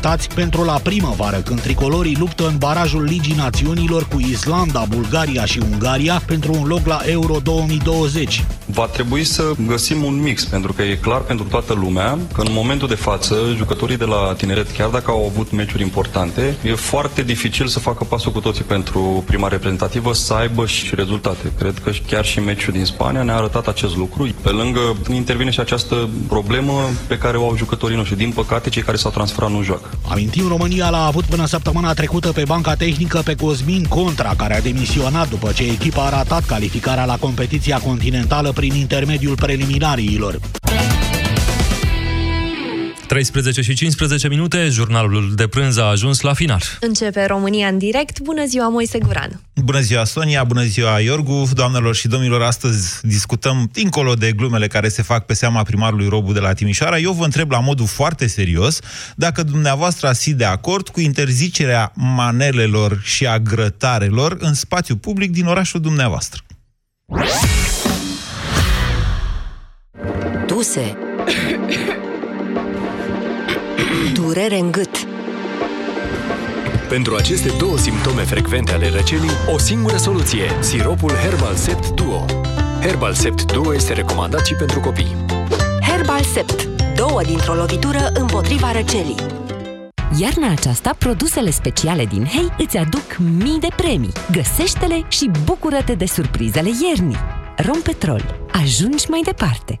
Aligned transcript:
așteptați 0.00 0.34
pentru 0.34 0.64
la 0.64 0.80
primăvară, 0.82 1.36
când 1.36 1.60
tricolorii 1.60 2.16
luptă 2.18 2.46
în 2.46 2.56
barajul 2.58 3.02
Ligii 3.02 3.34
Națiunilor 3.34 4.08
cu 4.08 4.20
Islanda, 4.20 4.84
Bulgaria 4.88 5.44
și 5.44 5.60
Ungaria 5.72 6.22
pentru 6.26 6.52
un 6.52 6.66
loc 6.66 6.86
la 6.86 7.00
Euro 7.04 7.36
2020? 7.42 8.44
Va 8.66 8.86
trebui 8.86 9.24
să 9.24 9.52
găsim 9.66 10.04
un 10.04 10.20
mix, 10.20 10.44
pentru 10.44 10.72
că 10.72 10.82
e 10.82 10.94
clar 10.94 11.20
pentru 11.20 11.46
toată 11.46 11.72
lumea 11.72 12.18
că 12.34 12.40
în 12.40 12.52
momentul 12.52 12.88
de 12.88 12.94
față, 12.94 13.34
jucătorii 13.56 13.96
de 13.96 14.04
la 14.04 14.34
tineret, 14.36 14.70
chiar 14.70 14.88
dacă 14.88 15.10
au 15.10 15.26
avut 15.32 15.52
meciuri 15.52 15.82
importante, 15.82 16.56
e 16.64 16.74
foarte 16.74 17.22
dificil 17.22 17.66
să 17.66 17.78
facă 17.78 18.04
pasul 18.04 18.32
cu 18.32 18.40
toții 18.40 18.64
pentru 18.64 19.24
prima 19.26 19.48
reprezentativă, 19.48 20.14
să 20.14 20.34
aibă 20.34 20.66
și 20.66 20.94
rezultate. 20.94 21.52
Cred 21.58 21.78
că 21.84 21.90
chiar 22.06 22.24
și 22.24 22.40
meciul 22.40 22.72
din 22.72 22.84
Spania 22.84 23.22
ne-a 23.22 23.36
arătat 23.36 23.66
acest 23.66 23.96
lucru. 23.96 24.28
Pe 24.42 24.50
lângă 24.50 24.96
intervine 25.12 25.50
și 25.50 25.60
această 25.60 26.08
problemă 26.28 26.72
pe 27.06 27.18
care 27.18 27.36
o 27.36 27.44
au 27.48 27.56
jucătorii 27.56 27.96
noștri. 27.96 28.16
Din 28.16 28.30
păcate, 28.30 28.68
cei 28.68 28.82
care 28.82 28.96
s-au 28.96 29.10
transferat 29.10 29.50
nu 29.50 29.62
joacă. 29.62 29.89
Amintim, 30.08 30.48
România 30.48 30.88
l-a 30.90 31.04
avut 31.04 31.24
până 31.24 31.46
săptămâna 31.46 31.92
trecută 31.94 32.32
pe 32.32 32.42
banca 32.46 32.74
tehnică 32.74 33.20
pe 33.24 33.34
Cosmin 33.34 33.84
Contra, 33.84 34.34
care 34.36 34.56
a 34.56 34.60
demisionat 34.60 35.28
după 35.28 35.52
ce 35.52 35.62
echipa 35.62 36.06
a 36.06 36.08
ratat 36.08 36.44
calificarea 36.44 37.04
la 37.04 37.16
competiția 37.16 37.78
continentală 37.78 38.52
prin 38.52 38.74
intermediul 38.74 39.34
preliminariilor. 39.34 40.40
13 43.10 43.62
și 43.62 43.74
15 43.74 44.28
minute, 44.28 44.68
jurnalul 44.68 45.34
de 45.34 45.46
prânz 45.46 45.76
a 45.76 45.84
ajuns 45.84 46.20
la 46.20 46.32
final. 46.32 46.62
Începe 46.80 47.26
România 47.26 47.68
în 47.68 47.78
direct. 47.78 48.20
Bună 48.20 48.44
ziua, 48.46 48.68
Moise 48.68 48.98
Guran! 48.98 49.40
Bună 49.54 49.80
ziua, 49.80 50.04
Sonia! 50.04 50.44
Bună 50.44 50.62
ziua, 50.62 51.00
Iorgu! 51.00 51.48
Doamnelor 51.52 51.94
și 51.94 52.08
domnilor, 52.08 52.42
astăzi 52.42 53.06
discutăm, 53.06 53.68
dincolo 53.72 54.14
de 54.14 54.32
glumele 54.32 54.66
care 54.66 54.88
se 54.88 55.02
fac 55.02 55.26
pe 55.26 55.34
seama 55.34 55.62
primarului 55.62 56.08
Robu 56.08 56.32
de 56.32 56.38
la 56.40 56.52
Timișoara, 56.52 56.98
eu 56.98 57.12
vă 57.12 57.24
întreb 57.24 57.50
la 57.50 57.60
modul 57.60 57.86
foarte 57.86 58.26
serios 58.26 58.78
dacă 59.16 59.42
dumneavoastră 59.42 60.08
ați 60.08 60.22
fi 60.22 60.34
de 60.34 60.44
acord 60.44 60.88
cu 60.88 61.00
interzicerea 61.00 61.92
manelelor 61.94 63.00
și 63.02 63.26
a 63.26 63.38
grătarelor 63.38 64.36
în 64.40 64.54
spațiu 64.54 64.96
public 64.96 65.30
din 65.30 65.46
orașul 65.46 65.80
dumneavoastră. 65.80 66.42
Duse 70.46 70.96
Durere 74.08 74.58
în 74.58 74.70
gât 74.70 75.06
Pentru 76.88 77.14
aceste 77.14 77.52
două 77.58 77.78
simptome 77.78 78.22
frecvente 78.22 78.72
ale 78.72 78.88
răcelii, 78.88 79.30
o 79.54 79.58
singură 79.58 79.96
soluție, 79.96 80.56
siropul 80.60 81.10
Herbal 81.10 81.54
Sept 81.54 81.88
Duo. 81.88 82.24
Herbal 82.80 83.14
Sept 83.14 83.52
Duo 83.52 83.74
este 83.74 83.92
recomandat 83.92 84.46
și 84.46 84.54
pentru 84.54 84.80
copii. 84.80 85.16
Herbal 85.80 86.22
Sept. 86.22 86.68
Două 86.96 87.22
dintr-o 87.22 87.54
lovitură 87.54 88.10
împotriva 88.14 88.72
răcelii. 88.72 89.16
Iarna 90.18 90.50
aceasta, 90.50 90.94
produsele 90.98 91.50
speciale 91.50 92.04
din 92.04 92.24
Hei 92.24 92.52
îți 92.58 92.76
aduc 92.76 93.18
mii 93.18 93.58
de 93.60 93.68
premii. 93.76 94.12
Găsește-le 94.32 95.04
și 95.08 95.30
bucură-te 95.44 95.94
de 95.94 96.06
surprizele 96.06 96.70
iernii. 96.88 97.18
Rompetrol. 97.56 98.48
Ajungi 98.52 99.10
mai 99.10 99.20
departe. 99.24 99.80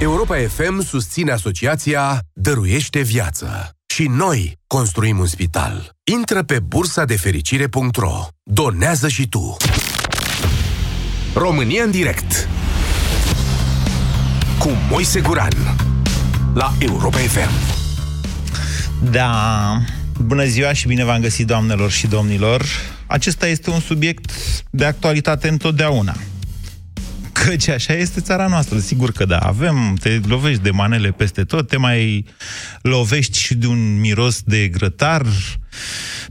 Europa 0.00 0.36
FM 0.36 0.82
susține 0.82 1.32
asociația 1.32 2.20
Dăruiește 2.32 3.00
Viață. 3.00 3.70
Și 3.86 4.06
noi 4.08 4.58
construim 4.66 5.18
un 5.18 5.26
spital. 5.26 5.90
Intră 6.12 6.42
pe 6.42 6.58
bursa 6.58 7.04
de 7.04 7.16
fericire.ro. 7.16 8.26
Donează 8.42 9.08
și 9.08 9.28
tu. 9.28 9.56
România 11.34 11.82
în 11.82 11.90
direct. 11.90 12.48
Cu 14.58 14.68
Moise 14.90 15.20
Guran. 15.20 15.76
La 16.54 16.72
Europa 16.78 17.18
FM. 17.18 17.50
Da, 19.10 19.80
bună 20.20 20.44
ziua 20.44 20.72
și 20.72 20.86
bine 20.86 21.04
v-am 21.04 21.20
găsit, 21.20 21.46
doamnelor 21.46 21.90
și 21.90 22.06
domnilor. 22.06 22.64
Acesta 23.06 23.46
este 23.46 23.70
un 23.70 23.80
subiect 23.80 24.30
de 24.70 24.84
actualitate 24.84 25.48
întotdeauna. 25.48 26.16
Căci 27.44 27.68
așa 27.68 27.92
este 27.92 28.20
țara 28.20 28.46
noastră, 28.46 28.78
sigur 28.78 29.12
că 29.12 29.24
da. 29.24 29.38
Avem, 29.38 29.96
te 30.00 30.20
lovești 30.26 30.62
de 30.62 30.70
manele 30.70 31.10
peste 31.10 31.44
tot, 31.44 31.68
te 31.68 31.76
mai 31.76 32.24
lovești 32.82 33.38
și 33.38 33.54
de 33.54 33.66
un 33.66 34.00
miros 34.00 34.42
de 34.42 34.68
grătar. 34.68 35.26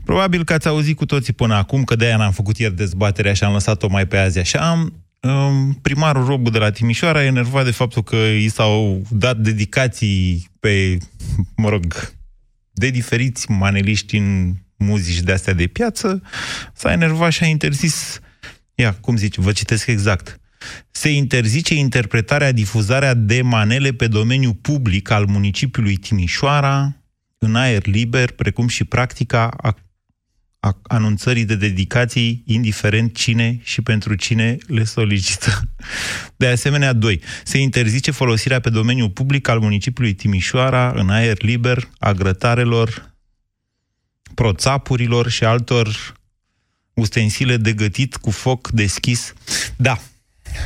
Probabil 0.04 0.44
că 0.44 0.52
ați 0.52 0.68
auzit 0.68 0.96
cu 0.96 1.06
toții 1.06 1.32
până 1.32 1.54
acum, 1.54 1.84
că 1.84 1.96
de-aia 1.96 2.16
n-am 2.16 2.32
făcut 2.32 2.58
ieri 2.58 2.76
dezbaterea 2.76 3.32
și 3.32 3.44
am 3.44 3.52
lăsat-o 3.52 3.88
mai 3.88 4.06
pe 4.06 4.18
azi 4.18 4.38
așa. 4.38 4.88
Um, 5.20 5.78
Primarul 5.82 6.24
Robu 6.24 6.50
de 6.50 6.58
la 6.58 6.70
Timișoara 6.70 7.22
e 7.22 7.26
enervat 7.26 7.64
de 7.64 7.70
faptul 7.70 8.02
că 8.02 8.16
i 8.16 8.48
s-au 8.48 9.02
dat 9.10 9.36
dedicații 9.36 10.50
pe, 10.60 10.98
mă 11.56 11.68
rog, 11.68 12.14
de 12.72 12.90
diferiți 12.90 13.50
maneliști 13.50 14.16
în 14.16 14.54
muzici 14.76 15.20
de 15.20 15.32
astea 15.32 15.52
de 15.52 15.66
piață, 15.66 16.22
s-a 16.74 16.92
enervat 16.92 17.32
și 17.32 17.42
a 17.42 17.46
interzis, 17.46 18.20
ia, 18.74 18.92
cum 18.92 19.16
zice, 19.16 19.40
vă 19.40 19.52
citesc 19.52 19.86
exact, 19.86 20.40
se 20.90 21.08
interzice 21.08 21.74
interpretarea, 21.74 22.52
difuzarea 22.52 23.14
de 23.14 23.42
manele 23.42 23.92
pe 23.92 24.06
domeniul 24.06 24.54
public 24.54 25.10
al 25.10 25.26
municipiului 25.26 25.96
Timișoara, 25.96 26.96
în 27.38 27.54
aer 27.54 27.86
liber, 27.86 28.30
precum 28.30 28.68
și 28.68 28.84
practica 28.84 29.48
a, 29.48 29.76
a 30.60 30.78
anunțării 30.82 31.44
de 31.44 31.56
dedicații, 31.56 32.42
indiferent 32.46 33.16
cine 33.16 33.60
și 33.62 33.82
pentru 33.82 34.14
cine 34.14 34.56
le 34.66 34.84
solicită. 34.84 35.62
De 36.36 36.46
asemenea, 36.46 36.92
2. 36.92 37.20
Se 37.44 37.58
interzice 37.58 38.10
folosirea 38.10 38.60
pe 38.60 38.70
domeniul 38.70 39.10
public 39.10 39.48
al 39.48 39.58
municipiului 39.58 40.14
Timișoara, 40.14 40.92
în 40.94 41.10
aer 41.10 41.42
liber, 41.42 41.88
a 41.98 42.12
grătarelor, 42.12 43.14
proțapurilor 44.34 45.28
și 45.28 45.44
altor 45.44 46.14
ustensile 46.94 47.56
de 47.56 47.72
gătit 47.72 48.16
cu 48.16 48.30
foc 48.30 48.68
deschis. 48.68 49.32
Da, 49.76 49.98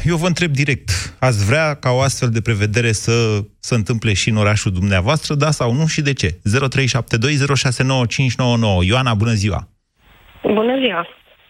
eu 0.04 0.16
vă 0.16 0.26
întreb 0.26 0.50
direct, 0.50 0.90
ați 1.20 1.46
vrea 1.46 1.74
ca 1.74 1.90
o 1.90 2.00
astfel 2.00 2.28
de 2.28 2.40
prevedere 2.40 2.92
să 2.92 3.12
se 3.58 3.74
întâmple 3.74 4.12
și 4.12 4.28
în 4.28 4.36
orașul 4.36 4.72
dumneavoastră, 4.72 5.34
da 5.34 5.50
sau 5.50 5.72
nu 5.72 5.86
și 5.86 6.02
de 6.02 6.12
ce? 6.12 6.28
0372069599. 6.28 6.38
Ioana, 8.82 9.14
bună 9.14 9.32
ziua! 9.32 9.68
Bună 10.42 10.78
ziua! 10.78 11.06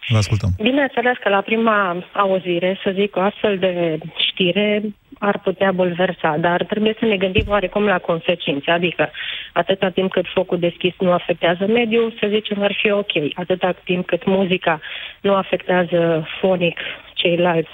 Vă 0.07 0.17
ascultăm. 0.17 0.49
Bineînțeles 0.61 1.17
că 1.23 1.29
la 1.29 1.41
prima 1.41 2.03
auzire, 2.13 2.79
să 2.83 2.91
zic, 2.93 3.15
o 3.15 3.19
astfel 3.19 3.57
de 3.57 3.97
știre 4.29 4.81
ar 5.19 5.39
putea 5.39 5.71
bulversa, 5.71 6.37
dar 6.39 6.63
trebuie 6.63 6.95
să 6.99 7.05
ne 7.05 7.17
gândim 7.17 7.45
oarecum 7.47 7.83
la 7.83 7.97
consecințe. 7.97 8.71
Adică, 8.71 9.11
atâta 9.53 9.89
timp 9.89 10.11
cât 10.11 10.25
focul 10.33 10.59
deschis 10.59 10.93
nu 10.99 11.11
afectează 11.11 11.65
mediul, 11.67 12.17
să 12.19 12.27
zicem, 12.29 12.61
ar 12.61 12.73
fi 12.81 12.91
ok. 12.91 13.11
Atâta 13.33 13.75
timp 13.83 14.05
cât 14.05 14.25
muzica 14.25 14.79
nu 15.21 15.33
afectează 15.33 16.27
fonic 16.39 16.79
ceilalți 17.13 17.69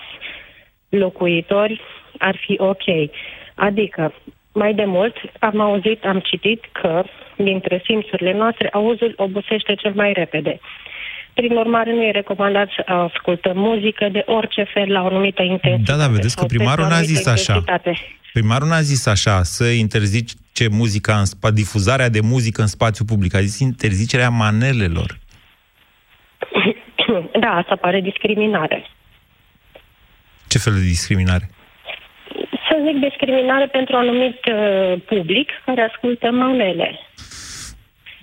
locuitori, 0.89 1.81
ar 2.18 2.36
fi 2.45 2.56
ok. 2.57 3.12
Adică, 3.56 4.13
mai 4.51 4.74
de 4.74 4.86
mult, 4.86 5.16
am 5.39 5.60
auzit, 5.60 6.06
am 6.06 6.19
citit 6.19 6.63
că, 6.72 7.04
dintre 7.36 7.81
simțurile 7.86 8.34
noastre, 8.34 8.69
auzul 8.72 9.13
obosește 9.18 9.75
cel 9.75 9.94
mai 9.95 10.13
repede. 10.13 10.60
Prin 11.34 11.57
urmare, 11.57 11.94
nu 11.94 12.04
e 12.04 12.12
recomandat 12.12 12.69
să 12.75 12.92
ascultăm 12.92 13.57
muzică 13.57 14.10
de 14.12 14.24
orice 14.25 14.63
fel 14.74 14.92
la 14.92 15.01
o 15.01 15.06
anumită 15.06 15.42
intensitate. 15.42 15.92
Da, 15.92 15.98
da, 15.98 16.07
vedeți 16.07 16.36
că 16.36 16.39
sau 16.39 16.48
primarul 16.48 16.86
pe 16.86 16.92
o 16.92 16.94
n-a 16.94 17.01
zis 17.01 17.25
anumită 17.25 17.30
așa. 17.30 17.54
intensitate. 17.54 17.98
Primarul 18.34 18.68
n-a 18.68 18.81
zis 18.81 19.06
așa, 19.07 19.44
să 19.44 19.66
interzice 19.66 20.68
muzica 20.72 21.18
în 21.18 21.25
spa, 21.25 21.51
difuzarea 21.51 22.10
de 22.10 22.19
muzică 22.22 22.62
în 22.62 22.68
spațiu 22.68 23.06
public. 23.06 23.36
A 23.36 23.39
zis 23.39 23.60
interzicerea 23.60 24.30
manelelor. 24.30 25.18
Da, 27.39 27.50
asta 27.50 27.75
pare 27.75 28.01
discriminare. 28.01 28.86
Ce 30.48 30.58
fel 30.58 30.74
de 30.74 30.80
discriminare? 30.80 31.50
Să 32.68 32.76
zic 32.86 33.10
discriminare 33.10 33.68
pentru 33.68 33.96
un 33.96 34.02
anumit 34.02 34.40
uh, 34.46 35.02
public 35.06 35.50
care 35.66 35.82
ascultă 35.82 36.32
manele. 36.32 37.00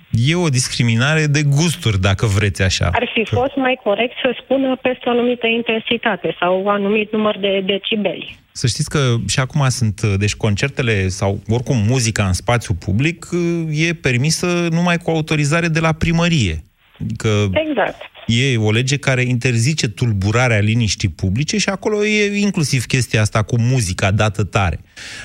E 0.09 0.35
o 0.35 0.49
discriminare 0.49 1.25
de 1.25 1.43
gusturi, 1.43 1.99
dacă 1.99 2.25
vreți 2.25 2.61
așa. 2.63 2.89
Ar 2.91 3.11
fi 3.13 3.25
fost 3.25 3.55
mai 3.55 3.79
corect 3.83 4.13
să 4.23 4.37
spună 4.43 4.75
peste 4.75 5.03
o 5.05 5.09
anumită 5.09 5.47
intensitate 5.47 6.35
sau 6.39 6.61
un 6.61 6.67
anumit 6.67 7.11
număr 7.11 7.37
de 7.37 7.63
decibeli. 7.65 8.37
Să 8.51 8.67
știți 8.67 8.89
că 8.89 8.99
și 9.27 9.39
acum 9.39 9.69
sunt, 9.69 10.01
deci 10.01 10.35
concertele 10.35 11.07
sau 11.07 11.39
oricum 11.49 11.77
muzica 11.87 12.25
în 12.25 12.33
spațiu 12.33 12.73
public 12.85 13.25
e 13.71 13.93
permisă 13.93 14.67
numai 14.71 14.97
cu 14.97 15.09
autorizare 15.09 15.67
de 15.67 15.79
la 15.79 15.93
primărie. 15.93 16.63
Adică 17.01 17.29
Exact. 17.67 18.01
E 18.25 18.57
o 18.57 18.71
lege 18.71 18.97
care 18.97 19.21
interzice 19.21 19.87
tulburarea 19.87 20.59
liniștii 20.59 21.09
publice 21.09 21.57
și 21.57 21.69
acolo 21.69 22.05
e 22.05 22.37
inclusiv 22.37 22.85
chestia 22.85 23.21
asta 23.21 23.43
cu 23.43 23.59
muzica 23.59 24.11
dată 24.11 24.43
tare. 24.43 24.79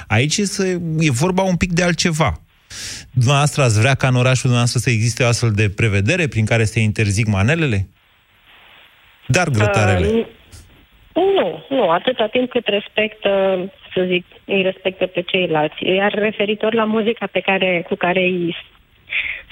Aici 0.08 0.36
este, 0.36 0.80
e 0.98 1.10
vorba 1.10 1.42
un 1.42 1.56
pic 1.56 1.72
de 1.72 1.82
altceva. 1.82 2.40
Dumneavoastră 3.10 3.62
ați 3.62 3.80
vrea 3.80 3.94
ca 3.94 4.08
în 4.08 4.14
orașul 4.14 4.50
dumneavoastră 4.50 4.80
să 4.80 4.90
existe 4.90 5.22
o 5.22 5.26
astfel 5.26 5.50
de 5.50 5.70
prevedere 5.76 6.26
prin 6.28 6.44
care 6.44 6.64
se 6.64 6.80
interzic 6.80 7.26
manelele? 7.26 7.86
Dar 9.26 9.48
grătarele. 9.48 10.06
Uh, 10.06 10.26
nu, 11.14 11.64
nu, 11.68 11.90
atâta 11.90 12.26
timp 12.26 12.50
cât 12.50 12.66
respectă, 12.66 13.30
să 13.94 14.04
zic, 14.08 14.24
îi 14.44 14.62
respectă 14.62 15.06
pe 15.06 15.22
ceilalți. 15.22 15.84
Iar 15.84 16.12
referitor 16.12 16.74
la 16.74 16.84
muzica 16.84 17.26
pe 17.26 17.40
care, 17.40 17.84
cu 17.88 17.94
care 17.94 18.20
îi, 18.20 18.56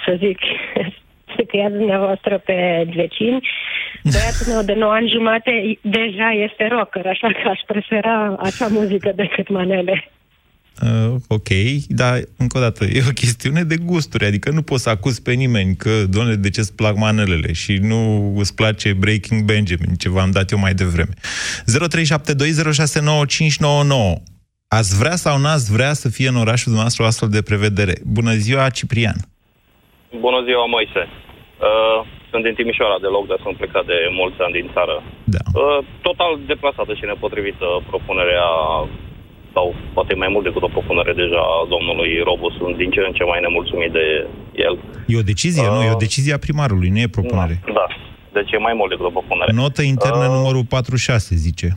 să 0.04 0.16
zic, 0.18 0.38
se 1.50 1.56
căia 1.56 1.70
dumneavoastră 1.70 2.38
pe 2.38 2.86
vecini, 2.94 3.48
băiatul 4.12 4.52
meu 4.52 4.62
de 4.62 4.74
9 4.74 4.92
ani 4.92 5.12
jumate 5.14 5.78
deja 5.82 6.28
este 6.46 6.66
rocker, 6.66 7.06
așa 7.06 7.28
că 7.28 7.48
aș 7.48 7.60
prefera 7.66 8.36
acea 8.38 8.66
muzică 8.70 9.12
decât 9.14 9.48
manele. 9.48 10.10
Uh, 10.82 11.14
ok, 11.28 11.48
dar 11.88 12.18
încă 12.36 12.58
o 12.58 12.60
dată, 12.60 12.84
e 12.84 13.02
o 13.08 13.12
chestiune 13.12 13.62
de 13.62 13.76
gusturi, 13.76 14.24
adică 14.24 14.50
nu 14.50 14.62
poți 14.62 14.82
să 14.82 14.90
acuzi 14.90 15.22
pe 15.22 15.32
nimeni 15.32 15.76
că, 15.76 15.90
doamne, 16.10 16.34
de 16.34 16.50
ce 16.50 16.60
îți 16.60 16.76
plac 16.76 16.96
manelele 16.96 17.52
și 17.52 17.78
nu 17.82 18.32
îți 18.36 18.54
place 18.54 18.92
Breaking 18.92 19.42
Benjamin, 19.42 19.94
ce 19.94 20.08
v-am 20.08 20.30
dat 20.30 20.50
eu 20.50 20.58
mai 20.58 20.74
devreme. 20.74 21.12
0372069599 21.20 21.24
Ați 24.68 24.98
vrea 24.98 25.16
sau 25.16 25.38
n-ați 25.38 25.72
vrea 25.72 25.92
să 25.92 26.08
fie 26.08 26.28
în 26.28 26.36
orașul 26.36 26.64
dumneavoastră 26.64 27.02
o 27.02 27.06
astfel 27.06 27.28
de 27.28 27.42
prevedere? 27.42 27.92
Bună 28.04 28.32
ziua, 28.32 28.68
Ciprian! 28.68 29.16
Bună 30.20 30.42
ziua, 30.44 30.66
Moise! 30.66 31.27
Uh, 31.66 31.98
sunt 32.30 32.42
din 32.46 32.54
Timișoara 32.58 32.98
de 33.04 33.10
loc, 33.16 33.24
dar 33.30 33.38
sunt 33.44 33.56
plecat 33.60 33.84
de 33.92 33.98
mulți 34.20 34.40
ani 34.44 34.56
din 34.58 34.68
țară. 34.76 34.96
Da. 35.34 35.42
Uh, 35.60 35.78
total 36.08 36.32
deplasată 36.52 36.92
și 36.98 37.04
nepotrivită 37.12 37.66
propunerea 37.90 38.48
sau 39.54 39.66
poate 39.96 40.14
mai 40.14 40.30
mult 40.34 40.44
decât 40.48 40.62
o 40.62 40.74
propunere 40.76 41.12
deja 41.22 41.40
a 41.56 41.58
domnului 41.74 42.10
Robu, 42.28 42.48
sunt 42.58 42.74
din 42.82 42.90
ce 42.94 43.00
în 43.08 43.12
ce 43.18 43.24
mai 43.24 43.40
nemulțumit 43.40 43.92
de 43.98 44.06
el. 44.66 44.74
E 45.12 45.22
o 45.22 45.30
decizie, 45.32 45.66
uh, 45.68 45.74
nu? 45.74 45.82
E 45.82 45.98
o 45.98 46.04
decizie 46.06 46.32
a 46.34 46.44
primarului, 46.46 46.88
nu 46.94 46.98
e 46.98 47.16
propunere. 47.18 47.56
Da, 47.66 47.72
da. 47.72 47.86
deci 48.36 48.52
e 48.52 48.66
mai 48.68 48.74
mult 48.78 48.90
decât 48.90 49.06
o 49.10 49.16
propunere. 49.18 49.52
Notă 49.52 49.82
internă 49.82 50.26
uh, 50.26 50.34
numărul 50.36 50.64
46, 50.64 51.34
zice. 51.46 51.68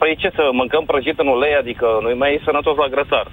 Păi 0.00 0.16
ce 0.22 0.28
să 0.38 0.44
mâncăm 0.52 0.84
prăjit 0.90 1.18
în 1.18 1.28
ulei, 1.36 1.54
adică 1.62 1.86
nu-i 2.02 2.22
mai 2.22 2.40
sănătos 2.44 2.76
la 2.76 2.88
grătar. 2.94 3.26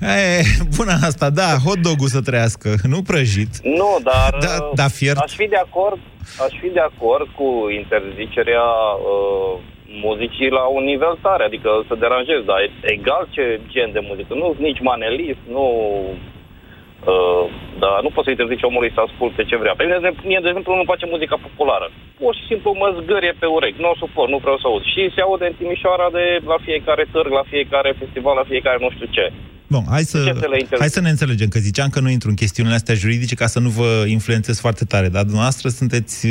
E, 0.00 0.42
bună 0.76 0.94
asta, 1.08 1.30
da, 1.30 1.48
hot 1.64 1.78
dog 1.78 1.98
să 2.06 2.20
trăiască, 2.20 2.68
nu 2.82 3.02
prăjit. 3.02 3.52
Nu, 3.62 3.90
dar, 4.02 4.36
da, 4.40 4.70
da 4.74 4.88
fiert. 4.88 5.18
aș 5.18 5.34
fi 5.34 5.46
de 5.46 5.56
acord, 5.56 6.00
aș 6.46 6.52
fi 6.60 6.68
de 6.68 6.80
acord 6.80 7.26
cu 7.38 7.48
interzicerea 7.80 8.68
uh, 9.10 9.60
muzicii 10.06 10.50
la 10.58 10.64
un 10.76 10.84
nivel 10.84 11.18
tare, 11.22 11.44
adică 11.44 11.70
să 11.88 11.94
deranjezi, 11.94 12.44
dar 12.50 12.58
egal 12.80 13.28
ce 13.30 13.60
gen 13.72 13.92
de 13.92 14.02
muzică, 14.08 14.34
nu 14.34 14.54
nici 14.58 14.80
manelist, 14.80 15.42
nu... 15.56 15.66
Uh, 16.98 17.44
dar 17.82 17.96
nu 18.04 18.10
poți 18.14 18.26
să 18.26 18.32
interzici 18.32 18.68
omului 18.70 18.94
să 18.94 19.00
asculte 19.02 19.42
ce 19.50 19.56
vrea. 19.62 19.74
Pe 19.76 19.84
mine, 19.86 19.98
de, 20.06 20.10
mie, 20.30 20.40
de 20.42 20.48
exemplu, 20.50 20.72
nu 20.80 20.90
face 20.92 21.06
muzica 21.14 21.36
populară. 21.46 21.86
Pur 22.20 22.32
și 22.38 22.44
simplu 22.50 22.68
mă 22.82 22.88
zgârie 22.98 23.34
pe 23.38 23.46
urechi, 23.56 23.82
nu 23.82 23.92
o 23.92 24.00
suport, 24.02 24.30
nu 24.30 24.42
vreau 24.44 24.58
să 24.58 24.66
aud. 24.66 24.84
Și 24.92 25.02
se 25.14 25.20
aude 25.26 25.46
în 25.48 25.56
Timișoara 25.58 26.08
de 26.18 26.24
la 26.52 26.58
fiecare 26.66 27.04
târg, 27.12 27.30
la 27.40 27.44
fiecare 27.52 27.90
festival, 28.00 28.34
la 28.40 28.50
fiecare 28.52 28.78
nu 28.84 28.90
știu 28.94 29.08
ce. 29.16 29.26
Bun, 29.74 29.84
hai 29.88 30.02
să, 30.02 30.18
hai 30.78 30.88
să 30.88 31.00
ne 31.00 31.08
înțelegem, 31.08 31.48
că 31.48 31.58
ziceam 31.58 31.88
că 31.88 32.00
nu 32.00 32.10
intru 32.10 32.28
în 32.28 32.34
chestiunile 32.34 32.74
astea 32.74 32.94
juridice 32.94 33.34
ca 33.34 33.46
să 33.46 33.58
nu 33.58 33.68
vă 33.68 34.04
influențez 34.06 34.60
foarte 34.60 34.84
tare, 34.84 35.08
dar 35.08 35.22
dumneavoastră 35.22 35.68
sunteți 35.68 36.26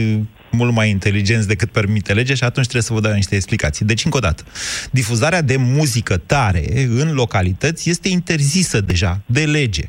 mult 0.52 0.74
mai 0.74 0.90
inteligenți 0.90 1.48
decât 1.48 1.70
permite 1.72 2.14
legea 2.14 2.34
și 2.34 2.44
atunci 2.44 2.66
trebuie 2.66 2.90
să 2.90 2.94
vă 2.94 3.00
dau 3.00 3.14
niște 3.14 3.36
explicații. 3.36 3.86
Deci, 3.86 4.06
încă 4.06 4.18
o 4.18 4.20
dată, 4.20 4.44
difuzarea 4.92 5.42
de 5.42 5.56
muzică 5.58 6.18
tare 6.18 6.64
în 7.02 7.14
localități 7.14 7.90
este 7.90 8.08
interzisă 8.10 8.82
deja 8.82 9.22
de 9.26 9.44
lege. 9.46 9.84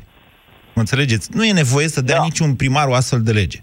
Mă 0.79 0.85
înțelegeți? 0.85 1.29
Nu 1.33 1.45
e 1.45 1.51
nevoie 1.51 1.87
să 1.87 2.01
dea 2.01 2.17
da. 2.17 2.23
niciun 2.23 2.53
primar 2.53 2.87
o 2.87 2.93
astfel 2.93 3.21
de 3.21 3.31
lege. 3.31 3.61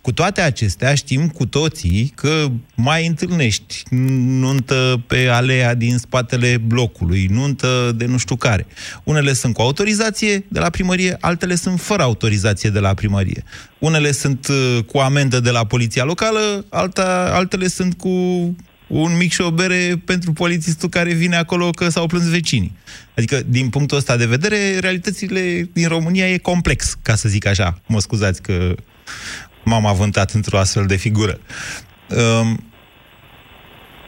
Cu 0.00 0.12
toate 0.12 0.40
acestea, 0.40 0.94
știm 0.94 1.28
cu 1.28 1.46
toții 1.46 2.12
că 2.14 2.46
mai 2.74 3.06
întâlnești 3.06 3.82
nuntă 4.40 5.02
pe 5.06 5.28
alea 5.28 5.74
din 5.74 5.98
spatele 5.98 6.56
blocului, 6.56 7.26
nuntă 7.30 7.92
de 7.96 8.04
nu 8.06 8.16
știu 8.16 8.36
care. 8.36 8.66
Unele 9.04 9.32
sunt 9.32 9.54
cu 9.54 9.62
autorizație 9.62 10.46
de 10.48 10.58
la 10.58 10.70
primărie, 10.70 11.16
altele 11.20 11.54
sunt 11.54 11.80
fără 11.80 12.02
autorizație 12.02 12.70
de 12.70 12.78
la 12.78 12.94
primărie. 12.94 13.44
Unele 13.78 14.12
sunt 14.12 14.48
uh, 14.48 14.84
cu 14.84 14.98
amendă 14.98 15.40
de 15.40 15.50
la 15.50 15.64
poliția 15.64 16.04
locală, 16.04 16.64
alta, 16.68 17.30
altele 17.34 17.68
sunt 17.68 17.94
cu 17.94 18.10
un 18.86 19.16
mic 19.16 19.32
și 19.32 19.40
o 19.40 19.50
bere 19.50 20.02
pentru 20.04 20.32
polițistul 20.32 20.88
care 20.88 21.12
vine 21.12 21.36
acolo 21.36 21.70
că 21.70 21.88
s-au 21.88 22.06
plâns 22.06 22.28
vecinii. 22.28 22.76
Adică, 23.16 23.42
din 23.46 23.68
punctul 23.68 23.96
ăsta 23.96 24.16
de 24.16 24.26
vedere, 24.26 24.78
realitățile 24.78 25.68
din 25.72 25.88
România 25.88 26.30
e 26.30 26.38
complex, 26.38 26.96
ca 27.02 27.14
să 27.14 27.28
zic 27.28 27.46
așa. 27.46 27.80
Mă 27.86 28.00
scuzați 28.00 28.42
că 28.42 28.74
m-am 29.64 29.86
avântat 29.86 30.30
într-o 30.30 30.58
astfel 30.58 30.86
de 30.86 30.96
figură. 30.96 31.38
Um, 32.40 32.64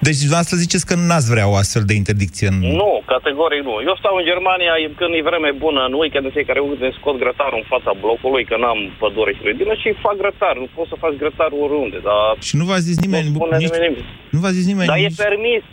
deci, 0.07 0.21
dumneavoastră 0.25 0.57
ziceți 0.65 0.87
că 0.89 0.95
n-ați 1.09 1.29
vrea 1.33 1.47
o 1.53 1.57
astfel 1.63 1.85
de 1.91 1.95
interdicție 2.03 2.47
în... 2.53 2.59
Nu, 2.81 2.93
categoric 3.15 3.63
nu. 3.71 3.75
Eu 3.89 3.97
stau 4.03 4.15
în 4.21 4.25
Germania 4.31 4.73
când 5.01 5.13
e 5.15 5.29
vreme 5.31 5.51
bună, 5.65 5.81
în 5.89 5.95
weekend, 6.01 6.25
în 6.29 6.37
fiecare 6.39 6.61
weekend 6.61 6.95
scot 6.99 7.17
grătarul 7.25 7.61
în 7.63 7.69
fața 7.75 7.93
blocului, 8.03 8.45
că 8.51 8.57
n-am 8.63 8.81
pădure 9.03 9.33
și 9.37 9.45
grădină 9.45 9.75
și 9.83 9.89
fac 10.07 10.17
grătar. 10.23 10.55
Nu 10.63 10.69
poți 10.77 10.91
să 10.93 10.97
faci 11.05 11.17
grătar 11.23 11.51
oriunde, 11.65 11.99
dar... 12.09 12.25
Și 12.49 12.55
nu 12.61 12.65
v-a 12.71 12.81
zis 12.89 12.97
nimeni... 13.05 13.29
Nu, 13.35 13.41
nici... 13.63 13.77
nimeni. 13.77 13.99
nu 14.35 14.39
v-a 14.45 14.53
zis 14.59 14.65
nimeni... 14.71 14.91
Dar 14.93 14.99
nici... 14.99 15.19
e 15.19 15.23
permis. 15.29 15.65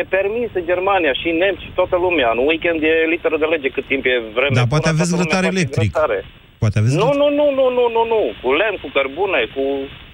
E 0.00 0.02
permis 0.18 0.50
în 0.58 0.64
Germania 0.70 1.12
și 1.20 1.28
nemți 1.42 1.64
și 1.66 1.70
toată 1.78 1.96
lumea. 2.04 2.28
În 2.34 2.40
weekend 2.50 2.80
e 2.82 2.92
literă 3.14 3.36
de 3.42 3.46
lege 3.54 3.68
cât 3.76 3.86
timp 3.92 4.04
e 4.12 4.16
vreme. 4.36 4.56
Dar 4.60 4.72
poate 4.74 4.88
aveți 4.88 5.16
grătar 5.16 5.44
electric. 5.54 5.90
Grătare. 5.92 6.18
Poate 6.62 6.78
aveți 6.78 6.96
nu, 7.02 7.10
nu, 7.20 7.26
nu, 7.38 7.46
nu, 7.58 7.66
nu, 7.78 7.84
nu, 7.96 8.02
nu. 8.12 8.22
Cu 8.42 8.48
lemn, 8.60 8.78
cu 8.82 8.88
cărbune, 8.96 9.40
cu... 9.54 9.64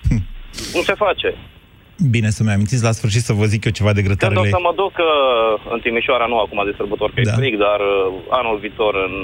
Hm. 0.08 0.22
Nu 0.74 0.82
se 0.88 0.94
face. 1.04 1.30
Bine 2.14 2.30
să-mi 2.36 2.54
amintiți 2.56 2.82
la 2.88 2.92
sfârșit 2.98 3.22
să 3.28 3.32
vă 3.32 3.44
zic 3.52 3.64
eu 3.64 3.72
ceva 3.78 3.92
de 3.92 4.02
grătarele. 4.06 4.40
Când 4.40 4.52
o 4.52 4.56
să 4.56 4.62
mă 4.68 4.72
duc 4.82 4.94
uh, 4.98 5.72
în 5.74 5.80
Timișoara, 5.84 6.26
nu 6.32 6.38
acum 6.38 6.60
de 6.68 6.74
sărbători, 6.80 7.12
că 7.14 7.20
da. 7.20 7.30
e 7.30 7.40
fric, 7.40 7.54
dar 7.66 7.80
uh, 7.80 8.38
anul 8.40 8.56
viitor 8.64 8.94
în 9.06 9.14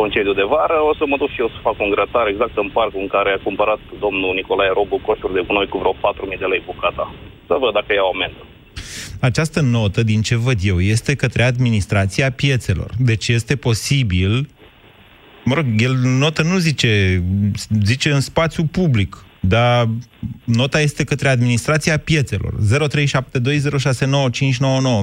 concediu 0.00 0.34
de 0.40 0.46
vară, 0.54 0.78
o 0.90 0.92
să 0.98 1.04
mă 1.06 1.16
duc 1.22 1.30
și 1.34 1.40
eu 1.44 1.48
să 1.54 1.58
fac 1.68 1.76
un 1.84 1.90
grătar 1.94 2.26
exact 2.28 2.54
în 2.64 2.70
parcul 2.78 3.00
în 3.06 3.10
care 3.16 3.30
a 3.32 3.44
cumpărat 3.48 3.80
domnul 4.04 4.34
Nicolae 4.34 4.72
Robu 4.78 4.96
coșuri 5.06 5.36
de 5.36 5.42
gunoi 5.46 5.68
cu 5.72 5.78
vreo 5.82 5.94
4.000 5.94 6.38
de 6.42 6.48
lei 6.52 6.62
bucata. 6.70 7.04
Să 7.48 7.54
văd 7.62 7.72
dacă 7.78 7.90
iau 7.92 8.08
amendă. 8.14 8.42
Această 9.28 9.60
notă, 9.74 10.00
din 10.02 10.20
ce 10.28 10.36
văd 10.46 10.58
eu, 10.72 10.78
este 10.94 11.12
către 11.22 11.42
administrația 11.42 12.28
piețelor. 12.40 12.90
Deci 13.10 13.28
este 13.28 13.54
posibil 13.56 14.32
Mă 15.44 15.54
rog, 15.54 15.64
el 15.76 15.94
notă 15.94 16.42
nu 16.42 16.56
zice, 16.56 17.22
zice 17.84 18.10
în 18.10 18.20
spațiu 18.20 18.64
public. 18.64 19.24
Dar 19.48 19.86
nota 20.44 20.80
este 20.80 21.04
către 21.04 21.28
administrația 21.28 21.98
piețelor. 21.98 22.52
0372069599. 22.52 22.56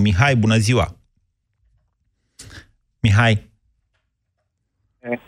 Mihai, 0.02 0.36
bună 0.36 0.56
ziua! 0.56 0.88
Mihai. 3.02 3.50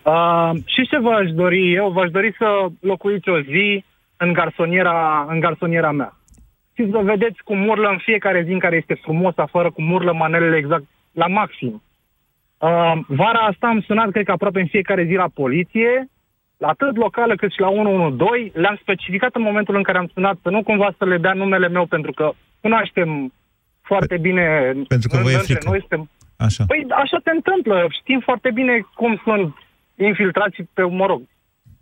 Uh, 0.04 0.52
și 0.66 0.88
ce 0.90 1.00
v-aș 1.00 1.32
dori 1.32 1.74
eu? 1.74 1.90
V-aș 1.90 2.10
dori 2.10 2.36
să 2.38 2.68
locuiți 2.80 3.30
o 3.30 3.42
zi 3.42 3.84
în 4.18 4.34
garsoniera, 4.34 5.26
în 5.30 5.40
garsoniera 5.40 5.92
mea. 5.92 6.18
Și 6.76 6.90
să 6.92 7.00
vedeți 7.04 7.44
cum 7.44 7.68
urlă 7.68 7.90
în 7.90 7.98
fiecare 7.98 8.44
zi 8.44 8.52
în 8.52 8.60
care 8.60 8.76
este 8.76 9.00
frumos 9.02 9.38
afară, 9.38 9.72
cum 9.72 9.92
urlă 9.92 10.14
manelele 10.14 10.58
exact 10.58 10.84
la 11.12 11.28
maxim. 11.28 11.84
Uh, 12.58 12.94
vara 13.08 13.40
asta 13.40 13.68
am 13.68 13.82
sunat, 13.82 14.12
cred 14.12 14.26
că 14.26 14.32
aproape 14.32 14.60
în 14.60 14.68
fiecare 14.68 15.06
zi 15.06 15.14
la 15.14 15.28
poliție 15.34 16.10
atât 16.64 16.96
locală 16.96 17.36
cât 17.36 17.52
și 17.52 17.60
la 17.60 17.70
112, 17.70 18.60
le-am 18.60 18.78
specificat 18.82 19.36
în 19.36 19.42
momentul 19.42 19.76
în 19.76 19.84
care 19.84 19.98
am 19.98 20.10
sunat 20.14 20.38
să 20.42 20.50
nu 20.50 20.64
cumva 20.64 20.90
să 20.98 21.06
le 21.06 21.18
dea 21.18 21.34
numele 21.34 21.68
meu, 21.68 21.86
pentru 21.86 22.12
că 22.12 22.32
cunoaștem 22.62 23.34
foarte 23.82 24.18
bine 24.18 24.74
pentru 24.88 25.10
că 25.10 25.18
voi 25.18 25.34
frică. 25.34 25.70
noi 25.70 25.80
suntem... 25.80 26.10
Așa. 26.38 26.64
Păi 26.68 26.86
așa 26.90 27.18
se 27.24 27.32
întâmplă. 27.32 27.88
Știm 28.00 28.20
foarte 28.20 28.52
bine 28.52 28.86
cum 28.96 29.22
sunt 29.24 29.56
infiltrați 29.96 30.58
pe, 30.74 30.84
mă 30.84 31.06
rog, 31.06 31.22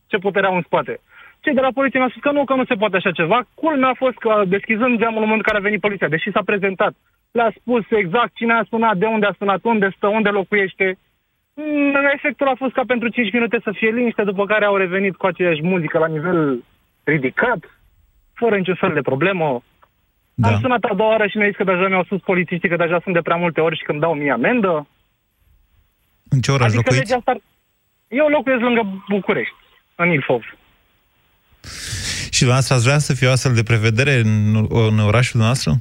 ce 0.08 0.18
putere 0.18 0.46
au 0.48 0.56
în 0.56 0.62
spate. 0.66 1.00
Cei 1.40 1.54
de 1.54 1.62
la 1.62 1.72
poliție 1.74 2.00
mi-au 2.00 2.12
spus 2.12 2.22
că 2.22 2.32
nu, 2.32 2.44
că 2.44 2.54
nu 2.56 2.66
se 2.66 2.76
poate 2.76 2.96
așa 2.96 3.12
ceva. 3.12 3.48
Culmea 3.54 3.90
a 3.90 4.02
fost 4.04 4.18
că 4.18 4.44
deschizând 4.48 5.00
geamul 5.00 5.22
în 5.22 5.28
momentul 5.28 5.46
în 5.46 5.50
care 5.50 5.58
a 5.58 5.68
venit 5.68 5.80
poliția, 5.80 6.08
deși 6.08 6.32
s-a 6.32 6.42
prezentat, 6.46 6.94
le-a 7.32 7.52
spus 7.60 7.84
exact 7.90 8.32
cine 8.34 8.54
a 8.54 8.64
sunat, 8.70 8.98
de 8.98 9.06
unde 9.06 9.26
a 9.26 9.36
sunat, 9.38 9.60
unde 9.64 9.94
stă, 9.96 10.08
unde 10.08 10.30
locuiește, 10.30 10.86
Mm, 10.86 11.11
Efectul 12.14 12.48
a 12.48 12.56
fost 12.58 12.74
ca 12.74 12.84
pentru 12.88 13.08
5 13.08 13.32
minute 13.32 13.60
să 13.64 13.72
fie 13.76 13.90
liniște, 13.90 14.24
după 14.24 14.46
care 14.46 14.66
au 14.66 14.76
revenit 14.76 15.16
cu 15.16 15.26
aceeași 15.26 15.62
muzică 15.62 15.98
la 15.98 16.08
nivel 16.08 16.64
ridicat, 17.04 17.60
fără 18.34 18.58
niciun 18.58 18.76
fel 18.76 18.94
de 18.94 19.02
problemă. 19.02 19.64
Da. 20.34 20.48
Am 20.48 20.60
sunat 20.60 20.84
a 20.84 20.94
doua 20.96 21.10
oară 21.10 21.28
și 21.28 21.38
mi-a 21.38 21.48
zis 21.48 21.56
că 21.56 21.64
deja 21.64 21.88
mi-au 21.88 22.04
spus 22.04 22.20
polițiștii 22.22 22.70
că 22.70 22.76
deja 22.76 23.00
sunt 23.04 23.14
de 23.14 23.22
prea 23.22 23.36
multe 23.36 23.62
ori 23.62 23.78
și 23.78 23.84
că 23.84 23.92
îmi 23.92 24.02
dau 24.02 24.14
mie 24.14 24.32
amendă. 24.32 24.88
În 26.30 26.40
ce 26.42 26.52
oraș 26.52 26.68
adică 26.68 26.78
locuiți? 26.84 27.00
legea 27.00 27.16
asta... 27.16 27.34
Eu 28.08 28.28
locuiesc 28.28 28.62
lângă 28.62 29.04
București, 29.10 29.56
în 29.96 30.10
Ilfov. 30.10 30.44
Și 32.30 32.40
dumneavoastră 32.40 32.76
ați 32.76 32.84
vrea 32.84 32.98
să 32.98 33.14
fie 33.14 33.28
o 33.28 33.32
astfel 33.32 33.54
de 33.54 33.64
prevedere 33.64 34.14
în, 34.14 34.56
în 34.70 35.00
orașul 35.00 35.40
noastră? 35.40 35.72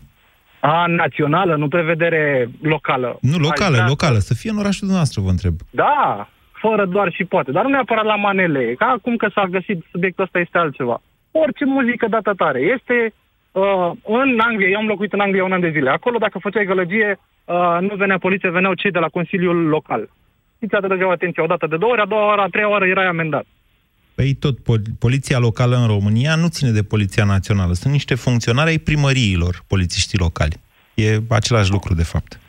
A, 0.60 0.84
națională, 0.86 1.56
nu 1.56 1.68
prevedere 1.68 2.48
locală. 2.62 3.18
Nu, 3.20 3.34
Aș 3.34 3.40
locală, 3.40 3.74
vrea- 3.74 3.86
locală. 3.88 4.18
Să 4.18 4.34
fie 4.34 4.50
în 4.50 4.58
orașul 4.58 4.88
noastră, 4.88 5.20
vă 5.20 5.30
întreb. 5.30 5.54
Da, 5.70 6.28
fără 6.52 6.84
doar 6.86 7.12
și 7.12 7.24
poate. 7.24 7.50
Dar 7.50 7.62
nu 7.64 7.70
neapărat 7.70 8.04
la 8.04 8.14
manele. 8.16 8.74
Ca 8.74 8.86
acum 8.86 9.16
că 9.16 9.28
s-a 9.34 9.44
găsit 9.50 9.84
subiectul 9.90 10.24
ăsta 10.24 10.38
este 10.38 10.58
altceva. 10.58 11.02
Orice 11.30 11.64
muzică 11.64 12.06
dată 12.08 12.32
tare. 12.36 12.60
Este 12.60 13.12
uh, 13.52 13.90
în 14.06 14.38
Anglia, 14.48 14.68
eu 14.68 14.78
am 14.78 14.86
locuit 14.86 15.12
în 15.12 15.20
Anglia 15.20 15.44
un 15.44 15.52
an 15.52 15.60
de 15.60 15.70
zile. 15.70 15.90
Acolo, 15.90 16.18
dacă 16.18 16.38
făceai 16.38 16.64
gălăgie, 16.64 17.18
uh, 17.44 17.76
nu 17.80 17.94
venea 17.96 18.18
poliția, 18.18 18.50
veneau 18.50 18.74
cei 18.74 18.90
de 18.90 18.98
la 18.98 19.06
Consiliul 19.08 19.66
Local. 19.68 20.08
Îți 20.58 20.74
atrăgeau 20.74 21.10
atenția 21.10 21.42
o 21.42 21.46
dată 21.46 21.66
de 21.66 21.76
două 21.76 21.92
ori, 21.92 22.00
a 22.00 22.04
doua 22.06 22.26
oară, 22.26 22.40
a 22.40 22.46
treia 22.50 22.68
oară 22.70 22.86
erai 22.86 23.06
amendat. 23.06 23.44
Păi 24.20 24.34
tot, 24.34 24.56
pol- 24.58 24.92
poliția 24.98 25.38
locală 25.38 25.76
în 25.76 25.86
România 25.86 26.34
nu 26.34 26.48
ține 26.48 26.70
de 26.70 26.82
poliția 26.82 27.24
națională. 27.24 27.72
Sunt 27.72 27.92
niște 27.92 28.14
funcționari 28.14 28.70
ai 28.70 28.78
primăriilor, 28.78 29.54
polițiștii 29.72 30.18
locali. 30.18 30.56
E 30.94 31.18
același 31.28 31.70
lucru, 31.70 31.94
de 31.94 32.02
fapt. 32.12 32.40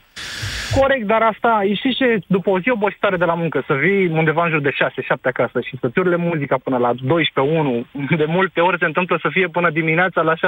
Corect, 0.79 1.05
dar 1.07 1.21
asta, 1.21 1.61
știi 1.75 1.93
ce, 1.93 2.19
după 2.27 2.49
o 2.49 2.59
zi 2.59 2.69
obositoare 2.69 3.17
de 3.17 3.25
la 3.25 3.33
muncă, 3.33 3.63
să 3.67 3.73
vii 3.73 4.07
undeva 4.07 4.43
în 4.43 4.49
jur 4.49 4.61
de 4.61 4.69
6-7 4.69 4.73
acasă 5.21 5.59
și 5.67 5.77
să-ți 5.81 5.99
urle 5.99 6.15
muzica 6.15 6.57
până 6.63 6.77
la 6.77 6.91
12-1, 6.93 6.97
de 8.21 8.25
multe 8.25 8.59
ori 8.59 8.77
se 8.79 8.85
întâmplă 8.85 9.17
să 9.21 9.29
fie 9.31 9.47
până 9.47 9.69
dimineața 9.69 10.21
la 10.21 10.33
6-7. 10.35 10.39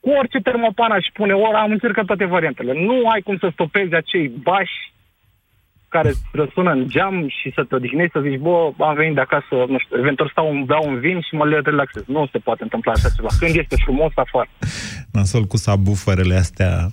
Cu 0.00 0.10
orice 0.10 0.38
termopan 0.38 0.90
aș 0.90 1.06
pune 1.12 1.32
ora, 1.32 1.60
am 1.60 1.70
încercat 1.70 2.04
toate 2.04 2.24
variantele. 2.24 2.72
Nu 2.72 3.08
ai 3.08 3.20
cum 3.20 3.36
să 3.38 3.48
stopezi 3.52 3.94
acei 3.94 4.28
bași 4.28 4.92
care 5.88 6.08
îți 6.08 6.22
răsună 6.32 6.70
în 6.70 6.88
geam 6.88 7.28
și 7.28 7.52
să 7.54 7.64
te 7.64 7.74
odihnești, 7.74 8.12
să 8.12 8.20
zici, 8.20 8.38
bă, 8.38 8.72
am 8.78 8.94
venit 8.94 9.14
de 9.14 9.20
acasă, 9.20 9.54
nu 9.68 9.78
știu, 9.78 9.98
eventual 9.98 10.28
stau, 10.28 10.50
un, 10.50 10.64
beau 10.64 10.84
un 10.86 10.98
vin 10.98 11.20
și 11.20 11.34
mă 11.34 11.46
le 11.46 11.60
relaxez. 11.64 12.02
Nu 12.06 12.28
se 12.32 12.38
poate 12.38 12.62
întâmpla 12.62 12.92
așa 12.92 13.08
ceva. 13.16 13.28
Când 13.38 13.54
este 13.56 13.76
frumos 13.84 14.12
afară. 14.14 14.48
Nasol 15.12 15.44
cu 15.44 15.56
sabuferele 15.56 16.34
astea 16.34 16.88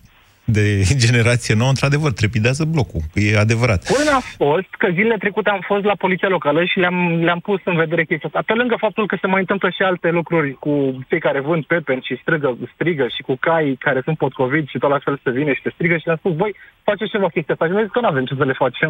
de 0.46 0.82
generație 1.06 1.54
nouă, 1.56 1.70
într-adevăr, 1.70 2.12
trepidează 2.12 2.64
blocul. 2.64 3.02
E 3.14 3.38
adevărat. 3.38 3.82
Până 3.98 4.12
a 4.20 4.22
fost 4.38 4.72
că 4.82 4.88
zilele 4.94 5.18
trecute 5.24 5.50
am 5.50 5.64
fost 5.72 5.84
la 5.84 5.96
poliția 6.04 6.28
locală 6.28 6.64
și 6.66 6.80
le-am, 6.80 6.98
le-am 7.28 7.40
pus 7.40 7.60
în 7.66 7.76
vedere 7.76 8.04
chestia 8.06 8.28
asta. 8.30 8.42
Pe 8.46 8.54
lângă 8.54 8.76
faptul 8.80 9.08
că 9.08 9.18
se 9.22 9.28
mai 9.28 9.40
întâmplă 9.40 9.70
și 9.70 9.82
alte 9.82 10.10
lucruri 10.10 10.54
cu 10.54 10.72
cei 11.10 11.20
care 11.20 11.40
vând 11.40 11.64
pepeni 11.66 12.06
și 12.08 12.20
strigă, 12.22 12.58
strigă 12.76 13.06
și 13.16 13.22
cu 13.28 13.34
cai 13.40 13.76
care 13.80 14.02
sunt 14.04 14.18
potcoviți 14.18 14.72
și 14.72 14.78
tot 14.78 14.90
la 14.90 15.00
fel 15.06 15.20
să 15.24 15.30
vină 15.30 15.52
și 15.54 15.62
te 15.62 15.72
strigă 15.78 15.96
și 15.98 16.06
le-am 16.06 16.18
spus, 16.24 16.34
voi 16.36 16.56
faceți 16.84 17.12
ceva 17.12 17.28
chestia 17.36 17.54
asta. 17.54 17.66
Și 17.68 17.72
mi-a 17.74 17.84
zis 17.86 17.92
că 17.96 18.00
nu 18.00 18.08
avem 18.14 18.26
ce 18.26 18.36
să 18.38 18.46
le 18.50 18.56
facem. 18.64 18.90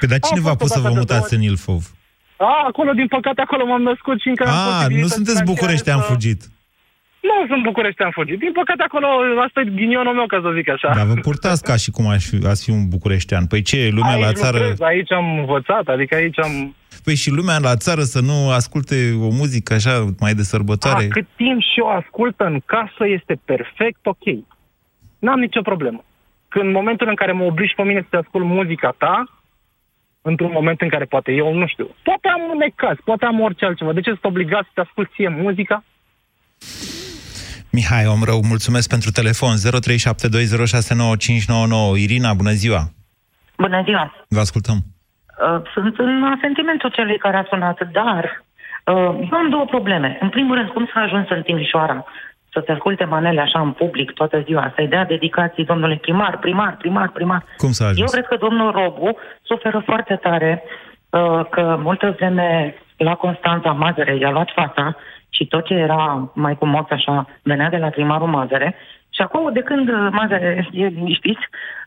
Păi 0.00 0.08
dar 0.12 0.18
cine 0.26 0.40
Am 0.40 0.46
v-a 0.48 0.54
fost 0.56 0.62
pus 0.62 0.70
să 0.70 0.78
odată 0.78 0.88
vă 0.88 0.98
de 0.98 1.00
mutați 1.02 1.28
două 1.30 1.40
în 1.40 1.48
Ilfov? 1.50 1.82
A, 2.36 2.52
acolo, 2.70 2.90
din 3.00 3.08
păcate, 3.16 3.40
acolo 3.40 3.62
m-am 3.66 3.82
născut 3.90 4.16
și 4.20 4.28
încă 4.28 4.42
am 4.44 4.50
A, 4.50 4.54
nu 4.54 4.62
posibilitatea 4.62 5.08
sunteți 5.16 5.38
financiară 5.40 5.50
București, 5.52 5.90
am 5.90 6.00
să- 6.00 6.10
fugit. 6.12 6.40
Nu 7.28 7.46
sunt 7.50 7.62
București, 7.62 8.02
am 8.02 8.10
fugit. 8.10 8.38
Din 8.38 8.52
păcate, 8.52 8.82
acolo, 8.82 9.06
asta 9.46 9.60
e 9.60 9.64
ghinionul 9.64 10.14
meu, 10.14 10.26
ca 10.26 10.38
să 10.42 10.50
zic 10.54 10.68
așa. 10.68 10.90
Dar 10.94 11.06
vă 11.06 11.14
purtați 11.14 11.62
ca 11.62 11.76
și 11.76 11.90
cum 11.90 12.06
aș 12.08 12.24
fi, 12.30 12.36
ați 12.46 12.64
fi 12.64 12.70
un 12.70 12.88
bucureștean. 12.88 13.46
Păi 13.46 13.62
ce, 13.62 13.88
lumea 13.92 14.14
aici 14.14 14.24
la 14.24 14.32
țară... 14.32 14.58
lucrez, 14.58 14.80
aici 14.80 15.12
am 15.12 15.38
învățat, 15.38 15.84
adică 15.88 16.14
aici 16.14 16.38
am... 16.38 16.74
Păi 17.04 17.14
și 17.14 17.30
lumea 17.30 17.58
la 17.58 17.76
țară 17.76 18.00
să 18.00 18.20
nu 18.20 18.50
asculte 18.50 18.96
o 19.20 19.30
muzică 19.40 19.74
așa 19.74 20.04
mai 20.20 20.34
de 20.34 20.42
sărbătoare? 20.42 21.04
A, 21.04 21.08
cât 21.08 21.26
timp 21.36 21.60
și 21.60 21.78
eu 21.82 21.88
ascult 21.88 22.40
în 22.40 22.60
casă 22.66 23.02
este 23.18 23.40
perfect 23.44 24.02
ok. 24.02 24.26
N-am 25.18 25.38
nicio 25.38 25.60
problemă. 25.60 26.04
Când 26.48 26.64
în 26.64 26.72
momentul 26.72 27.08
în 27.08 27.14
care 27.14 27.32
mă 27.32 27.44
obligi 27.44 27.74
pe 27.74 27.82
mine 27.82 28.06
să 28.10 28.16
ascult 28.16 28.44
muzica 28.44 28.94
ta, 28.98 29.40
într-un 30.22 30.50
moment 30.52 30.80
în 30.80 30.88
care 30.88 31.04
poate 31.04 31.32
eu, 31.32 31.54
nu 31.54 31.66
știu, 31.66 31.88
poate 32.02 32.28
am 32.28 32.40
un 32.50 32.58
necaz, 32.58 32.96
poate 33.04 33.24
am 33.24 33.40
orice 33.40 33.64
altceva. 33.64 33.92
De 33.92 34.00
ce 34.00 34.10
sunt 34.10 34.24
obligat 34.24 34.62
să 34.62 34.70
te 34.74 34.80
ascult 34.80 35.10
ție 35.14 35.28
muzica? 35.28 35.84
Mihai, 37.78 38.06
om 38.06 38.22
rău, 38.30 38.40
mulțumesc 38.54 38.88
pentru 38.94 39.10
telefon. 39.10 39.54
0372069599. 39.56 39.60
Irina, 42.04 42.30
bună 42.40 42.54
ziua! 42.62 42.82
Bună 43.64 43.80
ziua! 43.84 44.04
Vă 44.36 44.40
ascultăm. 44.46 44.78
Uh, 44.78 44.86
Sunt 45.74 45.94
în 45.98 46.12
sentimentul 46.40 46.90
celui 46.90 47.18
care 47.18 47.36
a 47.36 47.44
sunat, 47.50 47.78
dar 47.98 48.22
uh, 48.24 48.94
eu 49.30 49.38
am 49.42 49.48
două 49.50 49.64
probleme. 49.64 50.18
În 50.20 50.28
primul 50.28 50.54
rând, 50.56 50.68
cum 50.68 50.84
s-a 50.92 51.00
ajuns 51.00 51.26
în 51.28 51.42
Timișoara 51.42 52.04
să 52.52 52.60
te 52.60 52.72
asculte 52.72 53.04
manele 53.04 53.40
așa 53.40 53.60
în 53.60 53.72
public 53.72 54.10
toată 54.10 54.40
ziua, 54.40 54.72
să-i 54.74 54.88
dea 54.88 55.04
dedicații 55.04 55.64
domnului 55.64 55.98
primar, 55.98 56.38
primar, 56.38 56.76
primar, 56.76 57.08
primar. 57.08 57.44
Cum 57.56 57.72
s-a 57.72 57.84
ajuns? 57.84 58.00
Eu 58.00 58.06
cred 58.06 58.26
că 58.26 58.36
domnul 58.46 58.70
Robu 58.70 59.16
suferă 59.42 59.82
foarte 59.84 60.14
tare 60.14 60.62
uh, 61.10 61.44
că 61.50 61.78
multă 61.82 62.14
vreme 62.16 62.74
la 62.98 63.14
Constanța 63.14 63.72
Mazăre 63.72 64.16
i-a 64.16 64.30
luat 64.30 64.50
fața 64.54 64.96
și 65.28 65.46
tot 65.46 65.64
ce 65.64 65.74
era 65.74 66.30
mai 66.34 66.54
cu 66.58 66.66
moț 66.66 66.90
așa 66.90 67.26
venea 67.42 67.68
de 67.68 67.76
la 67.76 67.88
primarul 67.88 68.28
Mazăre 68.28 68.76
și 69.10 69.22
acum 69.22 69.52
de 69.52 69.60
când 69.60 69.88
uh, 69.88 70.08
Mazăre 70.10 70.68
e 70.72 70.86
liniștit, 70.86 71.38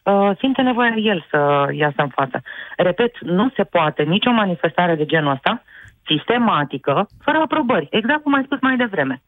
uh, 0.03 0.31
simte 0.37 0.61
nevoia 0.61 0.93
el 0.95 1.25
să 1.29 1.67
iasă 1.71 2.01
în 2.01 2.07
față. 2.07 2.41
Repet, 2.77 3.19
nu 3.19 3.49
se 3.55 3.63
poate 3.63 4.03
nicio 4.03 4.31
manifestare 4.31 4.95
de 4.95 5.05
genul 5.05 5.31
ăsta 5.31 5.63
sistematică, 6.05 7.07
fără 7.23 7.37
aprobări, 7.37 7.87
exact 7.91 8.23
cum 8.23 8.33
ai 8.33 8.43
spus 8.43 8.59
mai 8.61 8.75
devreme. 8.75 9.21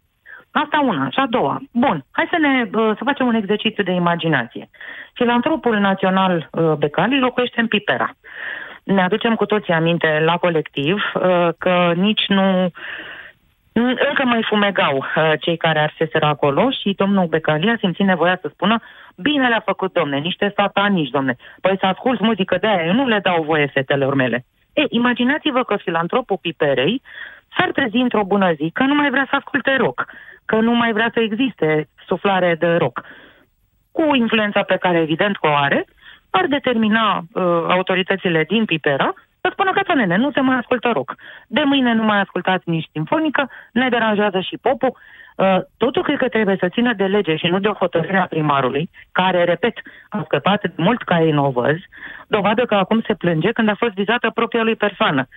Asta 0.52 0.80
una. 0.80 1.10
Și 1.10 1.20
a 1.20 1.28
doua. 1.30 1.62
Bun, 1.72 2.06
hai 2.12 2.28
să 2.30 2.38
ne 2.38 2.70
uh, 2.74 2.92
să 2.98 3.04
facem 3.04 3.28
un 3.28 3.36
exercițiu 3.36 3.84
de 3.84 3.92
imaginație. 3.92 4.70
Filantropul 5.14 5.78
național 5.78 6.50
uh, 6.52 6.74
Becali 6.74 7.20
locuiește 7.20 7.60
în 7.60 7.68
Pipera. 7.68 8.10
Ne 8.84 9.02
aducem 9.02 9.36
cu 9.36 9.46
toții 9.46 9.74
aminte 9.74 10.20
la 10.26 10.38
colectiv 10.38 11.12
uh, 11.14 11.50
că 11.58 11.94
nici 11.96 12.28
nu 12.28 12.72
Mm, 13.74 13.98
încă 14.08 14.24
mai 14.26 14.44
fumegau 14.44 14.98
uh, 14.98 15.32
cei 15.40 15.58
care 15.58 15.80
arseseră 15.80 16.26
acolo 16.26 16.70
și 16.70 16.94
domnul 16.98 17.26
Becali 17.26 17.70
a 17.70 17.76
simțit 17.80 18.06
nevoia 18.06 18.38
să 18.42 18.50
spună 18.54 18.80
bine 19.16 19.48
le-a 19.48 19.62
făcut, 19.66 19.94
domne, 19.94 20.18
niște 20.18 20.54
satanici, 20.56 21.10
domne. 21.10 21.36
Păi 21.62 21.78
să 21.80 21.86
ascult 21.86 22.20
muzică 22.20 22.58
de 22.62 22.68
aia, 22.68 22.86
eu 22.86 22.94
nu 22.94 23.08
le 23.08 23.20
dau 23.20 23.44
voie 23.44 23.66
fetelor 23.66 24.14
mele. 24.14 24.46
E, 24.74 24.84
imaginați-vă 24.90 25.64
că 25.64 25.76
filantropul 25.76 26.38
Piperei 26.42 27.02
s-ar 27.58 27.72
trezi 27.72 27.96
într-o 27.96 28.24
bună 28.24 28.54
zi 28.54 28.70
că 28.74 28.84
nu 28.84 28.94
mai 28.94 29.10
vrea 29.10 29.28
să 29.30 29.36
asculte 29.36 29.76
rock, 29.76 30.06
că 30.46 30.56
nu 30.56 30.74
mai 30.74 30.94
vrea 30.94 31.10
să 31.14 31.20
existe 31.20 31.90
suflare 32.08 32.56
de 32.60 32.76
rock. 32.76 33.02
Cu 33.92 34.16
influența 34.16 34.62
pe 34.62 34.78
care 34.78 34.98
evident 34.98 35.38
că 35.38 35.48
o 35.48 35.56
are, 35.56 35.86
ar 36.40 36.46
determina 36.46 37.18
uh, 37.18 37.44
autoritățile 37.68 38.44
din 38.44 38.66
Pipera 38.66 39.14
să 39.42 39.50
spună 39.52 39.72
că 39.72 39.94
nene, 39.94 40.16
nu 40.16 40.32
se 40.32 40.40
mai 40.40 40.56
ascultă 40.56 40.90
rock. 40.94 41.16
De 41.48 41.64
mâine 41.64 41.94
nu 41.94 42.04
mai 42.04 42.20
ascultați 42.20 42.70
nici 42.70 42.90
simfonică, 42.92 43.50
ne 43.72 43.90
deranjează 43.90 44.40
și 44.40 44.58
popul. 44.58 44.98
Uh, 45.36 45.58
totul 45.78 46.04
cred 46.04 46.18
că 46.18 46.28
trebuie 46.28 46.58
să 46.60 46.70
țină 46.70 46.94
de 46.94 47.06
lege 47.06 47.36
și 47.36 47.48
nu 47.48 47.60
de 47.60 47.68
o 47.68 47.74
hotărâre 47.74 48.18
a 48.18 48.26
primarului, 48.26 48.90
care, 49.12 49.44
repet, 49.44 49.78
a 50.10 50.22
scăpat 50.26 50.62
de 50.62 50.72
mult 50.76 51.04
ca 51.04 51.22
ei 51.22 51.32
novăz, 51.32 51.78
dovadă 52.28 52.66
că 52.66 52.76
acum 52.76 53.02
se 53.02 53.14
plânge 53.14 53.52
când 53.52 53.70
a 53.70 53.76
fost 53.76 53.94
vizată 53.94 54.30
propria 54.30 54.64
lui 54.64 54.76
persoană. 54.76 55.28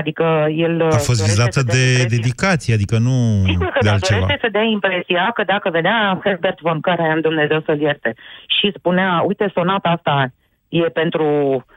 Adică 0.00 0.46
el... 0.50 0.82
A 0.82 0.96
fost 1.10 1.22
vizată 1.24 1.60
de 1.62 2.04
dedicație, 2.16 2.74
adică 2.74 2.98
nu 2.98 3.42
Sigur 3.44 3.66
că 3.66 3.78
de 3.80 3.86
da, 3.86 3.92
altceva. 3.92 4.20
dorește 4.20 4.40
să 4.44 4.48
dea 4.52 4.62
impresia 4.62 5.30
că 5.34 5.42
dacă 5.44 5.70
vedea 5.70 6.20
Herbert 6.24 6.60
von 6.60 6.80
Karajan, 6.80 7.20
Dumnezeu 7.20 7.60
să-l 7.66 7.80
ierte, 7.80 8.14
și 8.56 8.72
spunea, 8.78 9.22
uite, 9.26 9.50
sonata 9.54 9.88
asta 9.88 10.32
e 10.68 10.80
pentru 11.00 11.26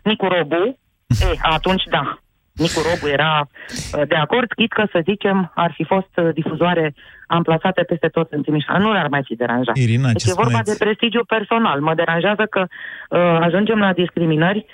Nicu 0.04 0.28
Robu, 0.28 0.64
e, 1.26 1.30
atunci 1.42 1.84
da. 1.90 2.20
Nicu 2.54 2.80
Robu 2.90 3.08
era 3.08 3.48
uh, 3.48 4.08
de 4.08 4.16
acord, 4.16 4.52
chit 4.52 4.72
că, 4.74 4.84
să 4.92 5.00
zicem, 5.04 5.52
ar 5.56 5.72
fi 5.76 5.84
fost 5.84 6.14
uh, 6.16 6.30
difuzoare 6.34 6.94
amplasate 7.28 7.82
peste 7.84 8.08
tot 8.08 8.32
în 8.32 8.42
Timișoara. 8.42 8.80
Nu 8.80 8.92
le-ar 8.92 9.08
mai 9.08 9.22
fi 9.26 9.36
deranjat. 9.36 9.76
Irina, 9.76 10.12
deci 10.12 10.24
ce 10.24 10.30
e 10.30 10.42
vorba 10.44 10.60
spuneți? 10.60 10.72
de 10.72 10.84
prestigiu 10.86 11.24
personal. 11.24 11.80
Mă 11.80 11.94
deranjează 11.96 12.44
că 12.50 12.62
uh, 12.68 13.38
ajungem 13.42 13.80
la 13.80 13.94
discriminări 13.94 14.66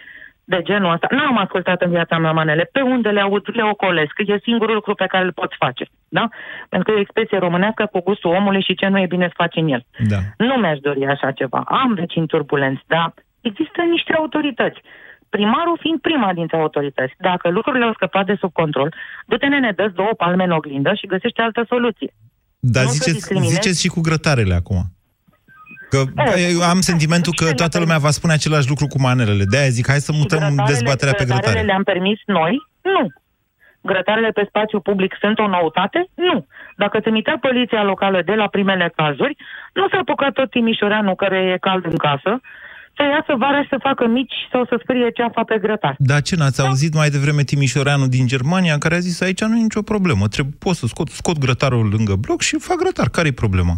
de 0.45 0.59
genul 0.63 0.91
ăsta. 0.93 1.07
N-am 1.11 1.37
ascultat 1.37 1.81
în 1.81 1.89
viața 1.89 2.17
mea 2.17 2.31
manele. 2.31 2.69
Pe 2.71 2.81
unde 2.81 3.09
le 3.09 3.21
aud, 3.21 3.43
le 3.53 3.63
ocolesc. 3.63 4.13
E 4.25 4.37
singurul 4.43 4.75
lucru 4.75 4.93
pe 4.95 5.05
care 5.05 5.25
îl 5.25 5.33
pot 5.33 5.51
face. 5.59 5.85
Da? 6.07 6.27
Pentru 6.69 6.87
că 6.87 6.91
e 6.91 6.99
o 6.99 7.05
expresie 7.05 7.37
românească 7.37 7.85
cu 7.91 7.99
gustul 8.01 8.31
omului 8.35 8.63
și 8.63 8.75
ce 8.75 8.87
nu 8.87 8.99
e 8.99 9.05
bine 9.15 9.27
să 9.27 9.33
faci 9.35 9.55
în 9.55 9.67
el. 9.67 9.85
Da. 10.07 10.17
Nu 10.37 10.55
mi-aș 10.55 10.79
dori 10.79 11.05
așa 11.05 11.31
ceva. 11.31 11.63
Am 11.65 11.93
vecini 11.93 12.27
turbulenți, 12.27 12.83
dar 12.87 13.13
există 13.41 13.81
niște 13.89 14.13
autorități. 14.13 14.79
Primarul 15.29 15.77
fiind 15.81 15.99
prima 15.99 16.33
dintre 16.33 16.57
autorități. 16.57 17.13
Dacă 17.17 17.49
lucrurile 17.49 17.85
au 17.85 17.93
scăpat 17.93 18.25
de 18.25 18.35
sub 18.39 18.51
control, 18.51 18.93
du-te 19.25 19.45
nene, 19.47 19.71
dă 19.71 19.87
două 19.95 20.13
palme 20.17 20.43
în 20.43 20.51
oglindă 20.51 20.93
și 20.93 21.07
găsește 21.07 21.41
altă 21.41 21.65
soluție. 21.67 22.13
Dar 22.59 22.83
Nu 22.83 22.89
să 22.89 22.95
ziceți, 22.95 23.13
discriminezi. 23.15 23.53
ziceți 23.53 23.81
și 23.81 23.87
cu 23.87 24.01
grătarele 24.01 24.53
acum. 24.53 24.81
Că 25.89 26.03
eu 26.53 26.61
am 26.61 26.79
sentimentul 26.81 27.33
că 27.35 27.53
toată 27.53 27.79
lumea 27.79 27.97
va 27.97 28.09
spune 28.09 28.33
același 28.33 28.69
lucru 28.69 28.87
cu 28.87 29.01
manelele. 29.01 29.43
De-aia 29.43 29.67
zic, 29.77 29.87
hai 29.87 29.99
să 29.99 30.11
mutăm 30.11 30.39
Grătarele- 30.39 30.63
dezbaterea 30.67 31.13
pe 31.13 31.23
grătarele 31.25 31.51
grătare. 31.51 31.65
le-am 31.71 31.83
permis 31.83 32.19
noi? 32.25 32.53
Nu. 32.81 33.03
Grătarele 33.81 34.29
pe 34.29 34.45
spațiu 34.47 34.79
public 34.79 35.11
sunt 35.19 35.39
o 35.39 35.47
noutate? 35.47 35.99
Nu. 36.13 36.45
Dacă 36.77 36.99
trimitea 36.99 37.37
poliția 37.41 37.83
locală 37.83 38.21
de 38.25 38.33
la 38.33 38.47
primele 38.47 38.91
cazuri, 38.95 39.35
nu 39.73 39.87
s-a 39.89 39.97
apucat 39.97 40.33
tot 40.33 40.49
Timișoreanul 40.49 41.15
care 41.15 41.37
e 41.53 41.57
cald 41.67 41.85
în 41.85 41.97
casă 41.97 42.41
să 42.97 43.03
iasă 43.03 43.33
vara 43.37 43.61
și 43.61 43.67
să 43.69 43.77
facă 43.81 44.07
mici 44.07 44.33
sau 44.51 44.65
să 44.65 44.79
scrie 44.83 45.09
ceafa 45.11 45.43
pe 45.43 45.57
grătar. 45.61 45.95
Dar 45.97 46.21
ce, 46.21 46.35
n-ați 46.35 46.61
auzit 46.61 46.93
mai 46.93 47.09
devreme 47.09 47.43
Timișoreanu 47.43 48.07
din 48.07 48.27
Germania, 48.27 48.77
care 48.77 48.95
a 48.95 48.99
zis 48.99 49.21
aici 49.21 49.41
nu 49.41 49.57
e 49.57 49.61
nicio 49.61 49.81
problemă, 49.81 50.27
trebuie, 50.27 50.55
pot 50.59 50.75
să 50.75 50.85
scot, 50.87 51.07
scot 51.07 51.37
grătarul 51.37 51.89
lângă 51.95 52.15
bloc 52.15 52.41
și 52.41 52.57
fac 52.59 52.77
grătar. 52.77 53.09
Care 53.09 53.27
e 53.27 53.31
problema? 53.31 53.73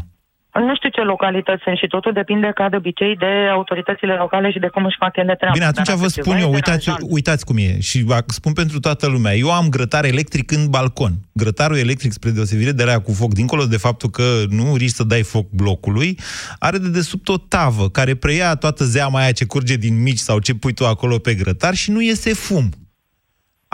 Nu 0.59 0.75
știu 0.75 0.89
ce 0.89 1.01
localități 1.01 1.63
sunt 1.63 1.77
și 1.77 1.87
totul 1.87 2.13
depinde 2.13 2.51
ca 2.55 2.69
de 2.69 2.75
obicei 2.75 3.15
de 3.15 3.31
autoritățile 3.51 4.13
locale 4.13 4.51
și 4.51 4.59
de 4.59 4.67
cum 4.67 4.85
își 4.85 4.95
fac 4.99 5.15
ele 5.15 5.35
treaba. 5.35 5.53
Bine, 5.53 5.65
atunci 5.65 5.87
Dar 5.87 5.95
vă 5.95 6.01
dacă 6.01 6.21
spun 6.21 6.35
ceva 6.35 6.45
eu, 6.45 6.51
e 6.51 6.53
uitați, 6.53 6.85
deranjant- 6.85 7.11
uitați 7.17 7.45
cum 7.45 7.57
e 7.57 7.79
și 7.79 8.03
vă 8.03 8.23
spun 8.27 8.53
pentru 8.53 8.79
toată 8.79 9.07
lumea. 9.07 9.35
Eu 9.35 9.51
am 9.51 9.69
grătar 9.69 10.05
electric 10.05 10.51
în 10.51 10.69
balcon. 10.69 11.13
Grătarul 11.33 11.77
electric, 11.77 12.11
spre 12.11 12.29
deosebire 12.29 12.71
de 12.71 12.83
la 12.83 12.99
cu 12.99 13.11
foc, 13.11 13.33
dincolo 13.33 13.65
de 13.65 13.77
faptul 13.77 14.09
că 14.09 14.23
nu 14.49 14.75
riști 14.75 14.95
să 14.95 15.03
dai 15.03 15.23
foc 15.23 15.49
blocului, 15.49 16.19
are 16.59 16.77
de 16.77 16.89
desubt 16.89 17.27
o 17.27 17.37
tavă 17.37 17.89
care 17.89 18.15
preia 18.15 18.55
toată 18.55 18.83
zeama 18.83 19.19
aia 19.19 19.31
ce 19.31 19.45
curge 19.45 19.75
din 19.75 20.01
mici 20.01 20.17
sau 20.17 20.39
ce 20.39 20.53
pui 20.53 20.73
tu 20.73 20.85
acolo 20.85 21.17
pe 21.17 21.33
grătar 21.33 21.73
și 21.73 21.91
nu 21.91 22.01
iese 22.01 22.33
fum. 22.33 22.69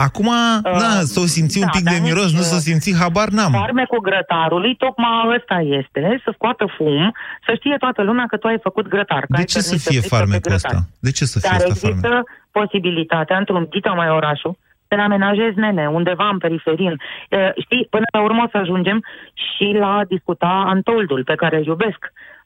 Acum, 0.07 0.29
da, 0.63 0.93
s-o 1.13 1.25
simți 1.36 1.57
un 1.57 1.65
da, 1.65 1.69
pic 1.75 1.83
dar 1.83 1.93
de 1.93 2.00
miros, 2.07 2.25
nici, 2.29 2.39
nu 2.39 2.41
s-o 2.51 2.55
uh, 2.55 2.65
simți, 2.67 2.95
habar 3.01 3.27
n-am. 3.38 3.51
Farmecul 3.51 4.01
grătarului, 4.10 4.75
tocmai 4.75 5.36
ăsta 5.38 5.57
este, 5.79 6.22
să 6.24 6.29
scoată 6.33 6.65
fum, 6.77 7.13
să 7.45 7.51
știe 7.60 7.75
toată 7.79 8.01
lumea 8.10 8.25
că 8.31 8.38
tu 8.38 8.48
ai 8.48 8.60
făcut 8.67 8.88
grătar. 8.88 9.19
că 9.19 9.25
De 9.29 9.38
ai 9.38 9.43
ce 9.53 9.60
să 9.60 9.63
permis 9.69 9.88
fie 9.88 10.00
frică 10.00 10.07
pe 10.10 10.15
farmecul 10.15 10.50
grătar. 10.51 10.72
ăsta? 10.72 10.89
De 11.00 11.12
ce 11.12 11.25
să 11.25 11.39
fie 11.39 11.50
Dar 11.50 11.57
asta 11.60 11.74
farmec? 11.74 11.89
există 11.89 12.24
posibilitatea, 12.51 13.38
într-un 13.38 13.67
dita 13.69 13.91
mai 14.01 14.10
orașul, 14.10 14.53
să 14.88 14.95
ne 14.95 15.01
amenajezi, 15.01 15.60
nene, 15.60 15.88
undeva 15.88 16.27
în 16.31 16.38
periferin. 16.38 16.93
E, 17.29 17.53
Știi, 17.65 17.88
până 17.89 18.05
la 18.13 18.22
urmă 18.22 18.43
o 18.45 18.50
să 18.51 18.57
ajungem 18.57 19.03
și 19.33 19.67
la 19.79 19.91
a 19.98 20.03
discuta 20.03 20.63
Antoldul, 20.67 21.22
pe 21.24 21.36
care 21.36 21.55
îl 21.57 21.65
iubesc, 21.65 22.01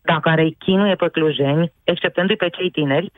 dar 0.10 0.20
care 0.20 0.42
îi 0.42 0.56
chinuie 0.60 0.96
pe 0.96 1.08
clujeni, 1.10 1.72
exceptându-i 1.84 2.36
pe 2.44 2.50
cei 2.50 2.70
tineri, 2.70 3.12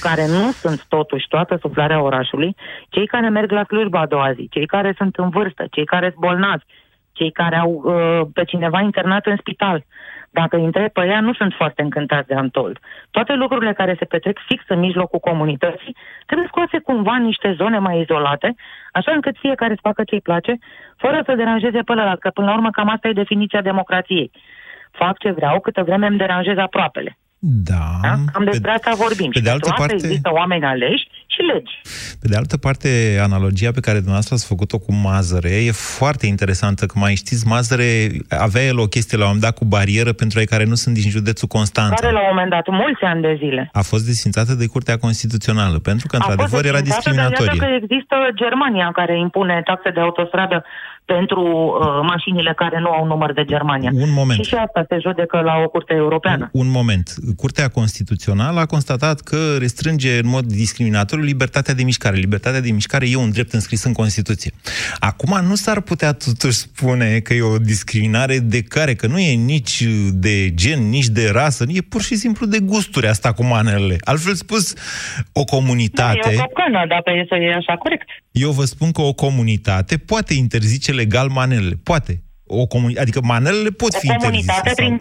care 0.00 0.26
nu 0.26 0.50
sunt 0.62 0.84
totuși 0.88 1.28
toată 1.28 1.56
suflarea 1.60 2.02
orașului, 2.02 2.56
cei 2.88 3.06
care 3.06 3.28
merg 3.28 3.50
la 3.50 3.64
slujba 3.64 4.00
a 4.00 4.06
doua 4.06 4.32
zi, 4.32 4.48
cei 4.50 4.66
care 4.66 4.94
sunt 4.96 5.16
în 5.16 5.28
vârstă, 5.28 5.64
cei 5.70 5.84
care 5.84 6.08
sunt 6.12 6.20
bolnavi, 6.26 6.64
cei 7.12 7.30
care 7.30 7.56
au 7.56 7.70
uh, 7.72 8.20
pe 8.32 8.44
cineva 8.44 8.80
internat 8.80 9.26
în 9.26 9.36
spital. 9.36 9.84
Dacă 10.30 10.56
îi 10.56 10.64
întreb 10.64 10.88
pe 10.88 11.06
ea, 11.06 11.20
nu 11.20 11.32
sunt 11.32 11.52
foarte 11.56 11.82
încântați 11.82 12.28
de 12.28 12.34
Antold. 12.34 12.78
Toate 13.10 13.32
lucrurile 13.32 13.72
care 13.72 13.94
se 13.98 14.04
petrec 14.04 14.38
fix 14.46 14.64
în 14.68 14.78
mijlocul 14.78 15.18
comunității 15.18 15.96
trebuie 16.26 16.48
scoase 16.50 16.78
cumva 16.78 17.14
în 17.14 17.24
niște 17.24 17.54
zone 17.56 17.78
mai 17.78 18.00
izolate, 18.00 18.54
așa 18.92 19.12
încât 19.12 19.36
fiecare 19.38 19.74
să 19.74 19.80
facă 19.82 20.02
ce-i 20.04 20.20
place, 20.20 20.58
fără 20.96 21.22
să 21.24 21.34
deranjeze 21.34 21.80
pe 21.82 21.92
ălalt, 21.92 22.20
că 22.20 22.30
până 22.30 22.46
la 22.46 22.54
urmă 22.54 22.70
cam 22.70 22.88
asta 22.88 23.08
e 23.08 23.22
definiția 23.22 23.60
democrației. 23.60 24.30
Fac 24.98 25.18
ce 25.18 25.30
vreau, 25.30 25.60
câtă 25.60 25.82
vreme 25.82 26.06
îmi 26.06 26.18
deranjez 26.18 26.56
aproapele. 26.56 27.18
Da. 27.38 27.84
Da? 28.02 28.14
Cam 28.32 28.44
despre 28.44 28.70
asta 28.70 28.90
vorbim. 28.94 29.30
pe 29.30 29.38
și 29.38 29.44
de 29.44 29.50
altă 29.50 29.68
pentru 29.68 29.82
asta 29.82 29.92
parte- 29.92 30.06
există 30.06 30.30
oameni 30.32 30.64
aleși 30.64 31.04
și 31.26 31.40
legi. 31.52 31.74
Pe 32.20 32.26
de 32.28 32.36
altă 32.36 32.56
parte, 32.56 32.88
analogia 33.22 33.70
pe 33.78 33.80
care 33.80 33.96
dumneavoastră 33.96 34.34
ați 34.34 34.46
făcut-o 34.46 34.78
cu 34.78 34.92
Mazăre 35.06 35.54
e 35.64 35.70
foarte 35.72 36.26
interesantă, 36.26 36.86
că 36.86 36.94
mai 36.98 37.14
știți, 37.14 37.46
Mazăre 37.46 37.88
avea 38.48 38.62
el 38.62 38.78
o 38.78 38.86
chestie 38.86 39.16
la 39.16 39.22
un 39.22 39.30
moment 39.32 39.46
dat 39.48 39.58
cu 39.58 39.64
barieră 39.64 40.12
pentru 40.12 40.38
ai 40.38 40.44
care 40.44 40.64
nu 40.64 40.74
sunt 40.74 40.94
din 40.94 41.10
județul 41.10 41.48
Constanța. 41.48 41.94
Care 41.94 42.12
la 42.12 42.20
un 42.20 42.26
moment 42.30 42.50
dat, 42.50 42.66
mulți 42.68 43.02
ani 43.02 43.22
de 43.22 43.34
zile. 43.38 43.68
A 43.72 43.82
fost 43.82 44.04
desfințată 44.06 44.52
de 44.54 44.66
Curtea 44.66 44.96
Constituțională, 44.98 45.78
pentru 45.78 46.06
că, 46.06 46.16
A 46.16 46.18
fost 46.18 46.30
într-adevăr, 46.30 46.64
era 46.72 46.80
desfințată, 46.80 47.18
Dar 47.18 47.28
discriminatorie. 47.28 47.60
iată 47.60 47.64
că 47.64 47.84
există 47.84 48.16
Germania 48.42 48.88
care 49.00 49.18
impune 49.18 49.60
taxe 49.64 49.90
de 49.90 50.00
autostradă 50.00 50.64
pentru 51.06 51.42
uh, 51.42 51.86
mașinile 52.02 52.52
care 52.56 52.80
nu 52.80 52.90
au 52.90 53.06
număr 53.06 53.32
de 53.32 53.44
Germania. 53.44 53.90
Un 53.94 54.12
moment. 54.12 54.44
Și 54.44 54.50
și 54.50 54.54
asta 54.54 54.84
se 54.88 54.98
judecă 55.00 55.40
la 55.40 55.54
o 55.64 55.68
curte 55.68 55.94
europeană. 55.94 56.48
Un 56.52 56.70
moment. 56.70 57.14
Curtea 57.36 57.68
Constituțională 57.68 58.60
a 58.60 58.66
constatat 58.66 59.20
că 59.20 59.36
restrânge 59.58 60.18
în 60.18 60.28
mod 60.28 60.44
discriminatoriu 60.44 61.24
libertatea 61.24 61.74
de 61.74 61.82
mișcare. 61.82 62.16
Libertatea 62.16 62.60
de 62.60 62.70
mișcare 62.70 63.06
e 63.08 63.16
un 63.16 63.30
drept 63.30 63.52
înscris 63.52 63.84
în 63.84 63.92
Constituție. 63.92 64.50
Acum 64.98 65.46
nu 65.48 65.54
s-ar 65.54 65.80
putea 65.80 66.12
totuși 66.12 66.56
spune 66.56 67.18
că 67.18 67.34
e 67.34 67.42
o 67.42 67.58
discriminare 67.58 68.38
de 68.38 68.62
care, 68.62 68.94
că 68.94 69.06
nu 69.06 69.18
e 69.18 69.34
nici 69.34 69.82
de 70.10 70.54
gen, 70.54 70.88
nici 70.88 71.06
de 71.06 71.30
rasă, 71.32 71.64
e 71.68 71.80
pur 71.88 72.02
și 72.02 72.14
simplu 72.14 72.46
de 72.46 72.58
gusturi 72.58 73.06
asta 73.06 73.32
cu 73.32 73.44
manelele. 73.44 73.96
Altfel 74.04 74.34
spus, 74.34 74.74
o 75.32 75.44
comunitate... 75.44 76.20
Da, 76.22 76.30
e 76.30 76.34
o 76.34 76.38
capcană, 76.38 76.84
dacă 76.88 77.10
e 77.10 77.24
să 77.28 77.34
e 77.34 77.54
așa 77.54 77.76
corect. 77.76 78.08
Eu 78.30 78.50
vă 78.50 78.64
spun 78.64 78.90
că 78.92 79.00
o 79.00 79.12
comunitate 79.12 79.96
poate 79.96 80.34
interzice 80.34 80.92
legal 81.02 81.28
manelele. 81.28 81.76
Poate. 81.90 82.12
O 82.46 82.66
comuni... 82.66 82.96
Adică 82.98 83.20
manelele 83.22 83.70
pot 83.82 83.94
fi 83.94 84.08
o 84.10 84.12
interzise. 84.12 84.26
comunitate 84.26 84.68
sau- 84.68 84.74
prin... 84.74 84.92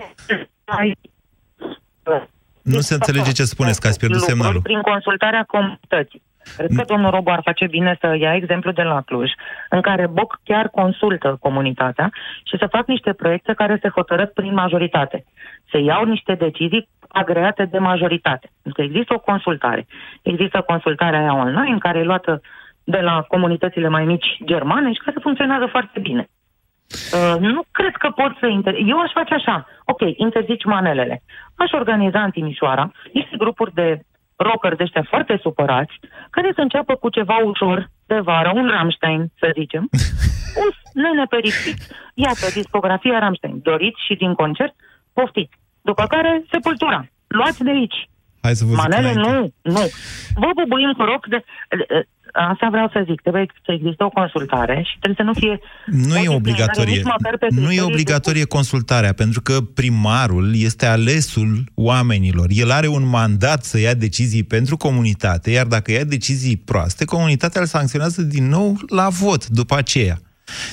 Nu 2.61 2.79
se 2.79 2.93
înțelege 2.93 3.31
ce 3.31 3.43
spuneți, 3.43 3.81
că 3.81 3.87
ați 3.87 3.99
pierdut 3.99 4.19
lucruri 4.19 4.37
semnalul. 4.39 4.61
Prin 4.61 4.81
consultarea 4.81 5.43
comunității. 5.43 6.21
Cred 6.57 6.69
că 6.75 6.83
domnul 6.87 7.11
Robu 7.11 7.29
ar 7.29 7.41
face 7.43 7.67
bine 7.67 7.97
să 8.01 8.15
ia 8.19 8.35
exemplu 8.35 8.71
de 8.71 8.81
la 8.81 9.01
Cluj, 9.01 9.29
în 9.69 9.81
care 9.81 10.07
BOC 10.07 10.39
chiar 10.43 10.67
consultă 10.67 11.37
comunitatea 11.39 12.11
și 12.43 12.57
să 12.57 12.67
fac 12.71 12.87
niște 12.87 13.13
proiecte 13.13 13.53
care 13.53 13.79
se 13.81 13.89
hotărăsc 13.89 14.31
prin 14.31 14.53
majoritate. 14.53 15.25
Se 15.71 15.77
iau 15.79 16.05
niște 16.05 16.33
decizii 16.33 16.87
agreate 17.07 17.65
de 17.65 17.77
majoritate. 17.77 18.51
Pentru 18.61 18.81
că 18.81 18.87
există 18.87 19.13
o 19.13 19.19
consultare. 19.19 19.87
Există 20.21 20.61
consultarea 20.61 21.19
aia 21.19 21.35
online, 21.35 21.77
care 21.77 21.99
e 21.99 22.03
luată 22.03 22.41
de 22.85 22.99
la 22.99 23.21
comunitățile 23.21 23.87
mai 23.87 24.05
mici 24.05 24.37
germane 24.45 24.93
și 24.93 25.01
care 25.05 25.17
funcționează 25.21 25.65
foarte 25.65 25.99
bine. 25.99 26.27
Uh, 27.13 27.39
nu 27.39 27.63
cred 27.71 27.95
că 27.95 28.09
pot 28.09 28.31
să 28.39 28.45
inter... 28.45 28.73
Eu 28.85 28.99
aș 28.99 29.11
face 29.11 29.33
așa. 29.33 29.67
Ok, 29.85 30.01
interzici 30.15 30.63
manelele. 30.63 31.23
Aș 31.55 31.71
organiza 31.71 32.23
în 32.23 32.31
Timișoara 32.31 32.91
niște 33.13 33.35
grupuri 33.37 33.73
de 33.73 33.99
rockeri 34.35 34.77
de 34.77 34.83
ăștia 34.83 35.05
foarte 35.09 35.39
supărați, 35.41 35.99
care 36.29 36.51
să 36.55 36.61
înceapă 36.61 36.95
cu 36.95 37.09
ceva 37.09 37.37
ușor 37.37 37.89
de 38.05 38.19
vară, 38.19 38.51
un 38.55 38.67
Rammstein, 38.67 39.31
să 39.39 39.51
zicem, 39.53 39.89
un 40.61 40.69
nene 40.93 41.25
perifit, 41.29 41.77
iată, 42.13 42.45
discografia 42.53 43.19
Rammstein, 43.19 43.59
doriți 43.63 44.05
și 44.05 44.15
din 44.15 44.33
concert, 44.33 44.73
poftiți. 45.13 45.59
După 45.81 46.05
care, 46.09 46.43
sepultura. 46.51 47.05
Luați 47.27 47.63
de 47.63 47.69
aici. 47.69 48.09
Hai 48.41 48.53
să 48.53 48.65
vă 48.65 48.69
zic 48.69 48.79
Manele 48.79 49.09
înainte. 49.09 49.53
nu, 49.61 49.71
nu. 49.73 49.83
Vă 50.35 50.49
bubuim 50.55 50.93
cu 50.97 51.03
rock 51.03 51.27
de... 51.27 51.43
Asta 52.35 52.67
vreau 52.71 52.89
să 52.93 53.03
zic, 53.07 53.21
trebuie 53.21 53.45
să 53.65 53.71
existe 53.71 54.03
o 54.03 54.09
consultare 54.09 54.83
și 54.85 54.97
trebuie 54.99 55.15
să 55.17 55.23
nu 55.23 55.33
fie... 55.33 55.59
Nu 56.07 56.17
e 56.17 56.27
o 56.27 56.33
obligatorie. 56.33 56.95
nici 56.95 57.03
măcar 57.03 57.37
pe 57.37 57.47
Nu 57.49 57.57
e 57.57 57.65
criterii 57.65 57.91
obligatorie 57.91 58.45
consultarea, 58.45 59.13
pentru 59.13 59.41
că 59.41 59.61
primarul 59.61 60.55
este 60.55 60.85
alesul 60.85 61.63
oamenilor. 61.73 62.47
El 62.49 62.71
are 62.71 62.87
un 62.87 63.07
mandat 63.07 63.63
să 63.63 63.79
ia 63.79 63.93
decizii 63.93 64.43
pentru 64.43 64.77
comunitate, 64.77 65.51
iar 65.51 65.65
dacă 65.65 65.91
ia 65.91 66.03
decizii 66.03 66.57
proaste, 66.57 67.05
comunitatea 67.05 67.61
îl 67.61 67.67
sancționează 67.67 68.21
din 68.21 68.47
nou 68.47 68.77
la 68.87 69.07
vot 69.09 69.47
după 69.47 69.75
aceea. 69.75 70.19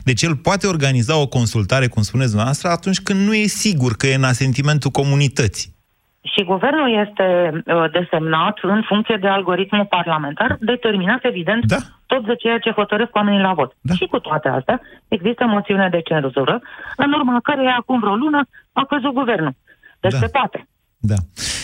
Deci 0.04 0.22
el 0.22 0.36
poate 0.36 0.66
organiza 0.66 1.16
o 1.16 1.26
consultare, 1.26 1.86
cum 1.86 2.02
spuneți 2.02 2.28
dumneavoastră, 2.28 2.68
atunci 2.68 3.00
când 3.00 3.26
nu 3.26 3.34
e 3.34 3.46
sigur 3.46 3.96
că 3.96 4.06
e 4.06 4.14
în 4.14 4.24
asentimentul 4.24 4.90
comunității. 4.90 5.74
Și 6.22 6.44
guvernul 6.44 7.06
este 7.06 7.26
uh, 7.66 7.90
desemnat 7.92 8.58
în 8.62 8.82
funcție 8.86 9.16
de 9.20 9.28
algoritmul 9.28 9.84
parlamentar, 9.86 10.56
determinat, 10.60 11.24
evident, 11.24 11.64
da. 11.64 11.76
tot 12.06 12.24
de 12.26 12.34
ceea 12.34 12.58
ce 12.58 12.70
hotărăsc 12.70 13.14
oamenii 13.14 13.40
la 13.40 13.52
vot. 13.52 13.72
Da. 13.80 13.94
Și 13.94 14.06
cu 14.06 14.18
toate 14.18 14.48
astea, 14.48 14.80
există 15.08 15.44
moțiune 15.46 15.88
de 15.90 16.00
cenzură, 16.00 16.60
în 16.96 17.12
urma 17.12 17.38
căreia 17.42 17.76
acum 17.78 17.98
vreo 18.00 18.14
lună 18.14 18.40
a 18.72 18.84
căzut 18.84 19.12
guvernul. 19.12 19.54
Deci 20.00 20.12
Da. 20.12 20.18
se 20.18 20.26
poate. 20.26 20.68
Da. 20.98 21.14